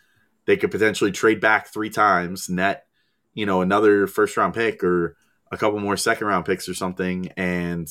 they 0.46 0.56
could 0.56 0.70
potentially 0.70 1.12
trade 1.12 1.40
back 1.40 1.72
three 1.72 1.90
times, 1.90 2.48
net, 2.48 2.86
you 3.34 3.46
know, 3.46 3.62
another 3.62 4.06
first 4.06 4.36
round 4.36 4.54
pick 4.54 4.82
or 4.82 5.16
a 5.50 5.56
couple 5.56 5.78
more 5.80 5.96
second 5.96 6.26
round 6.26 6.44
picks 6.44 6.68
or 6.68 6.74
something, 6.74 7.28
and 7.36 7.88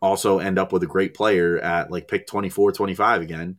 also 0.00 0.38
end 0.38 0.58
up 0.58 0.72
with 0.72 0.82
a 0.82 0.86
great 0.86 1.14
player 1.14 1.58
at 1.58 1.90
like 1.90 2.08
pick 2.08 2.26
24, 2.26 2.72
25 2.72 3.22
again, 3.22 3.58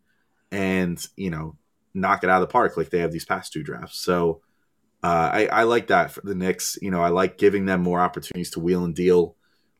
and, 0.51 1.05
you 1.15 1.29
know, 1.29 1.55
knock 1.93 2.23
it 2.23 2.29
out 2.29 2.41
of 2.41 2.47
the 2.47 2.51
park 2.51 2.75
like 2.75 2.89
they 2.89 2.99
have 2.99 3.11
these 3.11 3.25
past 3.25 3.53
two 3.53 3.63
drafts. 3.63 3.99
So 3.99 4.41
uh, 5.03 5.29
I, 5.33 5.45
I 5.47 5.63
like 5.63 5.87
that 5.87 6.11
for 6.11 6.21
the 6.21 6.35
Knicks. 6.35 6.77
You 6.81 6.91
know, 6.91 7.01
I 7.01 7.09
like 7.09 7.37
giving 7.37 7.65
them 7.65 7.81
more 7.81 7.99
opportunities 7.99 8.51
to 8.51 8.59
wheel 8.59 8.83
and 8.83 8.95
deal, 8.95 9.35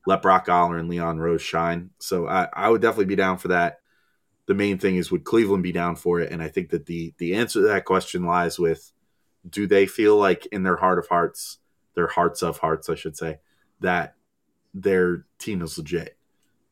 let 0.06 0.22
Brock 0.22 0.48
Aller 0.50 0.78
and 0.78 0.90
Leon 0.90 1.20
Rose 1.20 1.42
shine. 1.42 1.92
So 2.00 2.28
I, 2.28 2.48
I 2.54 2.70
would 2.70 2.82
definitely 2.82 3.06
be 3.06 3.16
down 3.16 3.38
for 3.38 3.50
that 3.50 3.80
the 4.46 4.54
main 4.54 4.78
thing 4.78 4.98
is 4.98 5.12
would 5.12 5.24
Cleveland 5.24 5.64
be 5.64 5.72
down 5.72 5.96
for 5.96 6.20
it? 6.20 6.32
And 6.32 6.42
I 6.42 6.50
think 6.50 6.70
that 6.70 6.86
the 6.86 7.14
the 7.18 7.36
answer 7.36 7.62
to 7.62 7.68
that 7.68 7.86
question 7.86 8.26
lies 8.26 8.60
with 8.60 8.92
do 9.48 9.68
they 9.68 9.86
feel 9.86 10.18
like 10.18 10.46
in 10.48 10.64
their 10.64 10.78
heart 10.78 11.00
of 11.00 11.08
hearts, 11.08 11.60
their 11.96 12.08
hearts 12.08 12.42
of 12.42 12.58
hearts, 12.58 12.90
I 12.90 12.96
should 12.96 13.18
say, 13.18 13.40
that 13.82 14.16
their 14.74 15.26
team 15.38 15.62
is 15.62 15.78
legit. 15.78 16.18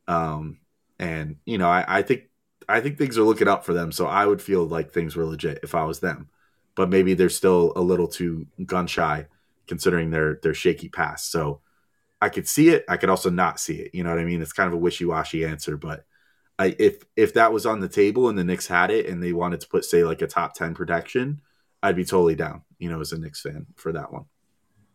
Um, 0.08 0.60
and 1.00 1.38
you 1.46 1.58
know, 1.58 1.70
I, 1.70 1.86
I 1.88 2.02
think 2.02 2.30
I 2.68 2.82
think 2.82 2.98
things 2.98 3.18
are 3.18 3.24
looking 3.24 3.48
up 3.48 3.66
for 3.66 3.74
them. 3.74 3.92
So 3.92 4.06
I 4.06 4.26
would 4.26 4.42
feel 4.42 4.66
like 4.66 4.92
things 4.92 5.16
were 5.16 5.26
legit 5.26 5.60
if 5.64 5.76
I 5.76 5.84
was 5.84 6.00
them. 6.00 6.30
But 6.76 6.90
maybe 6.90 7.14
they're 7.14 7.30
still 7.30 7.74
a 7.76 7.82
little 7.82 8.08
too 8.08 8.48
gun 8.66 8.88
shy 8.88 9.28
considering 9.68 10.10
their 10.10 10.40
their 10.42 10.54
shaky 10.54 10.90
past. 10.90 11.32
So 11.32 11.62
I 12.22 12.30
could 12.30 12.48
see 12.48 12.70
it. 12.70 12.86
I 12.88 12.98
could 12.98 13.10
also 13.10 13.30
not 13.30 13.60
see 13.60 13.76
it. 13.76 13.96
You 13.96 14.04
know 14.04 14.12
what 14.12 14.20
I 14.20 14.26
mean? 14.26 14.42
It's 14.42 14.54
kind 14.54 14.68
of 14.68 14.74
a 14.74 14.78
wishy 14.78 15.06
washy 15.06 15.44
answer, 15.44 15.76
but 15.76 16.06
I, 16.62 16.76
if 16.78 17.04
if 17.16 17.34
that 17.34 17.52
was 17.52 17.66
on 17.66 17.80
the 17.80 17.90
table 17.90 18.30
and 18.30 18.38
the 18.38 18.44
Knicks 18.44 18.68
had 18.68 18.92
it 18.92 19.08
and 19.08 19.22
they 19.22 19.34
wanted 19.34 19.62
to 19.62 19.68
put 19.68 19.86
say 19.86 20.04
like 20.04 20.22
a 20.22 20.28
top 20.28 20.54
ten 20.54 20.74
protection, 20.74 21.42
I'd 21.82 21.96
be 21.96 22.06
totally 22.06 22.36
down. 22.36 22.62
You 22.78 22.90
know, 22.90 23.02
as 23.02 23.12
a 23.12 23.18
Knicks 23.18 23.42
fan 23.42 23.66
for 23.76 23.92
that 23.92 24.12
one. 24.14 24.26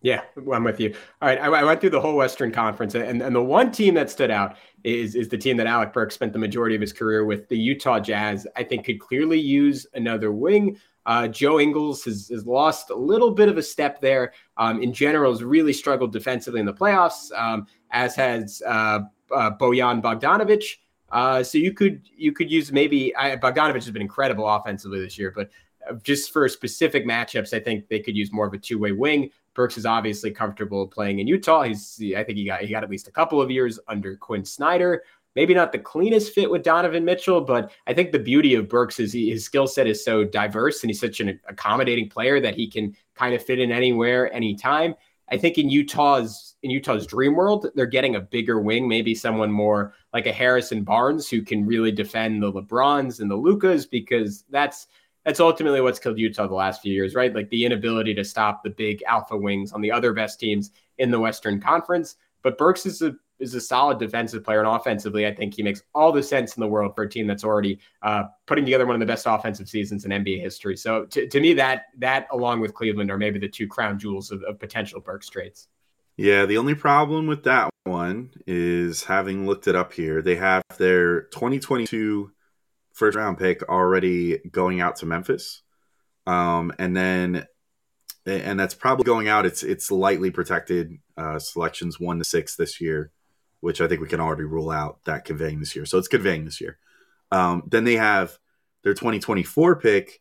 Yeah, 0.03 0.23
I'm 0.53 0.63
with 0.63 0.79
you. 0.79 0.95
All 1.21 1.29
right, 1.29 1.41
I, 1.41 1.47
I 1.47 1.65
went 1.65 1.81
through 1.81 1.91
the 1.91 2.01
whole 2.01 2.15
Western 2.15 2.53
Conference, 2.53 2.95
and, 2.95 3.21
and 3.23 3.35
the 3.35 3.43
one 3.43 3.73
team 3.73 3.95
that 3.95 4.09
stood 4.11 4.31
out 4.31 4.57
is 4.85 5.17
is 5.17 5.29
the 5.29 5.39
team 5.39 5.57
that 5.57 5.67
Alec 5.67 5.93
Burks 5.93 6.15
spent 6.15 6.33
the 6.33 6.39
majority 6.39 6.75
of 6.75 6.81
his 6.81 6.93
career 6.93 7.25
with, 7.25 7.49
the 7.49 7.59
Utah 7.59 7.99
Jazz. 7.99 8.47
I 8.55 8.63
think 8.63 8.85
could 8.85 9.01
clearly 9.01 9.41
use 9.41 9.87
another 9.95 10.31
wing. 10.31 10.79
Uh, 11.07 11.29
Joe 11.29 11.59
Ingles 11.59 12.05
has, 12.05 12.29
has 12.29 12.47
lost 12.47 12.91
a 12.91 12.95
little 12.95 13.31
bit 13.31 13.49
of 13.49 13.59
a 13.59 13.63
step 13.63 14.01
there. 14.01 14.33
Um, 14.57 14.83
in 14.83 14.93
general, 14.93 15.33
has 15.33 15.43
really 15.43 15.73
struggled 15.73 16.13
defensively 16.13 16.61
in 16.61 16.67
the 16.67 16.75
playoffs, 16.75 17.33
um, 17.33 17.67
as 17.91 18.15
has 18.17 18.63
uh, 18.67 19.01
uh, 19.35 19.51
Bojan 19.53 20.03
Bogdanovic. 20.03 20.65
Uh, 21.11 21.43
so 21.43 21.59
you 21.59 21.73
could 21.73 22.03
you 22.17 22.33
could 22.33 22.51
use 22.51 22.73
maybe 22.73 23.15
I, 23.17 23.37
Bogdanovic 23.37 23.75
has 23.75 23.91
been 23.91 24.03
incredible 24.03 24.49
offensively 24.49 25.01
this 25.01 25.19
year, 25.19 25.33
but 25.35 25.51
uh, 25.89 25.95
just 26.03 26.33
for 26.33 26.49
specific 26.49 27.07
matchups, 27.07 27.53
I 27.53 27.61
think 27.61 27.89
they 27.89 28.01
could 28.01 28.17
use 28.17 28.33
more 28.33 28.47
of 28.47 28.53
a 28.55 28.59
two 28.59 28.79
way 28.79 28.93
wing. 28.93 29.31
Burks 29.55 29.79
is 29.79 29.87
obviously 29.87 30.31
comfortable 30.31 30.87
playing 30.87 31.21
in 31.21 31.27
Utah. 31.27 31.63
He's 31.63 32.01
I 32.17 32.25
think 32.25 32.39
he 32.39 32.45
got 32.45 32.61
he 32.61 32.69
got 32.69 32.83
at 32.85 32.91
least 32.91 33.09
a 33.09 33.13
couple 33.13 33.41
of 33.41 33.51
years 33.51 33.79
under 33.89 34.17
Quin 34.17 34.45
Snyder. 34.45 35.03
Maybe 35.37 35.53
not 35.53 35.71
the 35.71 35.79
cleanest 35.79 36.33
fit 36.33 36.51
with 36.51 36.63
Donovan 36.63 37.05
Mitchell, 37.05 37.43
but 37.43 37.71
I 37.87 37.93
think 37.93 38.11
the 38.11 38.19
beauty 38.19 38.55
of 38.55 38.71
Burks 38.71 38.99
is 38.99 39.13
he, 39.13 39.31
his 39.31 39.45
skill 39.45 39.67
set 39.67 39.87
is 39.87 40.03
so 40.03 40.25
diverse 40.25 40.83
and 40.83 40.89
he's 40.89 40.99
such 40.99 41.21
an 41.21 41.39
accommodating 41.47 42.09
player 42.09 42.41
that 42.41 42.55
he 42.55 42.67
can 42.71 42.97
kind 43.15 43.35
of 43.35 43.45
fit 43.45 43.59
in 43.59 43.71
anywhere, 43.71 44.33
anytime. 44.33 44.95
I 45.29 45.37
think 45.37 45.59
in 45.59 45.69
Utah's 45.69 46.55
in 46.63 46.71
Utah's 46.71 47.07
dream 47.07 47.35
world, 47.35 47.67
they're 47.75 47.87
getting 47.87 48.17
a 48.17 48.21
bigger 48.21 48.61
wing, 48.61 48.89
maybe 48.89 49.15
someone 49.15 49.51
more 49.51 49.95
like 50.13 50.27
a 50.27 50.33
Harrison 50.33 50.85
Barnes 50.85 51.29
who 51.29 51.43
can 51.43 51.67
really 51.67 51.93
defend 51.93 52.43
the 52.43 52.53
LeBrons 52.53 53.21
and 53.21 53.31
the 53.31 53.37
Lukas, 53.37 53.87
because 53.87 54.45
that's 54.51 54.87
that's 55.25 55.41
ultimately 55.41 55.81
what's 55.81 55.99
killed 55.99 56.19
Utah 56.19 56.47
the 56.47 56.55
last 56.55 56.83
few 56.83 56.93
years, 56.93 57.17
right? 57.17 57.35
Like 57.35 57.51
the 57.51 57.65
inability 57.65 58.15
to 58.15 58.25
stop 58.25 58.63
the 58.63 58.71
big 58.71 59.03
alpha 59.09 59.37
wings 59.37 59.73
on 59.73 59.81
the 59.81 59.91
other 59.91 60.13
best 60.13 60.39
teams 60.39 60.71
in 60.99 61.11
the 61.11 61.19
Western 61.19 61.61
Conference. 61.61 62.15
But 62.43 62.59
Burks 62.59 62.87
is 62.87 63.03
a 63.03 63.17
is 63.39 63.55
a 63.55 63.61
solid 63.61 63.99
defensive 63.99 64.45
player, 64.45 64.61
and 64.61 64.69
offensively, 64.69 65.27
I 65.27 65.35
think 65.35 65.55
he 65.55 65.63
makes 65.63 65.83
all 65.95 66.13
the 66.13 66.23
sense 66.23 66.57
in 66.57 66.61
the 66.61 66.67
world 66.67 66.95
for 66.95 67.05
a 67.05 67.09
team 67.09 67.27
that's 67.27 67.45
already 67.45 67.79
uh, 68.03 68.25
putting 68.47 68.65
together 68.65 68.87
one 68.87 68.95
of 68.95 69.01
the 69.01 69.07
best 69.07 69.27
offensive 69.29 69.69
seasons 69.69 70.05
in 70.05 70.11
NBA 70.11 70.41
history. 70.41 70.77
So 70.77 71.05
to, 71.07 71.29
to 71.29 71.41
me, 71.41 71.55
that 71.55 71.87
that 71.99 72.27
along 72.31 72.61
with 72.61 72.75
Cleveland 72.75 73.11
are 73.11 73.19
maybe 73.19 73.39
the 73.39 73.49
two 73.49 73.67
crown 73.67 73.99
jewels 73.99 74.31
of, 74.31 74.43
of 74.45 74.59
potential 74.59 75.01
Burks 75.01 75.29
trades. 75.29 75.69
Yeah, 76.17 76.47
the 76.47 76.57
only 76.57 76.75
problem 76.75 77.27
with 77.27 77.45
that 77.45 77.69
one 77.85 78.31
is 78.47 79.05
having 79.05 79.47
looked 79.47 79.69
it 79.69 79.77
up 79.77 79.93
here, 79.93 80.23
they 80.23 80.37
have 80.37 80.63
their 80.79 81.23
2022 81.25 82.31
first 82.93 83.17
round 83.17 83.39
pick 83.39 83.63
already 83.69 84.39
going 84.51 84.81
out 84.81 84.97
to 84.97 85.07
Memphis. 85.07 85.63
Um, 86.27 86.73
and 86.79 86.97
then 86.97 87.47
and 88.27 88.59
that's 88.59 88.75
probably 88.75 89.05
going 89.05 89.29
out. 89.29 89.47
It's 89.47 89.63
it's 89.63 89.91
lightly 89.91 90.31
protected 90.31 90.99
uh, 91.17 91.39
selections 91.39 92.01
one 92.01 92.19
to 92.19 92.25
six 92.25 92.57
this 92.57 92.81
year, 92.81 93.13
which 93.61 93.81
I 93.81 93.89
think 93.89 94.01
we 94.01 94.09
can 94.09 94.21
already 94.21 94.45
rule 94.45 94.71
out 94.71 94.99
that 95.05 95.25
conveying 95.25 95.61
this 95.61 95.75
year. 95.75 95.87
So 95.87 95.99
it's 95.99 96.09
conveying 96.09 96.45
this 96.45 96.61
year. 96.61 96.79
Um, 97.33 97.63
then 97.67 97.85
they 97.85 97.97
have 97.97 98.39
their 98.83 98.95
2024 98.95 99.77
pick 99.77 100.21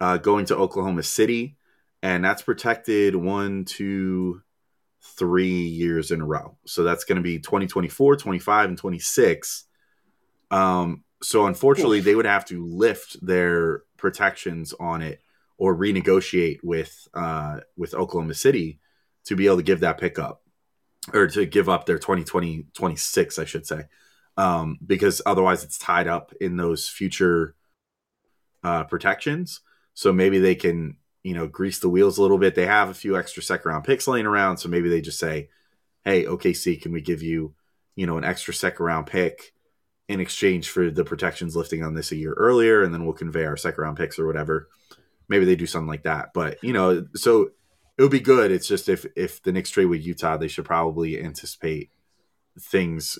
uh, 0.00 0.18
going 0.18 0.46
to 0.46 0.56
Oklahoma 0.56 1.02
City, 1.02 1.56
and 2.02 2.24
that's 2.24 2.42
protected 2.42 3.16
one, 3.16 3.64
two, 3.64 4.42
three 5.02 5.66
years 5.66 6.10
in 6.10 6.20
a 6.20 6.26
row. 6.26 6.56
So 6.66 6.84
that's 6.84 7.04
going 7.04 7.16
to 7.16 7.22
be 7.22 7.38
2024, 7.38 8.16
25, 8.16 8.68
and 8.68 8.78
26. 8.78 9.64
Um, 10.50 11.04
so 11.22 11.46
unfortunately, 11.46 12.00
they 12.00 12.14
would 12.14 12.26
have 12.26 12.44
to 12.46 12.64
lift 12.64 13.24
their 13.24 13.82
protections 13.96 14.72
on 14.78 15.02
it 15.02 15.20
or 15.56 15.76
renegotiate 15.76 16.60
with 16.62 17.08
uh, 17.14 17.60
with 17.76 17.94
Oklahoma 17.94 18.34
City 18.34 18.78
to 19.24 19.36
be 19.36 19.46
able 19.46 19.56
to 19.56 19.62
give 19.62 19.80
that 19.80 19.98
pick 19.98 20.18
up 20.18 20.42
or 21.12 21.26
to 21.28 21.46
give 21.46 21.68
up 21.68 21.86
their 21.86 21.98
2020 21.98 22.66
26 22.74 23.38
I 23.38 23.44
should 23.44 23.66
say. 23.66 23.84
Um, 24.36 24.78
because 24.84 25.20
otherwise 25.26 25.64
it's 25.64 25.78
tied 25.78 26.06
up 26.06 26.32
in 26.40 26.56
those 26.56 26.88
future 26.88 27.56
uh, 28.62 28.84
protections. 28.84 29.60
So 29.94 30.12
maybe 30.12 30.38
they 30.38 30.54
can 30.54 30.96
you 31.22 31.34
know 31.34 31.46
grease 31.46 31.80
the 31.80 31.88
wheels 31.88 32.18
a 32.18 32.22
little 32.22 32.38
bit. 32.38 32.54
They 32.54 32.66
have 32.66 32.88
a 32.88 32.94
few 32.94 33.16
extra 33.16 33.42
second 33.42 33.70
round 33.70 33.84
picks 33.84 34.06
laying 34.06 34.26
around. 34.26 34.58
So 34.58 34.68
maybe 34.68 34.88
they 34.88 35.00
just 35.00 35.18
say 35.18 35.48
hey 36.04 36.24
OKC 36.24 36.80
can 36.80 36.92
we 36.92 37.00
give 37.00 37.22
you 37.22 37.54
you 37.96 38.06
know 38.06 38.18
an 38.18 38.24
extra 38.24 38.54
second 38.54 38.84
round 38.84 39.06
pick 39.06 39.52
in 40.08 40.20
exchange 40.20 40.70
for 40.70 40.90
the 40.90 41.04
protections 41.04 41.54
lifting 41.54 41.82
on 41.82 41.94
this 41.94 42.12
a 42.12 42.16
year 42.16 42.32
earlier 42.32 42.82
and 42.82 42.94
then 42.94 43.04
we'll 43.04 43.12
convey 43.12 43.44
our 43.44 43.56
second 43.56 43.82
round 43.82 43.96
picks 43.96 44.18
or 44.18 44.26
whatever. 44.26 44.68
Maybe 45.28 45.44
they 45.44 45.56
do 45.56 45.66
something 45.66 45.88
like 45.88 46.04
that. 46.04 46.30
But 46.32 46.62
you 46.62 46.72
know, 46.72 47.06
so 47.14 47.50
it 47.98 48.02
would 48.02 48.12
be 48.12 48.20
good. 48.20 48.52
It's 48.52 48.68
just 48.68 48.88
if 48.88 49.04
if 49.16 49.42
the 49.42 49.52
Knicks 49.52 49.70
trade 49.70 49.86
with 49.86 50.06
Utah, 50.06 50.36
they 50.36 50.48
should 50.48 50.64
probably 50.64 51.20
anticipate 51.20 51.90
things 52.60 53.18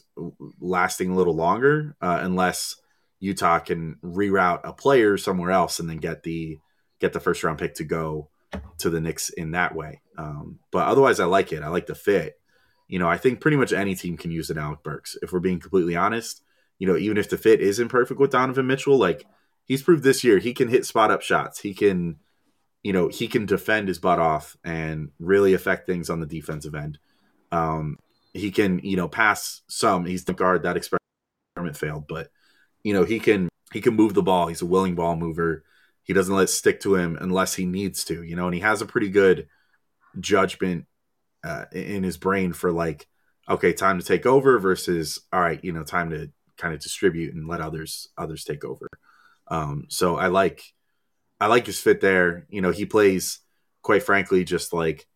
lasting 0.60 1.10
a 1.10 1.14
little 1.16 1.34
longer, 1.34 1.96
uh, 2.00 2.20
unless 2.22 2.76
Utah 3.18 3.58
can 3.58 3.96
reroute 4.02 4.60
a 4.64 4.72
player 4.72 5.16
somewhere 5.16 5.50
else 5.50 5.80
and 5.80 5.90
then 5.90 5.98
get 5.98 6.22
the 6.22 6.58
get 7.00 7.12
the 7.12 7.20
first 7.20 7.42
round 7.42 7.58
pick 7.58 7.74
to 7.74 7.84
go 7.84 8.28
to 8.78 8.88
the 8.88 9.00
Knicks 9.00 9.30
in 9.30 9.50
that 9.50 9.74
way. 9.74 10.00
Um, 10.16 10.60
but 10.70 10.86
otherwise, 10.86 11.20
I 11.20 11.26
like 11.26 11.52
it. 11.52 11.62
I 11.62 11.68
like 11.68 11.86
the 11.86 11.94
fit. 11.94 12.40
You 12.86 12.98
know, 12.98 13.08
I 13.08 13.18
think 13.18 13.40
pretty 13.40 13.56
much 13.56 13.72
any 13.72 13.94
team 13.94 14.16
can 14.16 14.30
use 14.30 14.48
an 14.48 14.58
Alec 14.58 14.82
Burks. 14.82 15.16
If 15.22 15.32
we're 15.32 15.40
being 15.40 15.60
completely 15.60 15.96
honest, 15.96 16.42
you 16.78 16.86
know, 16.86 16.96
even 16.96 17.18
if 17.18 17.28
the 17.28 17.36
fit 17.36 17.60
isn't 17.60 17.88
perfect 17.88 18.18
with 18.20 18.30
Donovan 18.30 18.66
Mitchell, 18.66 18.96
like 18.96 19.26
he's 19.64 19.82
proved 19.82 20.04
this 20.04 20.24
year 20.24 20.38
he 20.38 20.54
can 20.54 20.68
hit 20.68 20.86
spot 20.86 21.10
up 21.10 21.20
shots. 21.20 21.60
He 21.60 21.74
can, 21.74 22.16
you 22.82 22.92
know, 22.92 23.08
he 23.08 23.28
can 23.28 23.46
defend 23.46 23.88
his 23.88 23.98
butt 23.98 24.18
off 24.18 24.56
and 24.64 25.10
really 25.18 25.54
affect 25.54 25.86
things 25.86 26.10
on 26.10 26.20
the 26.20 26.26
defensive 26.26 26.74
end. 26.74 26.98
Um, 27.50 27.98
he 28.32 28.50
can, 28.50 28.80
you 28.80 28.96
know, 28.96 29.08
pass 29.08 29.62
some. 29.68 30.04
He's 30.04 30.24
the 30.24 30.34
guard 30.34 30.62
that 30.62 30.76
experiment 30.76 31.76
failed, 31.76 32.06
but 32.08 32.28
you 32.84 32.92
know, 32.92 33.04
he 33.04 33.18
can 33.18 33.48
he 33.72 33.80
can 33.80 33.94
move 33.94 34.14
the 34.14 34.22
ball. 34.22 34.46
He's 34.46 34.62
a 34.62 34.66
willing 34.66 34.94
ball 34.94 35.16
mover. 35.16 35.64
He 36.04 36.12
doesn't 36.12 36.34
let 36.34 36.44
it 36.44 36.48
stick 36.48 36.80
to 36.80 36.94
him 36.94 37.18
unless 37.20 37.54
he 37.54 37.66
needs 37.66 38.04
to, 38.04 38.22
you 38.22 38.36
know, 38.36 38.46
and 38.46 38.54
he 38.54 38.60
has 38.60 38.80
a 38.80 38.86
pretty 38.86 39.10
good 39.10 39.48
judgment 40.18 40.86
uh, 41.44 41.66
in 41.72 42.02
his 42.02 42.16
brain 42.16 42.52
for 42.52 42.72
like, 42.72 43.06
okay, 43.48 43.72
time 43.72 43.98
to 43.98 44.04
take 44.04 44.24
over 44.24 44.58
versus 44.58 45.20
all 45.32 45.40
right, 45.40 45.62
you 45.62 45.72
know, 45.72 45.82
time 45.82 46.10
to 46.10 46.30
kind 46.56 46.74
of 46.74 46.80
distribute 46.80 47.34
and 47.34 47.48
let 47.48 47.60
others 47.60 48.08
others 48.16 48.44
take 48.44 48.64
over. 48.64 48.88
Um, 49.48 49.86
so 49.88 50.16
I 50.16 50.28
like 50.28 50.62
I 51.40 51.46
like 51.46 51.66
his 51.66 51.80
fit 51.80 52.00
there. 52.00 52.46
You 52.48 52.60
know, 52.60 52.70
he 52.70 52.86
plays 52.86 53.40
quite 53.82 54.02
frankly 54.02 54.44
just 54.44 54.72
like 54.72 55.06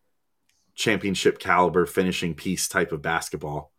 championship 0.75 1.39
caliber 1.39 1.85
finishing 1.85 2.33
piece 2.33 2.67
type 2.67 2.91
of 2.91 3.01
basketball, 3.01 3.71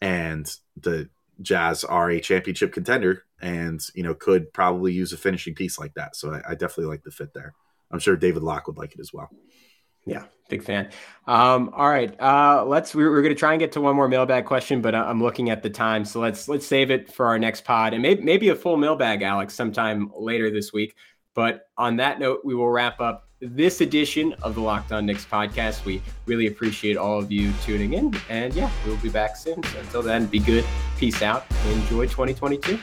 and 0.00 0.50
the 0.76 1.08
Jazz 1.40 1.84
are 1.84 2.10
a 2.10 2.20
championship 2.20 2.72
contender, 2.72 3.24
and 3.40 3.80
you 3.94 4.02
know 4.02 4.14
could 4.14 4.52
probably 4.52 4.92
use 4.92 5.12
a 5.12 5.16
finishing 5.16 5.54
piece 5.54 5.78
like 5.78 5.94
that. 5.94 6.16
So 6.16 6.32
I, 6.32 6.50
I 6.50 6.54
definitely 6.54 6.86
like 6.86 7.04
the 7.04 7.10
fit 7.10 7.34
there. 7.34 7.54
I'm 7.90 7.98
sure 7.98 8.16
David 8.16 8.42
Locke 8.42 8.66
would 8.66 8.78
like 8.78 8.94
it 8.94 9.00
as 9.00 9.12
well. 9.12 9.30
Yeah, 10.04 10.24
big 10.48 10.64
fan. 10.64 10.90
Um, 11.26 11.70
all 11.74 11.88
right, 11.88 12.20
uh, 12.20 12.64
let's. 12.66 12.94
We're, 12.94 13.10
we're 13.10 13.22
going 13.22 13.34
to 13.34 13.38
try 13.38 13.52
and 13.52 13.60
get 13.60 13.72
to 13.72 13.80
one 13.80 13.94
more 13.94 14.08
mailbag 14.08 14.46
question, 14.46 14.80
but 14.82 14.94
I'm 14.94 15.22
looking 15.22 15.50
at 15.50 15.62
the 15.62 15.70
time, 15.70 16.04
so 16.04 16.18
let's 16.20 16.48
let's 16.48 16.66
save 16.66 16.90
it 16.90 17.12
for 17.12 17.26
our 17.26 17.38
next 17.38 17.64
pod, 17.64 17.92
and 17.92 18.02
maybe 18.02 18.22
maybe 18.22 18.48
a 18.48 18.56
full 18.56 18.76
mailbag, 18.76 19.22
Alex, 19.22 19.54
sometime 19.54 20.10
later 20.16 20.50
this 20.50 20.72
week. 20.72 20.96
But 21.34 21.68
on 21.78 21.96
that 21.96 22.20
note, 22.20 22.40
we 22.44 22.54
will 22.54 22.70
wrap 22.70 23.00
up 23.00 23.28
this 23.40 23.80
edition 23.80 24.34
of 24.42 24.54
the 24.54 24.60
Locked 24.60 24.92
On 24.92 25.04
Knicks 25.04 25.24
podcast. 25.24 25.84
We 25.84 26.00
really 26.26 26.46
appreciate 26.46 26.96
all 26.96 27.18
of 27.18 27.32
you 27.32 27.52
tuning 27.64 27.94
in, 27.94 28.14
and 28.28 28.54
yeah, 28.54 28.70
we'll 28.86 28.96
be 28.98 29.08
back 29.08 29.36
soon. 29.36 29.62
So 29.64 29.80
until 29.80 30.02
then, 30.02 30.26
be 30.26 30.38
good, 30.38 30.64
peace 30.98 31.22
out, 31.22 31.44
enjoy 31.70 32.06
2022. 32.06 32.78